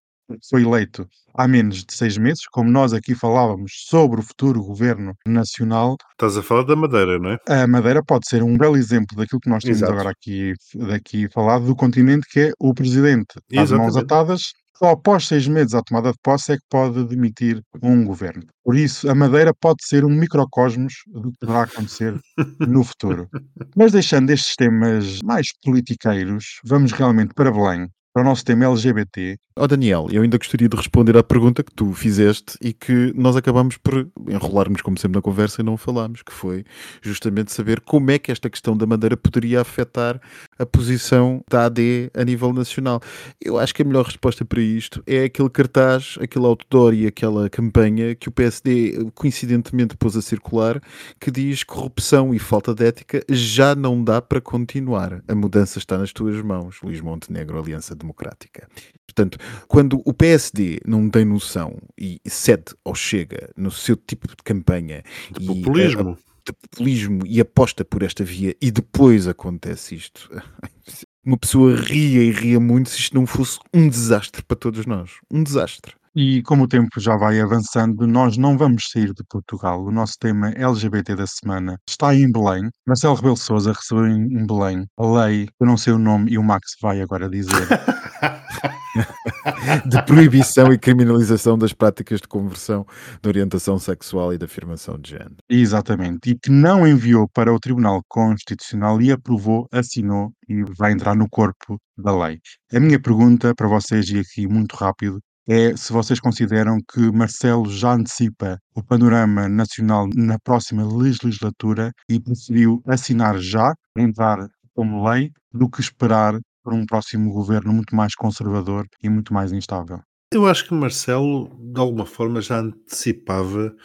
foi 0.50 0.64
eleito 0.64 1.08
há 1.34 1.48
menos 1.48 1.84
de 1.86 1.94
seis 1.94 2.18
meses, 2.18 2.46
como 2.52 2.70
nós 2.70 2.94
aqui 2.94 3.16
falávamos 3.16 3.72
sobre 3.88 4.20
o 4.20 4.24
futuro 4.24 4.64
governo 4.64 5.14
nacional, 5.26 5.96
Estás 6.12 6.38
a 6.38 6.44
falar 6.44 6.64
da 6.64 6.76
Madeira, 6.76 7.18
não 7.18 7.32
é? 7.32 7.38
a 7.48 7.68
Madeira 7.68 8.04
pode 8.04 8.28
ser 8.28 8.44
um 8.44 8.58
belo 8.58 8.76
exemplo 8.76 9.16
daquilo 9.16 9.40
que 9.40 9.50
nós 9.50 9.64
temos 9.64 9.78
Exato. 9.78 9.94
agora 9.94 10.10
aqui, 10.10 10.54
daqui 10.76 11.30
falado 11.32 11.66
do 11.66 11.76
continente, 11.76 12.28
que 12.30 12.40
é 12.40 12.52
o 12.60 12.74
presidente 12.74 13.40
às 13.58 13.72
mãos 13.72 13.96
atadas, 13.96 14.52
só 14.80 14.92
após 14.92 15.28
seis 15.28 15.46
meses 15.46 15.74
à 15.74 15.82
tomada 15.82 16.14
de 16.14 16.18
posse 16.24 16.54
é 16.54 16.56
que 16.56 16.64
pode 16.70 17.04
demitir 17.04 17.62
um 17.84 18.06
governo. 18.06 18.44
Por 18.64 18.78
isso, 18.78 19.10
a 19.10 19.14
Madeira 19.14 19.54
pode 19.54 19.84
ser 19.86 20.06
um 20.06 20.10
microcosmos 20.10 20.94
do 21.08 21.34
que 21.34 21.46
vai 21.46 21.64
acontecer 21.64 22.18
no 22.66 22.82
futuro. 22.86 23.28
Mas 23.76 23.92
deixando 23.92 24.30
estes 24.30 24.56
temas 24.56 25.20
mais 25.22 25.48
politiqueiros, 25.62 26.62
vamos 26.64 26.94
realmente 26.94 27.34
para 27.34 27.52
Belém, 27.52 27.90
para 28.20 28.26
o 28.26 28.30
nosso 28.30 28.44
tema 28.44 28.66
LGBT. 28.66 29.40
Ó 29.56 29.68
Daniel, 29.68 30.08
eu 30.12 30.22
ainda 30.22 30.38
gostaria 30.38 30.68
de 30.68 30.76
responder 30.76 31.18
à 31.18 31.24
pergunta 31.24 31.64
que 31.64 31.74
tu 31.74 31.94
fizeste 31.94 32.58
e 32.62 32.72
que 32.72 33.14
nós 33.16 33.36
acabamos 33.36 33.78
por 33.78 34.10
enrolarmos, 34.30 34.82
como 34.82 34.98
sempre, 34.98 35.18
na 35.18 35.22
conversa 35.22 35.62
e 35.62 35.66
não 35.66 35.76
falámos, 35.76 36.22
que 36.22 36.32
foi 36.32 36.64
justamente 37.02 37.52
saber 37.52 37.82
como 37.82 38.10
é 38.10 38.18
que 38.18 38.32
esta 38.32 38.50
questão 38.50 38.76
da 38.76 38.86
Madeira 38.86 39.18
poderia 39.18 39.60
afetar 39.60 40.20
a 40.58 40.66
posição 40.66 41.42
da 41.50 41.66
AD 41.66 42.10
a 42.14 42.24
nível 42.24 42.54
nacional. 42.54 43.02
Eu 43.42 43.60
acho 43.60 43.74
que 43.74 43.82
a 43.82 43.86
melhor 43.86 44.06
resposta 44.06 44.46
para 44.46 44.62
isto 44.62 45.04
é 45.06 45.26
aquele 45.26 45.50
cartaz, 45.50 46.18
aquele 46.22 46.46
outdoor 46.46 46.94
e 46.94 47.06
aquela 47.06 47.50
campanha 47.50 48.16
que 48.16 48.30
o 48.30 48.32
PSD 48.32 49.12
coincidentemente 49.14 49.98
pôs 49.98 50.16
a 50.16 50.22
circular, 50.22 50.82
que 51.20 51.32
diz 51.32 51.64
corrupção 51.64 52.34
e 52.34 52.40
falta 52.40 52.74
de 52.74 52.86
ética 52.86 53.24
já 53.30 53.76
não 53.76 54.02
dá 54.02 54.22
para 54.22 54.40
continuar. 54.40 55.22
A 55.28 55.36
mudança 55.36 55.80
está 55.80 55.98
nas 55.98 56.14
tuas 56.14 56.42
mãos, 56.42 56.78
Luís 56.82 57.02
Montenegro, 57.02 57.60
Aliança 57.60 57.94
Democrática. 58.10 58.68
Portanto, 59.06 59.38
quando 59.68 60.02
o 60.04 60.14
PSD 60.14 60.80
não 60.86 61.10
tem 61.10 61.26
noção 61.26 61.78
e 61.98 62.20
cede 62.26 62.74
ou 62.84 62.96
chega 62.96 63.52
no 63.56 63.70
seu 63.72 63.96
tipo 63.96 64.28
de 64.28 64.36
campanha 64.44 65.04
De 65.32 65.44
e, 65.44 65.48
populismo. 65.48 66.18
de 66.46 66.54
populismo 66.54 67.22
e 67.26 67.40
aposta 67.40 67.86
por 67.86 68.02
esta 68.02 68.24
via 68.24 68.56
e 68.62 68.72
depois 68.72 69.28
acontece 69.28 69.96
isto, 69.96 70.30
uma 71.24 71.38
pessoa 71.38 71.76
ria 71.76 72.24
e 72.24 72.32
ria 72.32 72.60
muito 72.60 72.90
se 72.90 73.00
isto 73.00 73.16
não 73.16 73.28
fosse 73.28 73.60
um 73.74 73.88
desastre 73.88 74.44
para 74.44 74.58
todos 74.58 74.86
nós. 74.86 75.12
Um 75.30 75.44
desastre. 75.44 75.94
E 76.22 76.44
como 76.44 76.66
o 76.66 76.68
tempo 76.68 77.00
já 77.00 77.16
vai 77.16 77.40
avançando, 77.40 78.06
nós 78.06 78.36
não 78.36 78.58
vamos 78.58 78.90
sair 78.92 79.14
de 79.14 79.24
Portugal. 79.30 79.86
O 79.86 79.90
nosso 79.90 80.16
tema 80.20 80.50
LGBT 80.50 81.16
da 81.16 81.26
semana 81.26 81.80
está 81.88 82.14
em 82.14 82.30
Belém. 82.30 82.70
Marcelo 82.86 83.16
Rebelo 83.16 83.36
de 83.36 83.40
Sousa 83.40 83.72
recebeu 83.72 84.06
em 84.06 84.24
em 84.24 84.46
Belém 84.46 84.86
a 84.98 85.06
lei, 85.06 85.48
eu 85.58 85.66
não 85.66 85.78
sei 85.78 85.94
o 85.94 85.98
nome 85.98 86.30
e 86.30 86.38
o 86.38 86.44
Max 86.44 86.76
vai 86.82 87.00
agora 87.00 87.30
dizer. 87.30 87.54
de 89.88 90.06
proibição 90.06 90.74
e 90.74 90.78
criminalização 90.78 91.58
das 91.58 91.72
práticas 91.72 92.20
de 92.20 92.28
conversão, 92.28 92.86
de 93.22 93.30
orientação 93.30 93.80
sexual 93.80 94.34
e 94.34 94.38
de 94.38 94.44
afirmação 94.44 95.00
de 95.00 95.12
género. 95.12 95.38
Exatamente. 95.50 96.32
E 96.32 96.36
que 96.38 96.52
não 96.52 96.86
enviou 96.86 97.30
para 97.30 97.54
o 97.54 97.60
Tribunal 97.60 98.02
Constitucional 98.10 99.02
e 99.02 99.10
aprovou, 99.10 99.70
assinou 99.72 100.34
e 100.50 100.64
vai 100.78 100.92
entrar 100.92 101.16
no 101.16 101.30
corpo 101.30 101.80
da 101.98 102.14
lei. 102.14 102.40
A 102.74 102.80
minha 102.80 103.00
pergunta 103.00 103.54
para 103.56 103.68
vocês, 103.68 104.10
e 104.10 104.20
aqui 104.20 104.48
muito 104.48 104.76
rápido, 104.76 105.20
é 105.50 105.76
se 105.76 105.92
vocês 105.92 106.20
consideram 106.20 106.78
que 106.78 107.12
Marcelo 107.12 107.68
já 107.68 107.94
antecipa 107.94 108.60
o 108.76 108.84
panorama 108.84 109.50
nacional 109.50 110.08
na 110.14 110.38
próxima 110.38 110.86
legislatura 110.86 111.92
e 112.08 112.20
preferiu 112.20 112.84
assinar 112.86 113.40
já, 113.40 113.74
entrar 113.98 114.48
como 114.76 115.10
lei, 115.10 115.32
do 115.52 115.68
que 115.68 115.82
esperar 115.82 116.40
por 116.64 116.72
um 116.72 116.86
próximo 116.86 117.34
governo 117.34 117.74
muito 117.74 117.96
mais 117.96 118.14
conservador 118.14 118.86
e 119.02 119.10
muito 119.10 119.34
mais 119.34 119.52
instável. 119.52 120.00
Eu 120.32 120.46
acho 120.46 120.68
que 120.68 120.74
Marcelo, 120.76 121.50
de 121.74 121.80
alguma 121.80 122.06
forma, 122.06 122.40
já 122.42 122.60
antecipava 122.60 123.76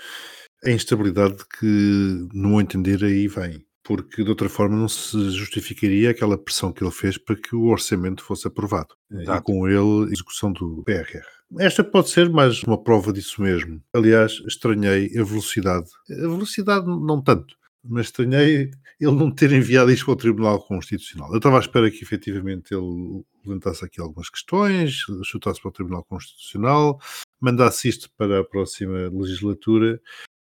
a 0.62 0.70
instabilidade 0.70 1.36
que, 1.58 2.28
no 2.34 2.50
meu 2.50 2.60
entender, 2.60 3.02
aí 3.02 3.26
vem. 3.26 3.64
Porque 3.82 4.22
de 4.22 4.28
outra 4.28 4.50
forma 4.50 4.76
não 4.76 4.88
se 4.88 5.30
justificaria 5.30 6.10
aquela 6.10 6.36
pressão 6.36 6.72
que 6.72 6.84
ele 6.84 6.90
fez 6.90 7.16
para 7.16 7.36
que 7.36 7.56
o 7.56 7.66
orçamento 7.66 8.22
fosse 8.22 8.46
aprovado. 8.46 8.94
E 9.10 9.22
Exato. 9.22 9.42
com 9.44 9.66
ele 9.66 10.08
a 10.08 10.12
execução 10.12 10.52
do 10.52 10.82
PRR. 10.84 11.33
Esta 11.58 11.84
pode 11.84 12.10
ser 12.10 12.28
mais 12.30 12.62
uma 12.64 12.82
prova 12.82 13.12
disso 13.12 13.40
mesmo. 13.40 13.80
Aliás, 13.92 14.42
estranhei 14.46 15.16
a 15.16 15.22
velocidade. 15.22 15.88
A 16.10 16.14
velocidade 16.14 16.86
não 16.86 17.22
tanto, 17.22 17.56
mas 17.82 18.06
estranhei 18.06 18.70
ele 19.00 19.12
não 19.12 19.30
ter 19.30 19.52
enviado 19.52 19.92
isto 19.92 20.06
para 20.06 20.14
o 20.14 20.16
Tribunal 20.16 20.60
Constitucional. 20.60 21.30
Eu 21.30 21.36
estava 21.36 21.58
à 21.58 21.60
espera 21.60 21.90
que 21.90 22.02
efetivamente 22.02 22.74
ele 22.74 23.22
levantasse 23.44 23.84
aqui 23.84 24.00
algumas 24.00 24.28
questões, 24.30 25.04
chutasse 25.24 25.60
para 25.60 25.68
o 25.68 25.72
Tribunal 25.72 26.04
Constitucional, 26.04 27.00
mandasse 27.40 27.88
isto 27.88 28.10
para 28.16 28.40
a 28.40 28.44
próxima 28.44 29.08
legislatura 29.12 30.00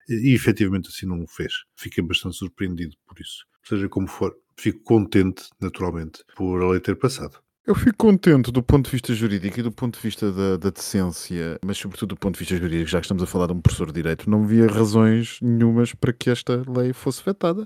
e, 0.09 0.31
e 0.31 0.33
efetivamente 0.33 0.89
assim 0.89 1.05
não 1.05 1.21
o 1.21 1.27
fez. 1.27 1.63
Fiquei 1.75 2.03
bastante 2.03 2.37
surpreendido 2.37 2.95
por 3.05 3.19
isso. 3.19 3.45
Seja 3.63 3.87
como 3.87 4.07
for, 4.07 4.35
fico 4.57 4.81
contente, 4.83 5.49
naturalmente, 5.59 6.23
por 6.35 6.61
a 6.61 6.69
lei 6.71 6.79
ter 6.79 6.95
passado. 6.95 7.42
Eu 7.65 7.75
fico 7.75 7.95
contente 7.95 8.51
do 8.51 8.61
ponto 8.61 8.87
de 8.87 8.91
vista 8.91 9.13
jurídico 9.13 9.57
e 9.57 9.63
do 9.63 9.71
ponto 9.71 9.95
de 9.95 10.01
vista 10.01 10.29
da, 10.33 10.57
da 10.57 10.69
decência, 10.69 11.57
mas 11.65 11.77
sobretudo 11.77 12.09
do 12.09 12.17
ponto 12.17 12.33
de 12.33 12.39
vista 12.39 12.57
jurídico, 12.57 12.89
já 12.89 12.99
que 12.99 13.05
estamos 13.05 13.23
a 13.23 13.25
falar 13.25 13.47
de 13.47 13.53
um 13.53 13.61
professor 13.61 13.87
de 13.87 13.93
direito, 13.93 14.29
não 14.29 14.45
via 14.45 14.67
razões 14.67 15.39
nenhumas 15.41 15.93
para 15.93 16.11
que 16.11 16.29
esta 16.29 16.61
lei 16.67 16.91
fosse 16.91 17.23
vetada. 17.23 17.65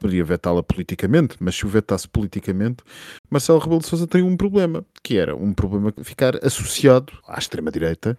Poderia 0.00 0.24
vetá-la 0.24 0.64
politicamente, 0.64 1.36
mas 1.38 1.54
se 1.54 1.64
o 1.64 1.68
vetasse 1.68 2.08
politicamente, 2.08 2.82
Marcelo 3.30 3.58
Rebelo 3.58 3.80
de 3.80 3.86
Sousa 3.86 4.06
tem 4.06 4.22
um 4.22 4.36
problema, 4.36 4.84
que 5.02 5.16
era 5.16 5.34
um 5.34 5.52
problema 5.52 5.92
ficar 6.02 6.44
associado 6.44 7.12
à 7.26 7.38
extrema-direita 7.38 8.16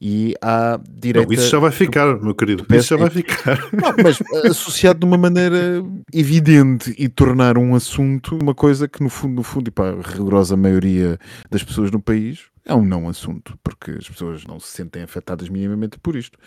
e 0.00 0.34
à 0.40 0.78
direita... 0.88 1.28
Não, 1.28 1.34
isso 1.34 1.50
já 1.50 1.58
vai 1.58 1.70
ficar, 1.70 2.18
meu 2.20 2.34
querido. 2.34 2.66
Isso 2.74 2.88
já 2.88 2.96
vai 2.96 3.10
ficar. 3.10 3.58
Não, 3.72 3.94
mas 4.02 4.18
associado 4.44 5.00
de 5.00 5.04
uma 5.06 5.18
maneira 5.18 5.84
evidente 6.12 6.94
e 6.98 7.08
tornar 7.08 7.58
um 7.58 7.74
assunto 7.74 8.38
uma 8.40 8.54
coisa 8.54 8.88
que 8.88 9.02
no 9.02 9.08
fundo, 9.10 9.34
no 9.34 9.42
fundo, 9.42 9.68
e 9.68 9.70
para 9.70 9.96
a 9.96 10.02
rigorosa 10.02 10.56
maioria 10.56 11.18
das 11.50 11.62
pessoas 11.62 11.90
no 11.90 12.00
país, 12.00 12.44
é 12.64 12.74
um 12.74 12.84
não 12.84 13.08
assunto, 13.08 13.58
porque 13.62 13.92
as 13.92 14.08
pessoas 14.08 14.44
não 14.44 14.58
se 14.58 14.68
sentem 14.68 15.02
afetadas 15.02 15.48
minimamente 15.48 15.98
por 15.98 16.16
isto. 16.16 16.38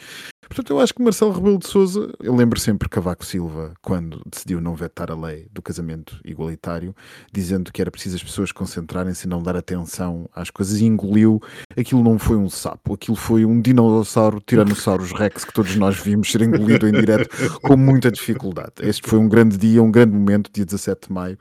Portanto, 0.48 0.72
eu 0.72 0.80
acho 0.80 0.94
que 0.94 1.02
Marcelo 1.04 1.32
Rebelo 1.32 1.60
de 1.60 1.68
Sousa, 1.68 2.12
eu 2.20 2.36
lembro 2.36 2.60
sempre 2.60 2.90
Cavaco 2.90 3.24
Silva, 3.26 3.74
quando 3.82 4.22
decidiu 4.26 4.60
não 4.60 4.74
vetar 4.74 5.12
a 5.12 5.16
lei 5.16 5.48
do 5.52 5.62
casamento 5.62 6.20
igualitário, 6.26 6.96
dizendo 7.32 7.72
que 7.72 7.82
era 7.82 7.92
preciso 7.92 8.16
as 8.16 8.24
pessoas 8.24 8.52
concentrarem-se 8.52 9.28
e 9.28 9.30
não 9.30 9.44
dar 9.44 9.56
atenção 9.56 10.30
às 10.34 10.50
coisas, 10.50 10.80
e 10.80 10.86
engoliu. 10.86 11.42
Aquilo 11.78 12.04
não 12.04 12.18
foi 12.18 12.38
um 12.38 12.50
sapo, 12.50 12.94
aquilo 12.94 13.16
foi 13.16 13.46
um 13.46 13.62
dinossauro, 13.62 14.42
Tiranossauros 14.46 15.12
Rex, 15.12 15.46
que 15.46 15.54
todos 15.54 15.76
nós 15.76 15.98
vimos 15.98 16.32
ser 16.32 16.42
engolido 16.42 16.88
em 16.88 16.94
direto 16.94 17.30
com 17.62 17.78
muita 17.78 18.12
dificuldade. 18.12 18.74
Este 18.80 19.08
foi 19.08 19.20
um 19.20 19.30
grande 19.30 19.58
dia, 19.58 19.84
um 19.84 19.92
grande 19.92 20.14
momento, 20.14 20.50
dia 20.52 20.66
17 20.66 21.08
de 21.08 21.14
maio 21.14 21.38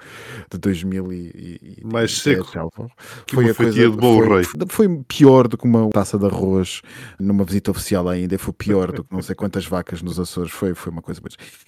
de 0.50 0.58
2000 0.58 1.12
e, 1.12 1.78
e 1.78 1.84
Mais 1.84 2.10
17, 2.10 2.50
seco 2.50 2.90
que 3.26 3.36
uma 3.36 3.54
fatia 3.54 3.88
de 3.90 3.96
bolo 3.96 4.24
foi, 4.26 4.36
rei. 4.36 4.44
foi 4.68 5.04
pior 5.08 5.48
do 5.48 5.56
que 5.56 5.64
uma 5.64 5.88
taça 5.90 6.18
de 6.18 6.26
arroz 6.26 6.82
numa 7.18 7.44
visita 7.44 7.70
oficial 7.70 8.08
ainda, 8.08 8.38
foi 8.38 8.52
pior 8.52 8.87
do 8.92 9.04
que 9.04 9.12
não 9.12 9.22
sei 9.22 9.34
quantas 9.34 9.66
vacas 9.66 10.02
nos 10.02 10.18
Açores, 10.18 10.50
foi, 10.50 10.74
foi 10.74 10.92
uma 10.92 11.02
coisa. 11.02 11.20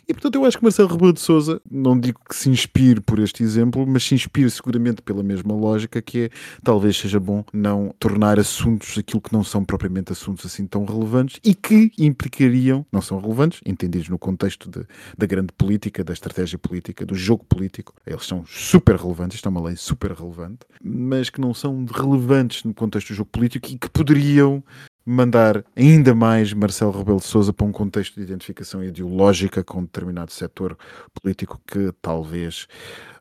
E 0.09 0.13
portanto 0.13 0.35
eu 0.35 0.45
acho 0.45 0.59
que 0.59 0.63
Marcelo 0.63 0.89
Rebelo 0.89 1.13
de 1.13 1.21
Sousa, 1.21 1.61
não 1.71 1.99
digo 1.99 2.21
que 2.29 2.35
se 2.35 2.49
inspire 2.51 3.01
por 3.01 3.19
este 3.19 3.43
exemplo, 3.43 3.87
mas 3.87 4.05
se 4.05 4.15
inspire 4.15 4.51
seguramente 4.51 5.03
pela 5.03 5.23
mesma 5.23 5.55
lógica 5.55 6.01
que 6.01 6.25
é, 6.25 6.31
talvez 6.63 6.97
seja 6.97 7.19
bom 7.21 7.45
não 7.53 7.95
tornar 7.99 8.39
assuntos 8.39 8.97
aquilo 8.99 9.21
que 9.21 9.33
não 9.33 9.43
são 9.45 9.65
propriamente 9.65 10.13
assuntos 10.13 10.47
assim 10.47 10.67
tão 10.67 10.85
relevantes 10.85 11.39
e 11.45 11.55
que 11.55 11.91
implicariam, 11.99 12.85
não 12.93 13.01
são 13.01 13.21
relevantes, 13.21 13.61
entendidos 13.65 14.09
no 14.09 14.19
contexto 14.19 14.71
de- 14.71 14.87
da 15.17 15.27
grande 15.27 15.53
política, 15.53 16.03
da 16.05 16.13
estratégia 16.13 16.59
política, 16.59 17.05
do 17.07 17.15
jogo 17.15 17.45
político, 17.45 17.95
eles 18.07 18.27
são 18.27 18.45
super 18.47 18.97
relevantes, 18.97 19.37
isto 19.37 19.47
é 19.47 19.51
uma 19.51 19.63
lei 19.63 19.77
super 19.77 20.13
relevante, 20.13 20.61
mas 20.83 21.31
que 21.31 21.41
não 21.41 21.55
são 21.55 21.85
relevantes 21.85 22.65
no 22.65 22.75
contexto 22.75 23.09
do 23.09 23.15
jogo 23.15 23.31
político 23.31 23.69
e 23.69 23.79
que 23.79 23.89
poderiam 23.91 24.63
mandar 25.05 25.65
ainda 25.77 26.15
mais 26.15 26.53
Marcelo 26.53 26.93
Rebelo 26.93 27.19
de 27.19 27.25
Sousa 27.25 27.53
para 27.53 27.67
um 27.67 27.73
contexto 27.73 28.15
de 28.17 28.23
identificação 28.23 28.85
ideológica 28.85 29.65
com 29.65 29.81
um 29.81 29.85
determinado 29.85 30.33
setor 30.33 30.77
político 31.15 31.61
que 31.67 31.93
talvez 32.01 32.67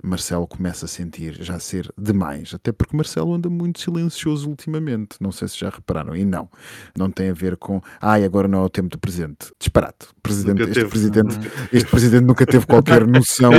Marcelo 0.03 0.47
comece 0.47 0.85
a 0.85 0.87
sentir 0.87 1.43
já 1.43 1.59
ser 1.59 1.91
demais, 1.97 2.53
até 2.53 2.71
porque 2.71 2.95
Marcelo 2.95 3.33
anda 3.33 3.49
muito 3.49 3.79
silencioso 3.81 4.49
ultimamente, 4.49 5.17
não 5.19 5.31
sei 5.31 5.47
se 5.47 5.59
já 5.59 5.69
repararam, 5.69 6.15
e 6.15 6.23
não, 6.23 6.49
não 6.97 7.11
tem 7.11 7.29
a 7.29 7.33
ver 7.33 7.57
com, 7.57 7.81
ai, 7.99 8.23
agora 8.23 8.47
não 8.47 8.59
é 8.59 8.65
o 8.65 8.69
tempo 8.69 8.87
do 8.89 8.97
presidente, 8.97 9.51
disparate, 9.59 10.07
presidente, 10.23 10.61
este, 10.61 10.73
teve. 10.73 10.89
presidente, 10.89 11.37
este 11.73 11.89
presidente 11.89 12.23
nunca 12.23 12.45
teve 12.45 12.65
qualquer 12.65 13.05
noção 13.07 13.51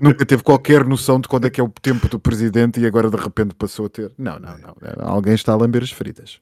nunca 0.00 0.26
teve 0.26 0.42
qualquer 0.42 0.84
noção 0.84 1.20
de 1.20 1.28
quando 1.28 1.46
é 1.46 1.50
que 1.50 1.60
é 1.60 1.64
o 1.64 1.68
tempo 1.68 2.08
do 2.08 2.18
presidente 2.18 2.80
e 2.80 2.86
agora 2.86 3.08
de 3.08 3.16
repente 3.16 3.54
passou 3.54 3.86
a 3.86 3.88
ter. 3.88 4.12
Não, 4.18 4.38
não, 4.38 4.56
não. 4.58 4.74
Alguém 4.98 5.34
está 5.34 5.52
a 5.52 5.56
lamber 5.56 5.82
as 5.82 5.90
feridas. 5.90 6.40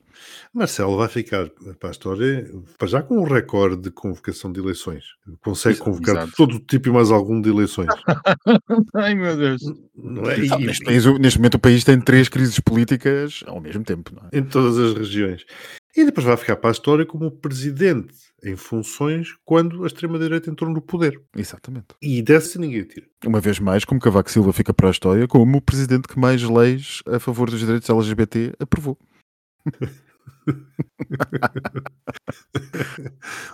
Marcelo 0.52 0.96
vai 0.96 1.08
ficar 1.08 1.48
para 1.78 1.88
a 1.88 1.92
história, 1.92 2.50
para 2.78 2.88
já 2.88 3.02
com 3.02 3.18
um 3.18 3.24
recorde 3.24 3.82
de 3.82 3.90
convocação 3.90 4.52
de 4.52 4.60
eleições. 4.60 5.04
Consegue 5.42 5.76
Exato, 5.76 5.90
convocar 5.90 6.16
exato. 6.16 6.32
todo 6.36 6.58
tipo 6.60 6.88
e 6.88 6.92
mais 6.92 7.10
algum 7.10 7.40
de 7.40 7.50
eleições. 7.50 7.88
Ai 8.94 9.14
meu 9.14 9.36
Deus. 9.36 9.62
Não 9.94 10.30
é? 10.30 10.38
Não, 10.38 10.58
neste, 10.58 10.84
país, 10.84 11.04
neste 11.18 11.38
momento 11.38 11.54
o 11.54 11.60
país 11.60 11.84
tem 11.84 12.00
três 12.00 12.28
crises 12.28 12.58
políticas 12.60 13.42
ao 13.46 13.60
mesmo 13.60 13.84
tempo. 13.84 14.12
Não 14.14 14.28
é? 14.30 14.38
em 14.38 14.42
todas 14.42 14.78
as 14.78 14.94
regiões. 14.94 15.44
E 15.96 16.04
depois 16.04 16.26
vai 16.26 16.36
ficar 16.36 16.56
para 16.56 16.70
a 16.70 16.72
história 16.72 17.06
como 17.06 17.30
presidente 17.30 18.14
em 18.42 18.56
funções 18.56 19.28
quando 19.44 19.84
a 19.84 19.86
extrema-direita 19.86 20.50
entrou 20.50 20.70
no 20.70 20.82
poder. 20.82 21.22
Exatamente. 21.36 21.86
E 22.02 22.20
dessa 22.20 22.58
ninguém 22.58 22.82
tira. 22.82 23.06
Uma 23.24 23.40
vez 23.40 23.60
mais, 23.60 23.84
como 23.84 24.00
Cavaco 24.00 24.30
Silva 24.30 24.52
fica 24.52 24.74
para 24.74 24.88
a 24.88 24.90
história 24.90 25.28
como 25.28 25.56
o 25.56 25.62
presidente 25.62 26.08
que 26.08 26.18
mais 26.18 26.42
leis 26.42 27.00
a 27.06 27.20
favor 27.20 27.48
dos 27.48 27.60
direitos 27.60 27.88
LGBT 27.88 28.54
aprovou. 28.58 28.98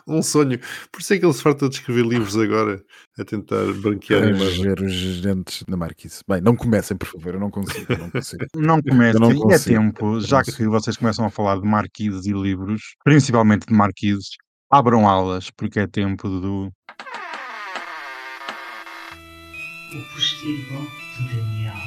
Um 0.07 0.22
sonho. 0.22 0.59
Por 0.90 1.00
isso 1.00 1.14
é 1.14 1.18
que 1.18 1.24
ele 1.24 1.33
se 1.33 1.42
farta 1.42 1.68
de 1.68 1.76
escrever 1.76 2.05
livros 2.07 2.37
agora 2.37 2.83
a 3.18 3.24
tentar 3.24 3.64
branquear 3.81 4.24
a 4.24 4.31
imagem. 4.31 4.64
Ranger 4.68 4.83
os 4.83 5.20
dentes 5.20 5.64
na 5.68 5.76
Marquise. 5.76 6.22
Bem, 6.29 6.40
não 6.40 6.57
comecem, 6.57 6.96
por 6.96 7.07
favor, 7.07 7.35
eu 7.35 7.40
não 7.40 7.50
consigo. 7.50 7.92
Eu 7.92 7.98
não 7.98 8.11
consigo. 8.11 8.46
Não 8.57 8.83
comece, 8.83 9.16
Eu 9.16 9.20
não 9.20 9.31
é 9.31 9.35
consigo. 9.35 9.74
tempo, 9.76 10.20
já 10.20 10.42
que 10.42 10.66
vocês 10.66 10.96
começam 10.96 11.24
a 11.24 11.31
falar 11.31 11.61
de 11.61 11.66
marquises 11.66 12.26
e 12.26 12.33
livros, 12.33 12.94
principalmente 13.05 13.66
de 13.66 13.74
marquises, 13.74 14.31
abram 14.70 15.09
alas, 15.09 15.50
porque 15.50 15.81
é 15.81 15.87
tempo 15.87 16.29
do. 16.29 16.72
O 19.92 20.14
postigo 20.14 20.87
de 21.18 21.37
Daniel. 21.37 21.80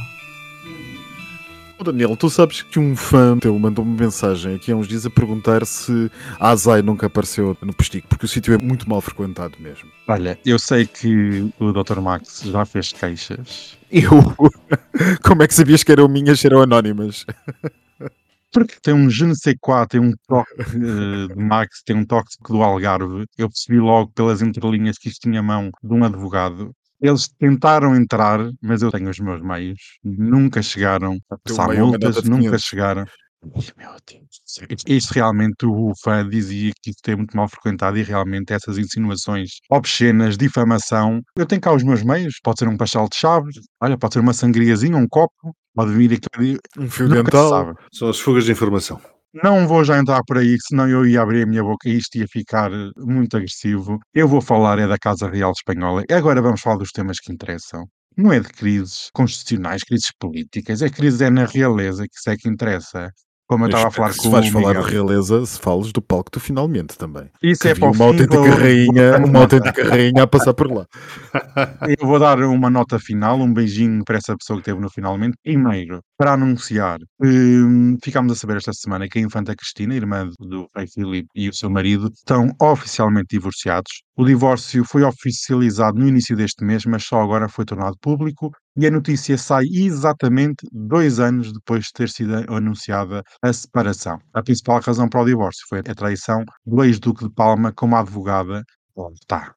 Daniel, 1.83 2.15
tu 2.15 2.29
sabes 2.29 2.61
que 2.61 2.79
um 2.79 2.95
fã 2.95 3.37
teu 3.37 3.57
mandou 3.59 3.83
uma 3.83 3.95
mensagem 3.95 4.55
aqui 4.55 4.71
há 4.71 4.75
uns 4.75 4.87
dias 4.87 5.05
a 5.05 5.09
perguntar 5.09 5.65
se 5.65 6.09
a 6.39 6.49
Azai 6.49 6.81
nunca 6.81 7.07
apareceu 7.07 7.57
no 7.61 7.73
postigo, 7.73 8.07
porque 8.07 8.25
o 8.25 8.27
sítio 8.27 8.53
é 8.53 8.57
muito 8.57 8.89
mal 8.89 9.01
frequentado 9.01 9.57
mesmo. 9.59 9.89
Olha, 10.07 10.39
eu 10.45 10.57
sei 10.57 10.85
que 10.85 11.51
o 11.59 11.71
Dr. 11.71 11.99
Max 11.99 12.41
já 12.45 12.65
fez 12.65 12.91
queixas, 12.91 13.77
Eu? 13.91 14.09
Como 15.23 15.43
é 15.43 15.47
que 15.47 15.53
sabias 15.53 15.83
que 15.83 15.91
eram 15.91 16.07
minhas, 16.07 16.43
eram 16.43 16.61
anónimas? 16.61 17.25
porque 18.53 18.75
tem 18.81 18.93
um 18.93 19.09
je 19.09 19.25
ne 19.25 19.35
sais 19.35 19.55
quoi, 19.59 19.85
tem 19.87 19.99
um 19.99 20.13
toque 20.27 20.51
eh, 20.61 21.33
de 21.33 21.43
Max, 21.43 21.81
tem 21.83 21.95
um 21.97 22.05
toque 22.05 22.29
do 22.47 22.61
Algarve. 22.61 23.25
Eu 23.37 23.49
percebi 23.49 23.79
logo 23.79 24.11
pelas 24.11 24.41
entrelinhas 24.41 24.97
que 24.97 25.09
isto 25.09 25.21
tinha 25.21 25.41
mão 25.41 25.71
de 25.83 25.93
um 25.93 26.03
advogado. 26.03 26.71
Eles 27.03 27.27
tentaram 27.37 27.93
entrar, 27.97 28.39
mas 28.61 28.81
eu 28.81 28.89
tenho 28.89 29.09
os 29.09 29.19
meus 29.19 29.41
meios. 29.41 29.77
Nunca 30.01 30.61
chegaram 30.61 31.17
a 31.29 31.37
passar 31.37 31.75
é 31.75 31.79
multas, 31.79 32.23
nunca 32.23 32.43
500. 32.43 32.63
chegaram. 32.63 33.05
Isto 34.69 34.89
isto 34.89 35.11
realmente 35.11 35.65
o 35.65 35.91
fã 36.01 36.25
dizia 36.25 36.71
que 36.81 36.91
isto 36.91 37.11
é 37.11 37.15
muito 37.17 37.35
mal 37.35 37.49
frequentado 37.49 37.97
e 37.97 38.03
realmente 38.03 38.53
essas 38.53 38.77
insinuações 38.77 39.49
obscenas, 39.69 40.37
difamação. 40.37 41.21
Eu 41.37 41.45
tenho 41.45 41.59
cá 41.59 41.73
os 41.73 41.83
meus 41.83 42.01
meios, 42.03 42.35
pode 42.41 42.59
ser 42.59 42.69
um 42.69 42.77
pastel 42.77 43.05
de 43.09 43.17
chaves, 43.17 43.55
olha, 43.81 43.97
pode 43.97 44.13
ser 44.13 44.21
uma 44.21 44.33
sangriazinha, 44.33 44.95
um 44.95 45.05
copo, 45.05 45.53
pode 45.75 45.91
vir 45.91 46.13
aqui. 46.13 46.57
Um 46.77 46.89
fio 46.89 47.09
Nunca 47.09 47.23
dental. 47.23 47.75
São 47.91 48.09
as 48.09 48.19
fugas 48.19 48.45
de 48.45 48.53
informação. 48.53 49.01
Não 49.33 49.67
vou 49.67 49.83
já 49.83 49.97
entrar 49.97 50.23
por 50.23 50.37
aí, 50.37 50.57
senão 50.61 50.87
eu 50.87 51.05
ia 51.07 51.21
abrir 51.21 51.43
a 51.43 51.45
minha 51.47 51.63
boca 51.63 51.89
e 51.89 51.97
isto 51.97 52.17
ia 52.17 52.27
ficar 52.27 52.71
eh, 52.71 52.89
muito 52.97 53.35
agressivo. 53.35 53.99
Eu 54.13 54.27
vou 54.27 54.41
falar 54.41 54.77
é 54.79 54.87
da 54.87 54.97
Casa 54.97 55.27
Real 55.29 55.51
Espanhola. 55.51 56.03
E 56.07 56.13
agora 56.13 56.41
vamos 56.41 56.61
falar 56.61 56.77
dos 56.77 56.91
temas 56.91 57.19
que 57.19 57.31
interessam. 57.33 57.85
Não 58.15 58.31
é 58.31 58.39
de 58.39 58.47
crises 58.49 59.09
constitucionais, 59.13 59.81
crises 59.83 60.11
políticas, 60.19 60.81
é 60.83 60.89
crise 60.89 61.23
é 61.25 61.29
na 61.31 61.45
realeza, 61.45 62.03
que 62.07 62.15
isso 62.15 62.29
é 62.29 62.37
que 62.37 62.47
interessa. 62.47 63.11
Como 63.47 63.65
eu 63.65 63.67
estava 63.69 63.87
a 63.87 63.91
falar 63.91 64.07
com 64.15 64.21
se 64.21 64.27
o 64.27 64.31
vais 64.31 64.47
falar 64.47 64.81
de 64.81 64.89
realeza, 64.89 65.45
se 65.45 65.59
fales 65.59 65.91
do 65.91 66.01
palco 66.01 66.31
do 66.31 66.39
finalmente 66.39 66.97
também. 66.97 67.29
Isso 67.41 67.61
Que 67.61 67.67
é 67.69 67.75
para 67.75 67.89
uma 67.91 68.05
autêntica 68.05 68.37
vou- 68.37 68.49
rainha, 68.49 69.17
uma 69.25 69.39
autêntica 69.41 69.89
rainha 69.89 70.23
a 70.23 70.27
passar 70.27 70.53
por 70.53 70.71
lá. 70.71 70.85
Eu 71.99 72.07
vou 72.07 72.19
dar 72.19 72.39
uma 72.39 72.69
nota 72.69 72.97
final, 72.99 73.39
um 73.39 73.53
beijinho 73.53 74.03
para 74.05 74.17
essa 74.17 74.35
pessoa 74.37 74.59
que 74.59 74.65
teve 74.65 74.79
no 74.79 74.89
finalmente. 74.89 75.35
Primeiro, 75.43 75.99
para 76.17 76.33
anunciar, 76.33 76.99
hum, 77.21 77.97
ficámos 78.03 78.31
a 78.31 78.35
saber 78.35 78.57
esta 78.57 78.73
semana 78.73 79.07
que 79.09 79.19
a 79.19 79.21
infanta 79.21 79.55
Cristina, 79.55 79.93
irmã 79.93 80.29
do 80.39 80.67
rei 80.75 80.87
Filipe 80.87 81.27
e 81.35 81.49
o 81.49 81.53
seu 81.53 81.69
marido, 81.69 82.09
estão 82.13 82.49
oficialmente 82.61 83.27
divorciados. 83.31 83.91
O 84.15 84.25
divórcio 84.25 84.85
foi 84.85 85.03
oficializado 85.03 85.99
no 85.99 86.07
início 86.07 86.35
deste 86.35 86.63
mês, 86.63 86.85
mas 86.85 87.03
só 87.03 87.21
agora 87.21 87.49
foi 87.49 87.65
tornado 87.65 87.97
público 88.01 88.51
e 88.75 88.85
a 88.87 88.91
notícia 88.91 89.37
sai 89.37 89.65
exatamente 89.71 90.65
dois 90.71 91.19
anos 91.19 91.51
depois 91.53 91.85
de 91.85 91.93
ter 91.93 92.09
sido 92.09 92.35
anunciada 92.53 93.23
a 93.41 93.53
separação. 93.53 94.19
A 94.33 94.41
principal 94.43 94.79
razão 94.81 95.07
para 95.09 95.21
o 95.21 95.25
divórcio 95.25 95.65
foi 95.69 95.79
a 95.79 95.83
traição 95.95 96.43
do 96.65 96.83
ex-duque 96.83 97.25
de 97.27 97.33
Palma 97.33 97.71
como 97.73 97.95
advogada. 97.95 98.63
Bom, 98.95 99.11
Tá, 99.27 99.53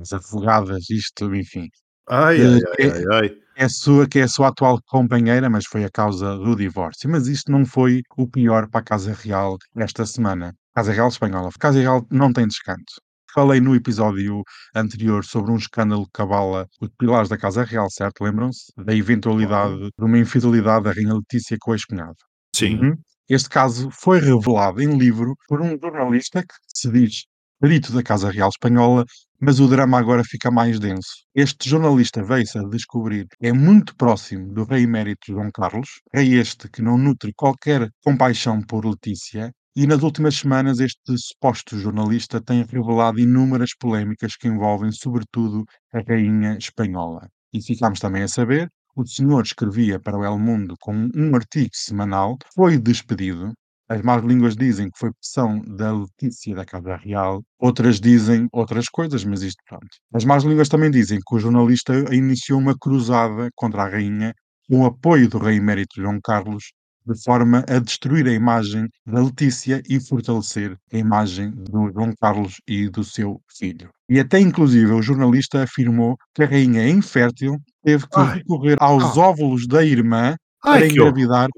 as 0.00 0.12
advogadas, 0.12 0.88
isto, 0.90 1.34
enfim, 1.34 1.68
Ai, 2.08 2.40
Eh, 2.40 2.44
ai, 2.44 2.60
ai, 2.80 2.86
é- 2.88 2.90
ai, 2.90 3.04
ai. 3.22 3.30
é 3.56 3.64
a 3.64 3.68
sua, 3.68 4.08
que 4.08 4.18
é 4.18 4.22
a 4.24 4.28
sua 4.28 4.48
atual 4.48 4.80
companheira, 4.86 5.48
mas 5.48 5.64
foi 5.66 5.84
a 5.84 5.90
causa 5.90 6.36
do 6.36 6.56
divórcio. 6.56 7.08
Mas 7.08 7.28
isto 7.28 7.50
não 7.52 7.64
foi 7.64 8.02
o 8.16 8.28
pior 8.28 8.68
para 8.68 8.80
a 8.80 8.84
Casa 8.84 9.12
Real 9.14 9.56
esta 9.76 10.04
semana. 10.06 10.54
Casa 10.74 10.92
Real 10.92 11.08
Espanhola. 11.08 11.48
A 11.48 11.58
Casa 11.58 11.78
Real 11.80 12.04
não 12.10 12.32
tem 12.32 12.46
descanso. 12.46 13.00
Falei 13.34 13.60
no 13.60 13.74
episódio 13.74 14.42
anterior 14.74 15.24
sobre 15.24 15.50
um 15.50 15.56
escândalo 15.56 16.06
que 16.14 16.20
abala 16.20 16.66
os 16.80 16.88
pilares 16.98 17.30
da 17.30 17.38
Casa 17.38 17.64
Real, 17.64 17.88
certo? 17.90 18.22
Lembram-se? 18.22 18.72
Da 18.76 18.94
eventualidade 18.94 19.90
de 19.98 20.04
uma 20.04 20.18
infidelidade 20.18 20.84
da 20.84 20.92
Rainha 20.92 21.14
Letícia 21.14 21.56
com 21.58 21.70
o 21.70 21.74
ex-cunhado. 21.74 22.16
Sim. 22.54 22.78
Uhum. 22.78 22.96
Este 23.28 23.48
caso 23.48 23.88
foi 23.90 24.20
revelado 24.20 24.82
em 24.82 24.98
livro 24.98 25.34
por 25.48 25.62
um 25.62 25.78
jornalista 25.80 26.42
que 26.42 26.54
se 26.74 26.90
diz 26.90 27.24
perito 27.58 27.92
da 27.92 28.02
Casa 28.02 28.28
Real 28.28 28.48
Espanhola, 28.48 29.04
mas 29.40 29.60
o 29.60 29.68
drama 29.68 29.96
agora 29.96 30.22
fica 30.24 30.50
mais 30.50 30.80
denso. 30.80 31.24
Este 31.32 31.70
jornalista 31.70 32.22
veio-se 32.22 32.58
a 32.58 32.62
descobrir 32.62 33.26
que 33.28 33.46
é 33.46 33.52
muito 33.52 33.94
próximo 33.96 34.52
do 34.52 34.64
rei 34.64 34.82
emérito 34.82 35.32
João 35.32 35.48
Carlos, 35.50 35.88
rei 36.12 36.34
este 36.34 36.68
que 36.68 36.82
não 36.82 36.98
nutre 36.98 37.32
qualquer 37.34 37.88
compaixão 38.04 38.60
por 38.60 38.84
Letícia, 38.84 39.52
e 39.74 39.86
nas 39.86 40.02
últimas 40.02 40.36
semanas 40.36 40.80
este 40.80 41.16
suposto 41.16 41.78
jornalista 41.78 42.40
tem 42.40 42.64
revelado 42.64 43.18
inúmeras 43.18 43.70
polémicas 43.78 44.36
que 44.36 44.48
envolvem 44.48 44.92
sobretudo 44.92 45.64
a 45.92 46.00
rainha 46.00 46.56
espanhola. 46.58 47.28
E 47.52 47.62
ficámos 47.62 47.98
também 47.98 48.22
a 48.22 48.28
saber 48.28 48.68
o 48.94 49.06
senhor 49.06 49.42
escrevia 49.42 49.98
para 49.98 50.18
o 50.18 50.24
El 50.24 50.38
Mundo 50.38 50.74
com 50.78 51.08
um 51.14 51.34
artigo 51.34 51.70
semanal, 51.72 52.36
foi 52.54 52.78
despedido. 52.78 53.54
As 53.88 54.02
más 54.02 54.22
línguas 54.22 54.54
dizem 54.54 54.90
que 54.90 54.98
foi 54.98 55.10
pressão 55.12 55.60
da 55.60 55.92
Letícia 55.92 56.54
da 56.54 56.64
Casa 56.64 56.96
Real, 56.96 57.42
outras 57.58 57.98
dizem 58.00 58.48
outras 58.52 58.88
coisas, 58.88 59.24
mas 59.24 59.42
isto 59.42 59.62
pronto. 59.66 59.88
As 60.14 60.24
más 60.24 60.44
línguas 60.44 60.68
também 60.68 60.90
dizem 60.90 61.18
que 61.26 61.34
o 61.34 61.38
jornalista 61.38 61.94
iniciou 62.14 62.58
uma 62.60 62.76
cruzada 62.78 63.50
contra 63.54 63.84
a 63.84 63.88
rainha 63.88 64.34
com 64.68 64.80
o 64.80 64.86
apoio 64.86 65.28
do 65.28 65.38
rei 65.38 65.56
emérito 65.56 66.00
João 66.00 66.20
Carlos, 66.22 66.72
de 67.06 67.22
forma 67.22 67.64
a 67.68 67.78
destruir 67.78 68.26
a 68.26 68.32
imagem 68.32 68.88
da 69.06 69.20
Letícia 69.22 69.82
e 69.88 70.00
fortalecer 70.00 70.76
a 70.92 70.96
imagem 70.96 71.50
do 71.50 71.90
João 71.92 72.12
Carlos 72.20 72.56
e 72.66 72.88
do 72.88 73.02
seu 73.04 73.40
filho. 73.58 73.88
E 74.08 74.20
até 74.20 74.38
inclusive 74.38 74.92
o 74.92 75.02
jornalista 75.02 75.62
afirmou 75.62 76.16
que 76.34 76.42
a 76.42 76.46
rainha 76.46 76.82
é 76.82 76.88
infértil, 76.90 77.56
teve 77.84 78.04
que 78.06 78.18
Ai. 78.18 78.36
recorrer 78.38 78.76
aos 78.80 79.16
óvulos 79.16 79.66
da 79.66 79.84
irmã 79.84 80.36
para 80.62 80.74
Ai, 80.74 80.86
que 80.86 80.92
engravidar 80.92 81.48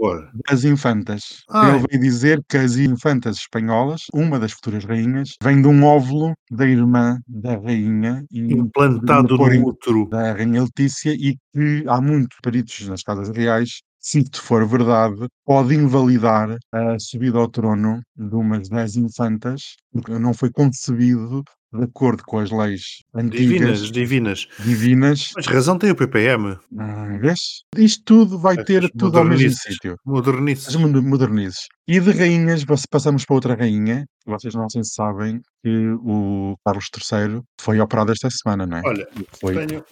das 0.48 0.64
infantas. 0.64 1.42
Ai. 1.50 1.74
Ele 1.76 1.84
veio 1.90 2.00
dizer 2.02 2.40
que 2.48 2.56
as 2.56 2.76
infantas 2.76 3.36
espanholas, 3.36 4.04
uma 4.14 4.38
das 4.38 4.52
futuras 4.52 4.82
rainhas, 4.86 5.36
vem 5.42 5.60
de 5.60 5.68
um 5.68 5.84
óvulo 5.84 6.32
da 6.50 6.66
irmã 6.66 7.18
da 7.28 7.54
rainha 7.58 8.24
Implantado 8.32 9.36
por- 9.36 9.52
no 9.52 9.68
útero. 9.68 10.08
da 10.08 10.32
rainha 10.32 10.62
Letícia 10.62 11.12
e 11.12 11.36
que 11.52 11.84
há 11.86 12.00
muitos 12.00 12.38
peritos 12.42 12.88
nas 12.88 13.02
casas 13.02 13.28
reais, 13.36 13.82
se 14.06 14.18
isto 14.18 14.42
for 14.42 14.66
verdade, 14.68 15.26
pode 15.46 15.74
invalidar 15.74 16.58
a 16.70 16.98
subida 16.98 17.38
ao 17.38 17.48
trono 17.48 18.02
de 18.14 18.34
umas 18.34 18.68
10 18.68 18.96
infantas, 18.96 19.76
porque 19.90 20.18
não 20.18 20.34
foi 20.34 20.50
concebido 20.50 21.42
de 21.72 21.84
acordo 21.84 22.22
com 22.26 22.38
as 22.38 22.50
leis 22.50 22.98
Divinas, 23.30 23.80
antigas, 23.80 23.90
divinas. 23.90 24.46
divinas. 24.60 25.30
Mas 25.34 25.46
razão 25.46 25.78
tem 25.78 25.90
o 25.90 25.96
PPM. 25.96 26.56
Ah, 26.78 27.16
vês? 27.18 27.62
Isto 27.76 28.02
tudo 28.04 28.38
vai 28.38 28.62
ter 28.62 28.84
Essas 28.84 28.90
tudo 28.96 29.16
ao 29.18 29.24
mesmo 29.24 29.38
modernices. 29.40 29.62
sítio. 29.72 29.96
Modernices. 30.04 30.68
As 30.68 30.76
moder- 30.76 31.02
modernizes. 31.02 31.66
E 31.86 32.00
de 32.00 32.12
rainhas, 32.12 32.64
pass- 32.64 32.86
passamos 32.86 33.26
para 33.26 33.34
outra 33.34 33.54
rainha. 33.54 34.06
Vocês 34.26 34.54
não 34.54 34.68
sei 34.70 34.82
se 34.82 34.94
sabem 34.94 35.40
que 35.62 35.88
o 36.02 36.56
Carlos 36.64 36.86
III 36.96 37.42
foi 37.60 37.78
operado 37.78 38.10
esta 38.10 38.30
semana, 38.30 38.64
não 38.66 38.78
é? 38.78 38.82
Olha, 38.86 39.06
foi. 39.38 39.54
tenho. 39.54 39.84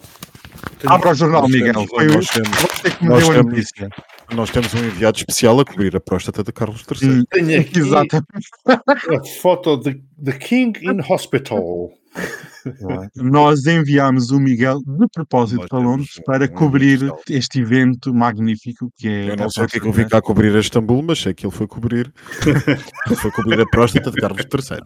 tenho- 0.78 0.92
Abra 0.92 1.10
o 1.10 1.14
jornal, 1.14 1.42
nós 1.42 1.50
Miguel. 1.50 1.72
temos- 1.74 1.90
Foi 1.90 2.08
o 2.08 2.12
nós 2.14 2.26
temos- 2.28 2.48
você 2.58 2.90
que 2.90 3.02
me 3.04 3.08
nós 3.10 3.22
deu 3.22 3.30
a 3.30 3.34
temos- 3.34 3.52
notícia. 3.52 3.88
Nós 4.34 4.50
temos 4.50 4.72
um 4.74 4.78
enviado 4.78 5.18
especial 5.18 5.60
a 5.60 5.64
cobrir 5.66 5.94
a 5.94 6.00
próstata 6.00 6.42
de 6.42 6.50
Carlos 6.50 6.82
III. 6.90 7.10
Hum, 7.10 7.24
Tenho 7.30 7.60
aqui 7.60 7.78
Exatamente. 7.78 8.48
a 8.66 9.24
foto 9.42 9.76
de 9.76 10.02
The 10.24 10.32
King 10.38 10.80
in 10.82 11.00
Hospital. 11.12 11.90
Nós 13.16 13.66
enviámos 13.66 14.30
o 14.30 14.38
Miguel 14.38 14.80
de 14.80 15.06
propósito 15.12 15.66
para 15.68 15.78
Londres 15.78 16.20
para 16.24 16.44
um 16.44 16.48
cobrir 16.48 17.10
este 17.28 17.60
evento 17.60 18.14
magnífico 18.14 18.90
que 18.96 19.08
é. 19.08 19.28
Eu 19.30 19.32
a 19.34 19.36
não 19.36 19.50
sei 19.50 19.64
o 19.64 19.68
que 19.68 19.78
é 19.78 19.80
que 19.80 19.88
eu 19.88 19.92
vim 19.92 20.08
cá 20.08 20.20
cobrir 20.20 20.54
a 20.54 20.60
Istambul, 20.60 21.02
mas 21.02 21.20
sei 21.20 21.34
que 21.34 21.46
ele 21.46 21.54
foi 21.54 21.66
cobrir. 21.66 22.12
ele 23.06 23.16
foi 23.16 23.30
cobrir 23.30 23.60
a 23.60 23.66
próstata 23.66 24.10
de 24.10 24.20
Carlos 24.20 24.42
III. 24.42 24.80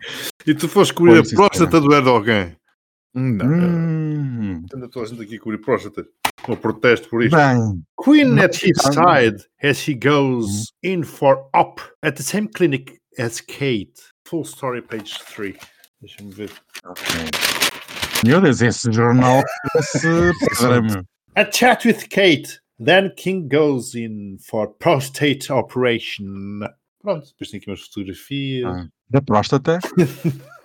E 0.47 0.55
tu 0.55 0.69
foste 0.69 0.95
cobrir 0.95 1.19
a 1.19 1.23
próstata 1.23 1.81
do 1.81 1.93
Erdogan. 1.93 2.53
Não. 3.15 3.47
Hum, 3.47 4.63
Ainda 4.73 4.87
estou 4.87 5.03
a 5.03 5.07
gente 5.07 5.23
aqui 5.23 5.37
a 5.37 5.41
cobrir 5.41 5.59
próstata. 5.59 6.07
Um 6.49 6.55
protesto 6.55 7.09
por 7.09 7.25
isto. 7.25 7.37
bem, 7.37 7.83
Queen 7.97 8.39
at 8.39 8.55
his 8.55 8.77
side 8.83 9.43
as 9.63 9.89
he 9.89 9.95
goes 9.95 10.73
in 10.83 11.03
for 11.03 11.49
op 11.55 11.81
at 12.03 12.17
the 12.17 12.23
same 12.23 12.47
clinic 12.47 12.99
as 13.19 13.41
Kate. 13.41 13.95
Full 14.27 14.45
story, 14.45 14.83
page 14.83 15.19
3. 15.35 15.57
Deixa-me 16.01 16.33
ver. 16.33 16.51
meu 18.25 18.41
Deus, 18.41 18.61
esse 18.61 18.93
jornal 18.93 19.43
parece. 19.73 20.33
A 21.35 21.45
chat 21.51 21.87
with 21.87 22.09
Kate. 22.09 22.61
Then 22.79 23.13
King 23.17 23.49
goes 23.49 23.95
in 23.95 24.37
for 24.39 24.69
prostate 24.69 25.51
operation. 25.51 26.61
Pronto, 27.01 27.27
depois 27.29 27.51
tem 27.51 27.59
aqui 27.59 27.71
umas 27.71 27.81
fotografias. 27.81 28.67
Ah. 28.67 28.89
Da 29.09 29.23
próstata. 29.23 29.79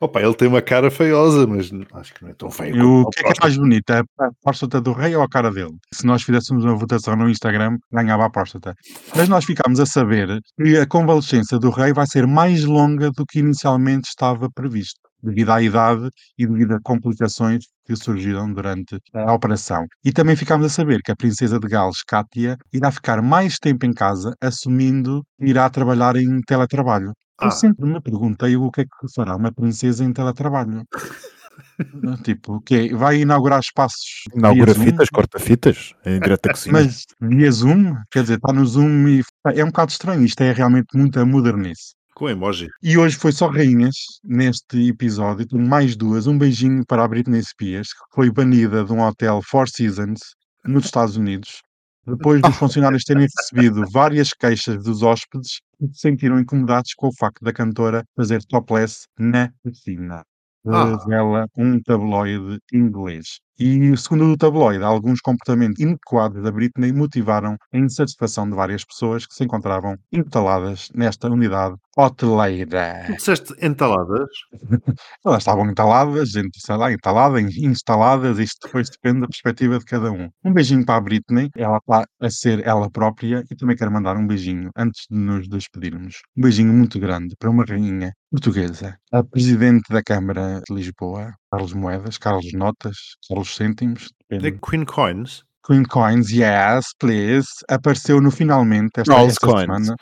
Opa, 0.00 0.20
ele 0.20 0.34
tem 0.34 0.48
uma 0.48 0.62
cara 0.62 0.90
feiosa, 0.90 1.46
mas 1.46 1.70
acho 1.94 2.14
que 2.14 2.22
não 2.22 2.30
é 2.30 2.34
tão 2.34 2.50
feio. 2.50 2.76
E 2.76 2.82
o 2.82 3.04
que 3.10 3.20
é 3.20 3.22
que 3.24 3.38
é 3.38 3.42
mais 3.42 3.56
bonita? 3.56 4.04
A 4.18 4.28
próstata 4.42 4.80
do 4.80 4.92
rei 4.92 5.14
ou 5.14 5.22
a 5.22 5.28
cara 5.28 5.50
dele? 5.50 5.76
Se 5.92 6.06
nós 6.06 6.22
fizéssemos 6.22 6.64
uma 6.64 6.74
votação 6.74 7.16
no 7.16 7.28
Instagram, 7.28 7.76
ganhava 7.92 8.24
a 8.24 8.30
próstata. 8.30 8.74
Mas 9.14 9.28
nós 9.28 9.44
ficámos 9.44 9.80
a 9.80 9.86
saber 9.86 10.40
que 10.56 10.76
a 10.76 10.86
convalescença 10.86 11.58
do 11.58 11.70
rei 11.70 11.92
vai 11.92 12.06
ser 12.06 12.26
mais 12.26 12.64
longa 12.64 13.10
do 13.10 13.26
que 13.26 13.40
inicialmente 13.40 14.08
estava 14.08 14.48
previsto, 14.50 15.00
devido 15.22 15.50
à 15.50 15.62
idade 15.62 16.08
e 16.38 16.46
devido 16.46 16.72
a 16.74 16.80
complicações 16.82 17.64
que 17.86 17.96
surgiram 17.96 18.52
durante 18.52 18.98
a 19.14 19.32
operação. 19.32 19.86
E 20.04 20.12
também 20.12 20.36
ficámos 20.36 20.66
a 20.66 20.68
saber 20.68 21.00
que 21.02 21.10
a 21.12 21.16
princesa 21.16 21.58
de 21.58 21.66
Gales, 21.68 22.02
Cátia, 22.06 22.56
irá 22.72 22.90
ficar 22.90 23.20
mais 23.22 23.58
tempo 23.58 23.84
em 23.86 23.92
casa, 23.92 24.34
assumindo 24.40 25.22
que 25.38 25.46
irá 25.46 25.68
trabalhar 25.70 26.16
em 26.16 26.40
teletrabalho. 26.42 27.12
Eu 27.40 27.48
Ah. 27.48 27.50
sempre 27.50 27.86
me 27.86 28.00
perguntei 28.00 28.54
o 28.56 28.70
que 28.70 28.82
é 28.82 28.84
que 28.84 29.14
fará 29.14 29.34
uma 29.36 29.50
princesa 29.52 30.04
em 30.04 30.12
teletrabalho. 30.12 30.84
Tipo, 32.24 32.56
o 32.56 32.60
quê? 32.60 32.90
Vai 32.94 33.20
inaugurar 33.20 33.60
espaços 33.60 34.22
Inaugura 34.34 34.74
fitas, 34.74 35.08
corta 35.10 35.38
fitas, 35.38 35.94
em 36.06 36.18
direta 36.20 36.50
cozinha. 36.50 36.72
Mas 36.72 37.04
via 37.20 37.50
Zoom? 37.50 37.94
Quer 38.10 38.22
dizer, 38.22 38.36
está 38.36 38.52
no 38.52 38.64
Zoom 38.64 39.08
e 39.08 39.22
é 39.54 39.62
um 39.64 39.68
bocado 39.68 39.90
estranho. 39.90 40.24
Isto 40.24 40.42
é 40.42 40.52
realmente 40.52 40.96
muita 40.96 41.24
modernice. 41.24 41.94
Com 42.20 42.28
emoji. 42.28 42.68
E 42.82 42.98
hoje 42.98 43.16
foi 43.16 43.32
só 43.32 43.48
rainhas 43.48 43.96
neste 44.22 44.90
episódio. 44.90 45.46
Tenho 45.46 45.66
mais 45.66 45.96
duas. 45.96 46.26
Um 46.26 46.36
beijinho 46.36 46.84
para 46.84 47.02
a 47.02 47.08
Britney 47.08 47.42
Spears, 47.42 47.94
que 47.94 48.14
foi 48.14 48.30
banida 48.30 48.84
de 48.84 48.92
um 48.92 49.00
hotel 49.00 49.40
Four 49.42 49.70
Seasons 49.70 50.20
nos 50.62 50.84
Estados 50.84 51.16
Unidos. 51.16 51.62
depois 52.06 52.42
dos 52.42 52.54
funcionários 52.60 53.04
terem 53.04 53.22
recebido 53.26 53.86
várias 53.90 54.34
queixas 54.34 54.84
dos 54.84 55.02
hóspedes 55.02 55.60
que 55.78 55.86
se 55.94 56.00
sentiram 56.00 56.38
incomodados 56.38 56.92
com 56.92 57.08
o 57.08 57.16
facto 57.18 57.42
da 57.42 57.54
cantora 57.54 58.04
fazer 58.14 58.44
topless 58.44 59.06
na 59.18 59.50
piscina. 59.64 60.22
Ah. 60.66 60.96
Revela 60.98 61.46
um 61.56 61.80
tabloide 61.80 62.58
inglês. 62.70 63.40
E, 63.62 63.94
segundo 63.98 64.24
o 64.32 64.36
tabloide, 64.38 64.82
alguns 64.82 65.20
comportamentos 65.20 65.78
inadequados 65.80 66.42
da 66.42 66.50
Britney 66.50 66.92
motivaram 66.92 67.56
a 67.72 67.76
insatisfação 67.76 68.48
de 68.48 68.56
várias 68.56 68.84
pessoas 68.86 69.26
que 69.26 69.34
se 69.34 69.44
encontravam 69.44 69.96
instaladas 70.10 70.88
nesta 70.94 71.28
unidade 71.28 71.76
hoteleira. 71.94 73.04
Tu 73.06 73.14
disseste 73.16 73.54
entaladas? 73.60 74.28
Elas 75.24 75.38
estavam 75.42 75.68
entaladas, 75.70 76.30
gente, 76.30 76.58
sei 76.58 76.76
lá, 76.76 76.90
entalada, 76.90 77.38
in- 77.38 77.48
instaladas, 77.66 78.38
isto 78.38 78.66
depois 78.66 78.88
depende 78.88 79.20
da 79.20 79.26
perspectiva 79.28 79.78
de 79.78 79.84
cada 79.84 80.10
um. 80.10 80.30
Um 80.42 80.52
beijinho 80.54 80.84
para 80.86 80.96
a 80.96 81.00
Britney, 81.00 81.50
ela 81.54 81.76
está 81.78 82.06
a 82.18 82.30
ser 82.30 82.66
ela 82.66 82.90
própria 82.90 83.44
e 83.50 83.54
também 83.56 83.76
quero 83.76 83.92
mandar 83.92 84.16
um 84.16 84.26
beijinho 84.26 84.70
antes 84.74 85.04
de 85.10 85.16
nos 85.18 85.46
despedirmos. 85.48 86.16
Um 86.34 86.42
beijinho 86.42 86.72
muito 86.72 86.98
grande 86.98 87.34
para 87.38 87.50
uma 87.50 87.64
rainha 87.64 88.12
portuguesa, 88.30 88.96
a 89.12 89.22
Presidente 89.22 89.92
da 89.92 90.02
Câmara 90.02 90.62
de 90.66 90.74
Lisboa, 90.74 91.34
Carlos 91.50 91.72
Moedas, 91.72 92.16
Carlos 92.16 92.52
Notas, 92.52 93.16
Carlos 93.28 93.56
Cêntimos, 93.56 94.08
depende. 94.28 94.58
Queen 94.60 94.84
Coins? 94.84 95.42
Queen 95.66 95.84
Coins, 95.84 96.30
yes, 96.30 96.94
please. 96.98 97.48
Apareceu 97.68 98.20
no 98.20 98.30
finalmente 98.30 99.00
esta, 99.00 99.22
esta 99.22 99.58
semana. 99.60 99.96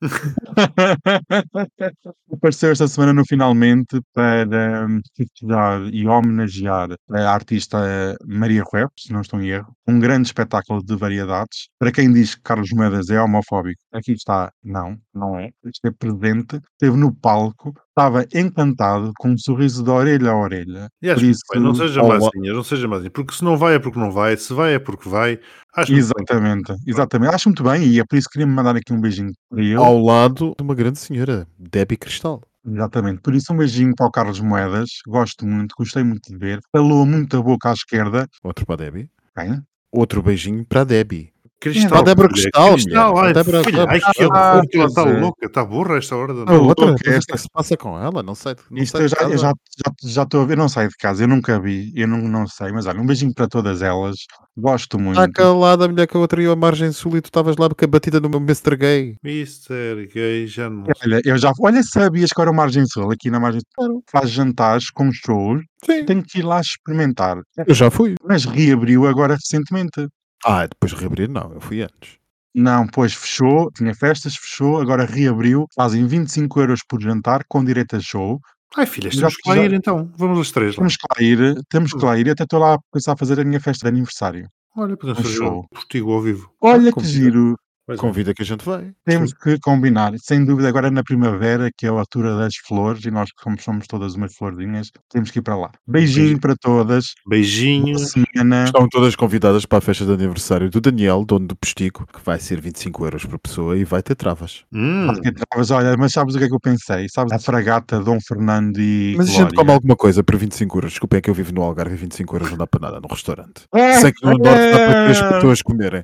Apareceu 2.32 2.70
esta 2.70 2.88
semana 2.88 3.12
no 3.12 3.24
finalmente 3.26 4.00
para 4.14 4.86
hum, 4.86 5.00
festejar 5.16 5.82
e 5.92 6.06
homenagear 6.06 6.90
a 7.10 7.30
artista 7.30 8.16
Maria 8.26 8.62
Rueff, 8.62 8.92
se 8.98 9.12
não 9.12 9.20
estou 9.20 9.40
em 9.40 9.48
erro. 9.48 9.74
Um 9.86 9.98
grande 9.98 10.28
espetáculo 10.28 10.82
de 10.82 10.96
variedades. 10.96 11.68
Para 11.78 11.92
quem 11.92 12.12
diz 12.12 12.34
que 12.34 12.42
Carlos 12.42 12.70
Moedas 12.72 13.10
é 13.10 13.20
homofóbico, 13.20 13.80
aqui 13.92 14.12
está, 14.12 14.50
não, 14.62 14.96
não 15.14 15.38
é. 15.38 15.50
Esteve 15.64 15.96
presente, 15.96 16.60
esteve 16.72 16.96
no 16.96 17.14
palco, 17.14 17.74
estava 17.88 18.24
encantado, 18.34 19.12
com 19.18 19.30
um 19.30 19.38
sorriso 19.38 19.82
de 19.82 19.90
orelha 19.90 20.30
a 20.30 20.36
orelha. 20.36 20.88
E 21.02 21.10
acho 21.10 21.20
que 21.20 21.30
isso, 21.30 21.42
bem, 21.52 21.62
não 21.62 21.74
seja 21.74 22.02
mazinha, 22.02 22.54
não 22.54 22.62
seja 22.62 22.88
mazinha. 22.88 23.10
Porque 23.10 23.34
se 23.34 23.44
não 23.44 23.56
vai 23.56 23.74
é 23.74 23.78
porque 23.78 23.98
não 23.98 24.10
vai, 24.10 24.36
se 24.36 24.52
vai 24.54 24.74
é 24.74 24.78
porque 24.78 25.08
vai. 25.08 25.38
Acho. 25.76 25.92
Exatamente, 25.92 26.74
exatamente. 26.86 27.34
Acho 27.34 27.48
muito 27.48 27.62
bem 27.62 27.84
e 27.84 28.00
é 28.00 28.04
por 28.04 28.16
isso 28.16 28.28
que 28.28 28.34
queria-me 28.34 28.54
mandar 28.54 28.76
aqui 28.76 28.92
um 28.92 29.00
beijinho 29.00 29.32
para 29.48 29.62
ele. 29.62 29.76
Ao 29.90 29.98
lado 29.98 30.54
de 30.56 30.62
uma 30.62 30.72
grande 30.72 31.00
senhora, 31.00 31.48
Debbie 31.58 31.96
Cristal. 31.96 32.40
Exatamente. 32.64 33.20
Por 33.22 33.34
isso, 33.34 33.52
um 33.52 33.56
beijinho 33.56 33.92
para 33.96 34.06
o 34.06 34.10
Carlos 34.12 34.38
Moedas. 34.38 34.88
Gosto 35.04 35.44
muito, 35.44 35.74
gostei 35.76 36.04
muito 36.04 36.30
de 36.30 36.38
ver. 36.38 36.60
Falou 36.70 37.04
muito 37.04 37.36
a 37.36 37.42
boca 37.42 37.70
à 37.70 37.72
esquerda. 37.72 38.28
Outro 38.44 38.64
para 38.64 38.74
a 38.76 38.78
Debbie. 38.78 39.10
Quem? 39.36 39.60
Outro 39.90 40.22
beijinho 40.22 40.64
para 40.64 40.82
a 40.82 40.84
Debbie. 40.84 41.32
Cristal. 41.60 41.90
Para 41.90 41.98
a 41.98 42.02
Débora 42.02 42.28
Cristal, 42.28 42.72
Cristal, 42.72 43.18
ai, 43.18 43.20
Para 43.20 43.28
a 43.28 43.32
Débora- 43.44 43.64
filha, 43.64 43.86
ai, 43.88 44.00
que 44.00 44.06
Ah, 44.22 44.26
horror, 44.26 44.64
ela 44.74 44.84
está 44.86 45.02
é. 45.02 45.20
louca, 45.20 45.46
está 45.46 45.64
burra 45.64 45.94
a 45.94 45.98
esta 45.98 46.16
hora 46.16 46.34
da 46.34 46.44
noite. 46.46 46.50
louca 46.64 46.84
Outra, 46.86 46.94
esta. 46.94 47.26
que 47.26 47.32
é 47.32 47.34
que 47.34 47.38
se 47.42 47.48
passa 47.52 47.76
com 47.76 47.98
ela? 48.02 48.22
Não 48.22 48.34
sei. 48.34 48.54
Não 48.70 48.82
Isto 48.82 48.96
sei 48.96 49.04
eu 49.04 49.08
já, 49.10 49.16
eu 49.16 49.22
casa. 49.30 49.36
já, 49.38 49.48
já, 49.52 49.92
já 50.10 50.22
estou 50.22 50.40
a 50.42 50.44
ver, 50.46 50.56
não 50.56 50.68
saio 50.68 50.88
de 50.88 50.96
casa, 50.96 51.22
eu 51.24 51.28
nunca 51.28 51.60
vi, 51.60 51.92
eu 51.94 52.08
não, 52.08 52.18
não 52.18 52.46
sei, 52.46 52.72
mas 52.72 52.86
olha, 52.86 53.00
um 53.00 53.06
beijinho 53.06 53.34
para 53.34 53.46
todas 53.46 53.82
elas, 53.82 54.16
gosto 54.56 54.98
muito. 54.98 55.20
Está 55.20 55.30
calada 55.30 55.84
a 55.84 55.88
mulher 55.88 56.06
que 56.06 56.16
a 56.16 56.20
outra 56.20 56.42
ia 56.42 56.50
à 56.50 56.56
margem 56.56 56.90
sul 56.92 57.16
e 57.16 57.20
tu 57.20 57.26
estavas 57.26 57.56
lá 57.58 57.68
porque 57.68 57.86
batida 57.86 58.18
no 58.20 58.28
meu 58.30 58.40
Mr. 58.40 58.76
Gay. 58.76 59.16
Mister 59.22 60.08
Gay, 60.12 60.46
já 60.46 60.70
não 60.70 60.84
Olha, 61.04 61.20
eu 61.24 61.36
já, 61.36 61.52
olha, 61.60 61.82
sabias 61.82 62.30
que 62.34 62.40
era 62.40 62.50
o 62.50 62.54
Margem 62.54 62.86
Sul, 62.86 63.10
aqui 63.12 63.30
na 63.30 63.38
Margem 63.38 63.60
Sul, 63.60 63.86
Claro. 63.86 64.02
faz 64.10 64.30
jantares 64.30 64.90
com 64.90 65.10
shows, 65.12 65.62
Sim. 65.84 66.04
tenho 66.06 66.22
que 66.22 66.38
ir 66.38 66.42
lá 66.42 66.60
experimentar. 66.60 67.38
Eu 67.66 67.74
já 67.74 67.90
fui. 67.90 68.14
Mas 68.26 68.44
reabriu 68.46 69.06
agora 69.06 69.34
recentemente. 69.34 70.06
Ah, 70.44 70.66
depois 70.66 70.92
de 70.92 70.98
reabrir, 70.98 71.28
não. 71.28 71.52
Eu 71.52 71.60
fui 71.60 71.82
antes. 71.82 72.18
Não, 72.54 72.86
pois 72.86 73.14
fechou, 73.14 73.70
tinha 73.70 73.94
festas, 73.94 74.34
fechou, 74.34 74.80
agora 74.80 75.04
reabriu, 75.04 75.66
fazem 75.74 76.06
25 76.06 76.60
euros 76.60 76.80
por 76.86 77.00
jantar, 77.00 77.44
com 77.48 77.64
direito 77.64 77.94
a 77.96 78.00
show. 78.00 78.40
Ai, 78.76 78.86
filha, 78.86 79.10
Já- 79.10 79.20
temos 79.20 79.36
que 79.36 79.48
lá 79.48 79.56
ir 79.58 79.72
então. 79.72 80.10
Vamos 80.16 80.38
as 80.40 80.50
três 80.50 80.72
lá. 80.74 80.78
Temos 80.78 80.96
que 80.96 81.06
lá 81.08 81.26
ir, 81.26 81.62
temos 81.68 81.92
que 81.92 82.04
lá 82.04 82.18
ir, 82.18 82.26
e 82.26 82.30
até 82.30 82.42
estou 82.44 82.58
lá 82.58 82.74
a 82.74 82.78
pensar 82.92 83.12
a 83.12 83.16
fazer 83.16 83.38
a 83.40 83.44
minha 83.44 83.60
festa 83.60 83.84
de 83.84 83.88
aniversário. 83.96 84.48
Olha, 84.76 84.96
podemos 84.96 85.20
um 85.20 85.22
fazer 85.24 85.36
show. 85.36 85.60
um 85.60 85.66
postigo 85.74 86.12
ao 86.12 86.20
vivo. 86.22 86.50
Olha 86.60 86.92
que 86.92 87.04
giro, 87.04 87.56
Pois 87.90 87.98
é. 87.98 88.00
Convida 88.00 88.32
que 88.34 88.42
a 88.42 88.44
gente 88.46 88.64
vai. 88.64 88.92
temos 89.04 89.32
que 89.34 89.58
combinar. 89.58 90.12
Sem 90.18 90.44
dúvida, 90.44 90.68
agora 90.68 90.90
na 90.92 91.02
primavera, 91.02 91.70
que 91.76 91.86
é 91.86 91.88
a 91.88 91.92
altura 91.92 92.36
das 92.36 92.54
flores, 92.56 93.04
e 93.04 93.10
nós, 93.10 93.30
como 93.32 93.60
somos 93.60 93.86
todas 93.88 94.14
umas 94.14 94.32
florzinhas, 94.34 94.92
temos 95.08 95.30
que 95.32 95.40
ir 95.40 95.42
para 95.42 95.56
lá. 95.56 95.70
Beijinho 95.88 96.16
Beijinho. 96.20 96.40
para 96.40 96.54
todas, 96.56 97.06
Beijinho. 97.28 97.96
Estão 97.96 98.88
todas 98.88 99.16
convidadas 99.16 99.66
para 99.66 99.78
a 99.78 99.80
festa 99.80 100.04
de 100.06 100.12
aniversário 100.12 100.70
do 100.70 100.80
Daniel, 100.80 101.24
dono 101.24 101.48
do 101.48 101.56
Postigo, 101.56 102.06
que 102.12 102.20
vai 102.24 102.38
ser 102.38 102.60
25 102.60 103.04
euros 103.04 103.24
por 103.24 103.38
pessoa 103.40 103.76
e 103.76 103.84
vai 103.84 104.02
ter 104.02 104.14
travas. 104.14 104.62
Hum, 104.72 105.08
Mas 105.56 105.70
olha, 105.72 105.96
mas 105.96 106.12
sabes 106.12 106.34
o 106.36 106.38
que 106.38 106.44
é 106.44 106.48
que 106.48 106.54
eu 106.54 106.60
pensei? 106.60 107.08
Sabes 107.08 107.32
a 107.32 107.38
fragata 107.40 107.98
Dom 108.00 108.18
Fernando 108.20 108.78
e 108.80 109.14
Mas 109.16 109.28
a 109.28 109.32
gente 109.32 109.38
Glória? 109.40 109.56
come 109.56 109.72
alguma 109.72 109.96
coisa 109.96 110.22
por 110.22 110.36
25 110.36 110.78
euros. 110.78 110.90
Desculpa, 110.92 111.16
é 111.16 111.20
que 111.20 111.28
eu 111.28 111.34
vivo 111.34 111.52
no 111.52 111.62
Algarve 111.62 111.94
e 111.94 111.98
25 111.98 112.36
euros 112.36 112.50
não 112.50 112.58
dá 112.58 112.66
para 112.66 112.80
nada 112.80 113.00
no 113.00 113.08
restaurante. 113.08 113.62
Ah, 113.72 113.94
Sei 114.00 114.12
que 114.12 114.24
no 114.24 114.32
Norte 114.32 114.42
dá 114.44 114.78
para 114.78 115.04
três 115.04 115.20
ah, 115.20 115.32
pessoas 115.34 115.62
comerem. 115.62 116.02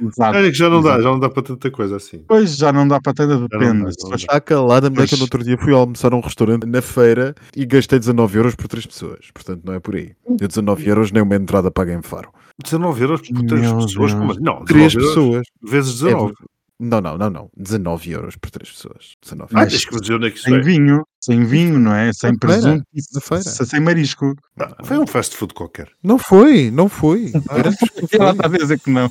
Exato. 0.00 0.38
olha 0.38 0.50
que 0.50 0.56
já 0.56 0.68
não 0.70 0.82
dá, 0.82 0.93
já 1.02 1.08
não 1.10 1.18
dá 1.20 1.28
para 1.30 1.42
tanta 1.42 1.70
coisa 1.70 1.96
assim. 1.96 2.24
Pois 2.26 2.56
já 2.56 2.72
não 2.72 2.86
dá 2.86 3.00
para 3.00 3.26
não 3.26 3.46
depende. 3.48 3.90
Está 4.14 4.40
calada, 4.40 4.90
mulher, 4.90 5.06
que 5.08 5.14
eu 5.14 5.18
Pois. 5.18 5.20
no 5.20 5.24
outro 5.24 5.44
dia 5.44 5.56
fui 5.58 5.72
almoçar 5.72 6.12
a 6.12 6.16
um 6.16 6.20
restaurante 6.20 6.64
na 6.66 6.80
feira 6.82 7.34
e 7.56 7.64
gastei 7.66 7.98
19 7.98 8.36
euros 8.38 8.54
por 8.54 8.68
três 8.68 8.86
pessoas. 8.86 9.30
Portanto, 9.32 9.62
não 9.64 9.74
é 9.74 9.80
por 9.80 9.94
aí. 9.94 10.12
Deu 10.28 10.48
19 10.48 10.88
euros 10.88 11.12
nem 11.12 11.22
uma 11.22 11.34
entrada 11.36 11.70
paga 11.70 11.92
em 11.92 12.02
Faro. 12.02 12.30
19 12.62 13.02
euros 13.02 13.20
por 13.20 13.42
três 13.46 13.60
Meu 13.62 13.76
pessoas? 13.78 14.12
Como 14.14 14.30
assim? 14.30 14.40
Não, 14.40 14.64
19 14.64 14.66
Três 14.66 14.94
euros 14.94 15.08
pessoas. 15.08 15.46
vezes 15.62 16.00
É, 16.02 16.04
19. 16.06 16.32
Não, 16.78 17.00
não, 17.00 17.16
não, 17.18 17.30
não. 17.30 17.50
19 17.56 18.10
euros 18.10 18.36
por 18.36 18.50
três 18.50 18.70
pessoas. 18.70 19.14
19 19.22 19.50
Ai, 19.54 19.64
Mas- 19.64 19.72
tens 19.72 19.84
que 19.84 20.00
dizer 20.00 20.14
onde 20.14 20.26
é 20.26 20.30
que 20.30 20.36
isso 20.36 20.44
sem 20.46 20.54
é. 20.56 20.60
vinho, 20.60 21.06
sem 21.20 21.44
vinho, 21.44 21.78
não 21.78 21.94
é? 21.94 22.12
Sem 22.12 22.36
presunto 22.36 22.84
e 22.94 23.00
na 23.14 23.20
feira. 23.20 23.42
se- 23.42 23.66
sem 23.66 23.80
marisco. 23.80 24.34
Ah, 24.58 24.76
Foi 24.84 24.98
um 24.98 25.06
fast 25.06 25.36
food 25.36 25.54
qualquer. 25.54 25.88
Não 26.02 26.18
foi, 26.18 26.70
não 26.70 26.88
foi. 26.88 27.32
Ela 28.12 28.32
está 28.32 28.46
a 28.46 28.48
dizer 28.48 28.78
que 28.80 28.90
não. 28.90 29.10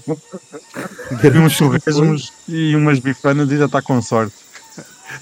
E 1.11 1.15
Garanto 1.15 1.39
uns 1.45 1.53
churrasmos 1.53 2.33
e 2.47 2.75
umas 2.75 2.99
bifanas 2.99 3.49
e 3.51 3.57
já 3.57 3.65
está 3.65 3.81
com 3.81 4.01
sorte. 4.01 4.35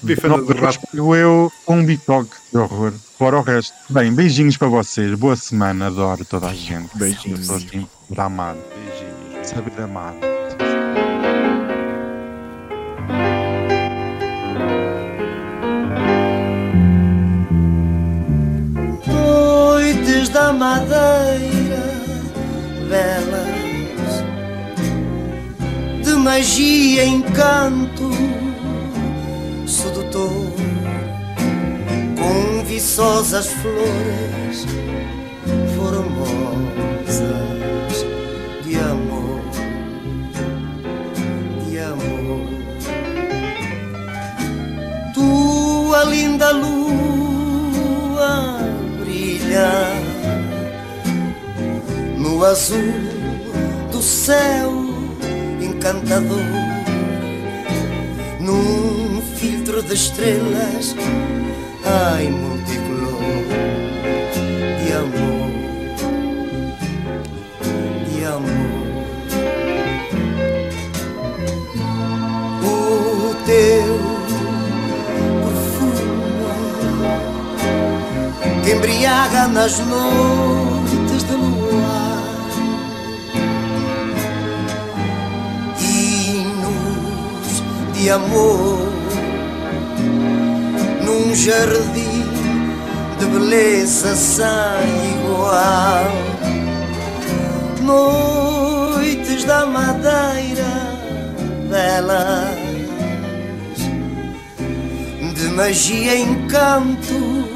Bifana 0.04 0.42
de 0.42 0.54
rato. 0.54 0.80
eu 0.94 1.52
um 1.68 1.86
bitoque 1.86 2.32
de 2.52 2.58
horror. 2.58 2.94
Fora 3.18 3.40
o 3.40 3.42
resto. 3.42 3.74
Bem, 3.90 4.14
beijinhos 4.14 4.56
para 4.56 4.70
vocês. 4.70 5.14
Boa 5.20 5.36
semana. 5.36 5.88
Adoro 5.88 6.24
toda 6.24 6.48
a 6.48 6.54
gente. 6.54 6.98
Beijinhos. 6.98 7.50
Estou 7.50 7.88
amar. 8.18 8.56
Beijinhos. 8.56 9.48
Saber 9.50 9.82
amar. 9.82 10.31
Noites 20.22 20.30
da 20.30 20.54
madeira 20.54 21.82
belas 22.88 24.22
de 26.04 26.12
magia, 26.16 27.06
encanto 27.06 28.12
sedutor 29.68 30.54
com 32.18 32.64
viçosas 32.66 33.48
flores 33.48 34.66
magia 105.82 106.16
encanto 106.16 107.48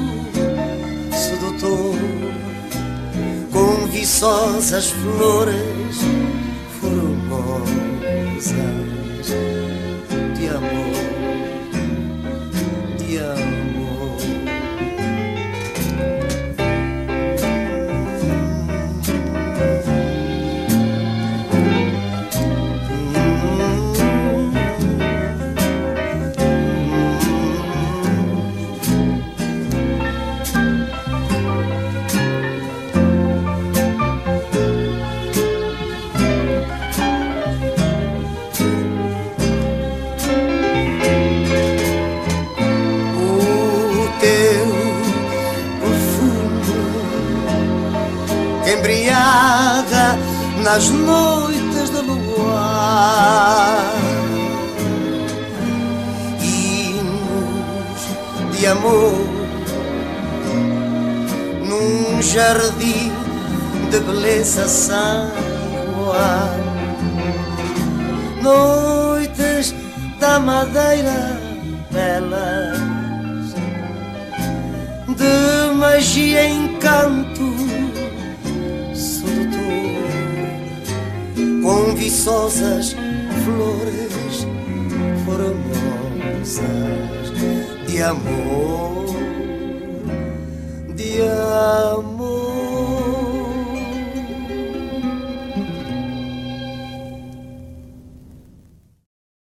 sedutor 1.12 1.94
com 3.52 3.86
viçosas 3.86 4.90
flores 4.90 5.75